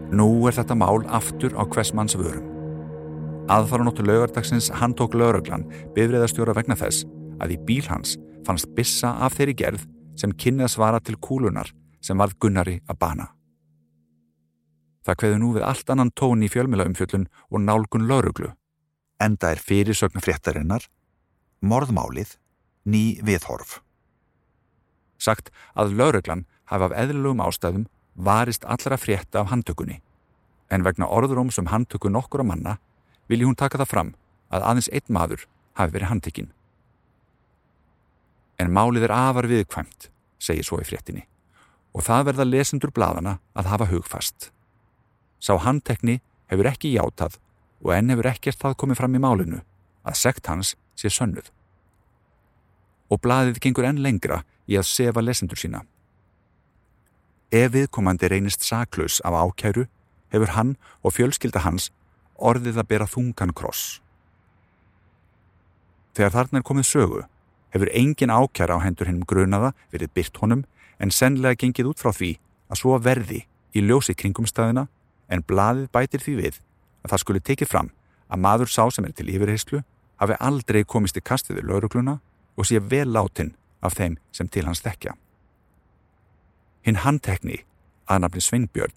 Nú 0.08 0.28
er 0.48 0.56
þetta 0.56 0.76
mál 0.76 1.02
aftur 1.12 1.56
á 1.56 1.64
hvers 1.68 1.94
manns 1.96 2.16
vörum. 2.16 2.44
Aðfaranóttu 3.48 4.04
laugardagsins 4.04 4.68
hann 4.80 4.94
tók 4.96 5.16
lauraglan 5.16 5.64
bifriðastjóra 5.96 6.56
vegna 6.56 6.76
þess 6.76 7.08
að 7.40 7.56
í 7.56 7.58
bíl 7.64 7.84
hans 7.88 8.18
fannst 8.44 8.68
bissa 8.76 9.14
af 9.24 9.36
þeirri 9.36 9.56
gerð 9.56 9.88
sem 10.20 10.32
kynnið 10.32 10.68
að 10.68 10.74
svara 10.76 11.00
til 11.00 11.16
kúlunar 11.16 11.72
sem 12.04 12.20
varð 12.20 12.36
Gunnari 12.40 12.78
að 12.88 13.00
bana. 13.00 13.32
Það 15.06 15.18
kveðu 15.22 15.40
nú 15.40 15.54
við 15.56 15.66
allt 15.66 15.90
annan 15.90 16.12
tón 16.14 16.44
í 16.44 16.50
fjölmjölaumfjöllun 16.52 17.28
og 17.50 17.62
nálgun 17.64 18.08
lauruglu. 18.10 18.52
Enda 19.22 19.52
er 19.54 19.62
fyrirsögnu 19.62 20.22
fréttarinnar 20.22 20.86
morðmálið 21.60 22.36
ný 22.88 23.18
viðhorf. 23.24 23.80
Sagt 25.18 25.50
að 25.74 25.96
lauruglan 25.98 26.46
hafa 26.70 26.90
af 26.90 26.96
eðlugum 27.02 27.42
ástæðum 27.42 27.86
varist 28.14 28.66
allra 28.66 28.98
frétta 28.98 29.42
af 29.42 29.50
handtökunni, 29.50 30.00
en 30.70 30.84
vegna 30.84 31.08
orðurum 31.10 31.50
sem 31.54 31.70
handtöku 31.70 32.10
nokkur 32.10 32.42
á 32.42 32.46
manna 32.46 32.76
vilji 33.28 33.46
hún 33.46 33.58
taka 33.58 33.78
það 33.78 33.90
fram 33.92 34.14
að 34.50 34.68
aðeins 34.70 34.90
einn 34.92 35.14
maður 35.14 35.46
hafi 35.78 35.94
verið 35.94 36.10
handtekinn. 36.12 36.52
En 38.58 38.72
málið 38.74 39.06
er 39.06 39.14
afar 39.14 39.46
viðkvæmt, 39.46 40.08
segir 40.38 40.66
svo 40.66 40.80
í 40.82 40.86
fréttinni, 40.86 41.26
og 41.94 42.02
það 42.06 42.30
verða 42.30 42.48
lesendur 42.48 42.94
bladana 42.94 43.38
að 43.54 43.70
hafa 43.72 43.90
hugfast. 43.92 44.50
Sá 45.38 45.54
handtekni 45.62 46.20
hefur 46.50 46.70
ekki 46.70 46.94
játað 46.94 47.38
og 47.84 47.92
enn 47.94 48.10
hefur 48.12 48.30
ekkert 48.32 48.58
það 48.58 48.78
komið 48.82 49.00
fram 49.00 49.14
í 49.14 49.22
málinu 49.22 49.60
að 50.02 50.18
sekt 50.22 50.50
hans 50.50 50.74
sé 50.98 51.10
sönnuð. 51.12 51.52
Og 53.08 53.20
bladið 53.22 53.60
gengur 53.62 53.86
enn 53.88 54.02
lengra 54.02 54.42
í 54.68 54.76
að 54.76 54.90
sefa 54.90 55.22
lesendur 55.24 55.60
sína 55.60 55.84
Ef 57.48 57.70
viðkomandi 57.72 58.28
reynist 58.28 58.66
saklaus 58.66 59.22
af 59.24 59.32
ákæru 59.32 59.86
hefur 60.32 60.50
hann 60.52 60.74
og 61.00 61.14
fjölskylda 61.16 61.62
hans 61.64 61.88
orðið 62.36 62.82
að 62.82 62.88
bera 62.90 63.06
þungan 63.08 63.54
kross. 63.56 64.02
Þegar 66.12 66.34
þarna 66.34 66.60
er 66.60 66.66
komið 66.68 66.88
sögu 66.90 67.22
hefur 67.72 67.92
engin 67.96 68.34
ákjara 68.34 68.76
á 68.76 68.84
hendur 68.84 69.08
hennum 69.08 69.24
grunaða 69.24 69.72
verið 69.94 70.12
byrt 70.12 70.36
honum 70.42 70.66
en 71.00 71.14
sennilega 71.14 71.56
gengið 71.62 71.94
út 71.94 72.02
frá 72.02 72.12
því 72.12 72.34
að 72.68 72.80
svo 72.82 72.98
verði 73.00 73.40
í 73.72 73.84
ljósi 73.86 74.12
kringumstæðina 74.18 74.88
en 75.28 75.44
bladið 75.44 75.90
bætir 75.92 76.24
því 76.24 76.34
við 76.42 76.60
að 77.04 77.12
það 77.12 77.22
skuli 77.24 77.44
tekið 77.44 77.70
fram 77.70 77.90
að 78.28 78.42
maður 78.44 78.72
sá 78.72 78.82
sem 78.92 79.06
er 79.08 79.14
til 79.16 79.28
yfirheyslu 79.32 79.82
hafi 80.20 80.36
aldrei 80.40 80.82
komist 80.84 81.16
í 81.16 81.24
kastiðu 81.24 81.64
laurugluna 81.68 82.18
og 82.58 82.66
sé 82.66 82.80
vel 82.82 83.08
látin 83.12 83.54
af 83.80 83.94
þeim 83.98 84.18
sem 84.34 84.48
til 84.48 84.66
hans 84.66 84.82
þekkja. 84.82 85.14
Hinn 86.82 87.02
handtekni, 87.04 87.62
aðnafni 88.10 88.42
Sveinbjörn, 88.42 88.94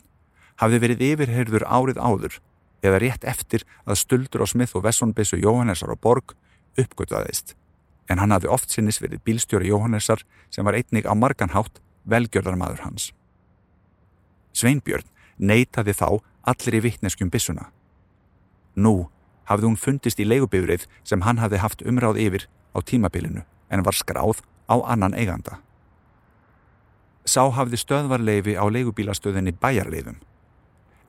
hafði 0.61 0.81
verið 0.81 1.05
yfirherður 1.11 1.65
árið 1.67 2.01
áður 2.01 2.39
eða 2.81 3.01
rétt 3.03 3.25
eftir 3.27 3.65
að 3.85 3.99
stuldur 4.01 4.45
á 4.45 4.47
Smith 4.49 4.77
og 4.77 4.85
Vessonbissu 4.85 5.37
Jóhannessar 5.37 5.93
á 5.93 5.97
Borg 5.97 6.33
uppgötuðaðist, 6.79 7.55
en 8.09 8.21
hann 8.21 8.33
hafði 8.33 8.49
oft 8.53 8.73
sinnis 8.73 9.01
verið 9.01 9.21
bílstjóri 9.27 9.69
Jóhannessar 9.69 10.23
sem 10.49 10.65
var 10.65 10.77
einnig 10.79 11.05
á 11.05 11.13
marganhátt 11.13 11.81
velgjörðarmadur 12.09 12.85
hans. 12.85 13.11
Sveinbjörn 14.57 15.05
neytaði 15.41 15.95
þá 15.97 16.07
allir 16.47 16.77
í 16.77 16.83
vittneskjum 16.85 17.31
bissuna. 17.33 17.67
Nú 18.77 19.09
hafði 19.49 19.67
hún 19.67 19.79
fundist 19.79 20.21
í 20.21 20.27
leigubifrið 20.27 20.87
sem 21.03 21.25
hann 21.25 21.41
hafði 21.41 21.61
haft 21.63 21.83
umráð 21.83 22.21
yfir 22.21 22.47
á 22.71 22.79
tímabilinu 22.79 23.43
en 23.73 23.83
var 23.83 23.97
skráð 23.97 24.41
á 24.69 24.75
annan 24.85 25.17
eiganda. 25.17 25.59
Sá 27.25 27.43
hafði 27.53 27.77
stöðvarleifi 27.81 28.57
á 28.57 28.65
leigubílastöðinni 28.65 29.53
bæjarleifum, 29.61 30.17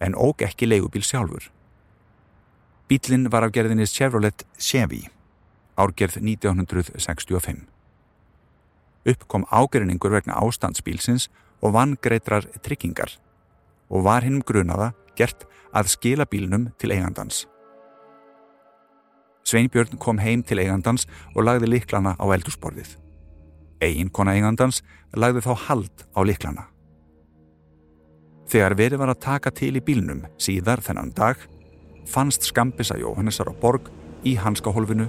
en 0.00 0.16
óg 0.18 0.42
ekki 0.44 0.68
leigubíl 0.68 1.04
sjálfur. 1.06 1.48
Bílinn 2.88 3.30
var 3.32 3.46
af 3.46 3.54
gerðinni 3.54 3.86
Chevrolet 3.88 4.44
Chevy, 4.58 5.06
árgerð 5.80 6.18
1965. 6.20 7.64
Uppkom 9.08 9.46
ágreiningur 9.50 10.12
vegna 10.12 10.36
ástandsbílsins 10.36 11.30
og 11.62 11.72
vann 11.74 11.96
greitrar 12.02 12.44
tryggingar 12.62 13.16
og 13.92 14.06
var 14.06 14.24
hinnum 14.24 14.42
grunaða 14.46 14.92
gert 15.18 15.44
að 15.76 15.92
skila 15.92 16.26
bílnum 16.28 16.70
til 16.80 16.94
eigandans. 16.94 17.44
Sveinbjörn 19.48 19.98
kom 20.00 20.20
heim 20.22 20.42
til 20.46 20.62
eigandans 20.62 21.06
og 21.34 21.44
lagði 21.44 21.68
liklana 21.68 22.14
á 22.16 22.24
eldursporðið. 22.32 22.96
Egin 23.82 24.12
kona 24.14 24.36
eigandans 24.36 24.80
lagði 25.12 25.42
þá 25.44 25.52
hald 25.66 26.04
á 26.14 26.20
liklana. 26.24 26.68
Þegar 28.52 28.76
verið 28.78 29.00
var 29.00 29.12
að 29.12 29.24
taka 29.24 29.50
til 29.50 29.74
í 29.76 29.84
bílnum 29.84 30.24
síðar 30.40 30.82
þennan 30.84 31.12
dag 31.16 31.40
fannst 32.08 32.46
skambisa 32.46 32.98
Jóhannesar 33.00 33.50
á 33.50 33.54
borg 33.56 33.90
í 34.28 34.36
hanskahólfinu 34.38 35.08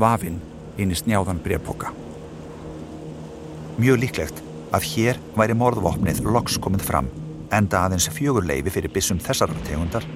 vafinn 0.00 0.40
inn 0.80 0.92
í 0.92 0.98
snjáðan 0.98 1.42
brevpoka. 1.44 1.92
Mjög 3.76 4.00
líklegt 4.00 4.42
að 4.76 4.88
hér 4.92 5.20
væri 5.36 5.56
morðvopnið 5.56 6.24
loks 6.24 6.56
komið 6.62 6.84
fram 6.86 7.10
enda 7.54 7.84
aðeins 7.84 8.08
fjögur 8.10 8.46
leifi 8.46 8.72
fyrir 8.74 8.92
bissum 8.92 9.20
þessar 9.22 9.52
tegundar 9.66 10.06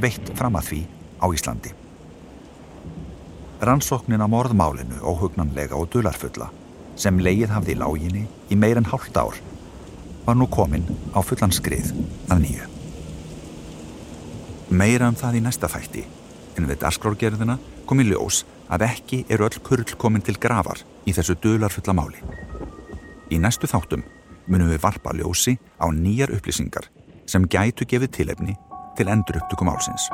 veitt 0.00 0.32
fram 0.38 0.56
að 0.58 0.70
því 0.70 0.80
á 1.18 1.26
Íslandi. 1.34 1.74
Rannsóknin 3.60 4.22
á 4.22 4.28
morðmálinu 4.30 5.00
óhugnanlega 5.02 5.76
og 5.76 5.90
dularfulla 5.92 6.50
sem 6.98 7.18
leið 7.18 7.50
hafði 7.54 7.74
í 7.74 7.78
láginni 7.78 8.24
í 8.50 8.58
meir 8.58 8.78
en 8.78 8.86
hálft 8.86 9.16
ár 9.18 9.38
var 10.26 10.36
nú 10.38 10.46
komin 10.50 10.86
á 11.14 11.18
fullan 11.24 11.54
skrið 11.54 11.90
að 12.30 12.44
nýju. 12.44 12.68
Meira 14.70 15.08
um 15.08 15.16
það 15.18 15.40
í 15.40 15.42
næsta 15.42 15.70
fætti 15.70 16.04
en 16.58 16.68
við 16.68 16.82
dasgrórgerðina 16.84 17.58
kom 17.88 18.02
í 18.02 18.06
ljós 18.10 18.44
að 18.68 18.84
ekki 18.90 19.24
eru 19.32 19.48
öll 19.48 19.62
kurl 19.64 19.96
komin 19.96 20.22
til 20.22 20.36
gravar 20.38 20.84
í 21.08 21.14
þessu 21.16 21.38
dularfulla 21.42 21.96
máli. 21.96 22.22
Í 23.32 23.40
næstu 23.40 23.68
þáttum 23.70 24.04
munum 24.48 24.72
við 24.72 24.82
varpa 24.82 25.14
ljósi 25.16 25.58
á 25.78 25.86
nýjar 25.92 26.32
upplýsingar 26.36 26.88
sem 27.28 27.44
gætu 27.44 27.86
gefið 27.88 28.14
tilefni 28.16 28.56
til 28.96 29.08
endur 29.12 29.38
upptökum 29.42 29.70
álsins. 29.70 30.08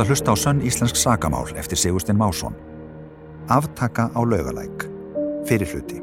Varst 0.00 0.08
að 0.08 0.14
hlusta 0.14 0.32
á 0.32 0.36
sönn 0.40 0.60
íslensk 0.64 0.96
sagamál 0.96 1.50
eftir 1.60 1.76
Sigurstein 1.76 2.16
Másson. 2.16 2.54
Aftaka 3.52 4.06
á 4.16 4.20
laugalæk. 4.24 4.86
Fyrir 5.44 5.68
hluti. 5.68 5.98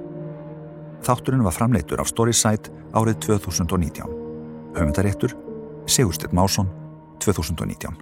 Þátturinn 1.02 1.42
var 1.42 1.56
framleitur 1.56 1.98
af 1.98 2.12
Storyside 2.12 2.70
árið 2.94 3.18
2019. 3.26 4.06
Höfundaréttur 4.78 5.34
Sigurstein 5.90 6.30
Másson 6.30 6.70
2019. 7.26 7.98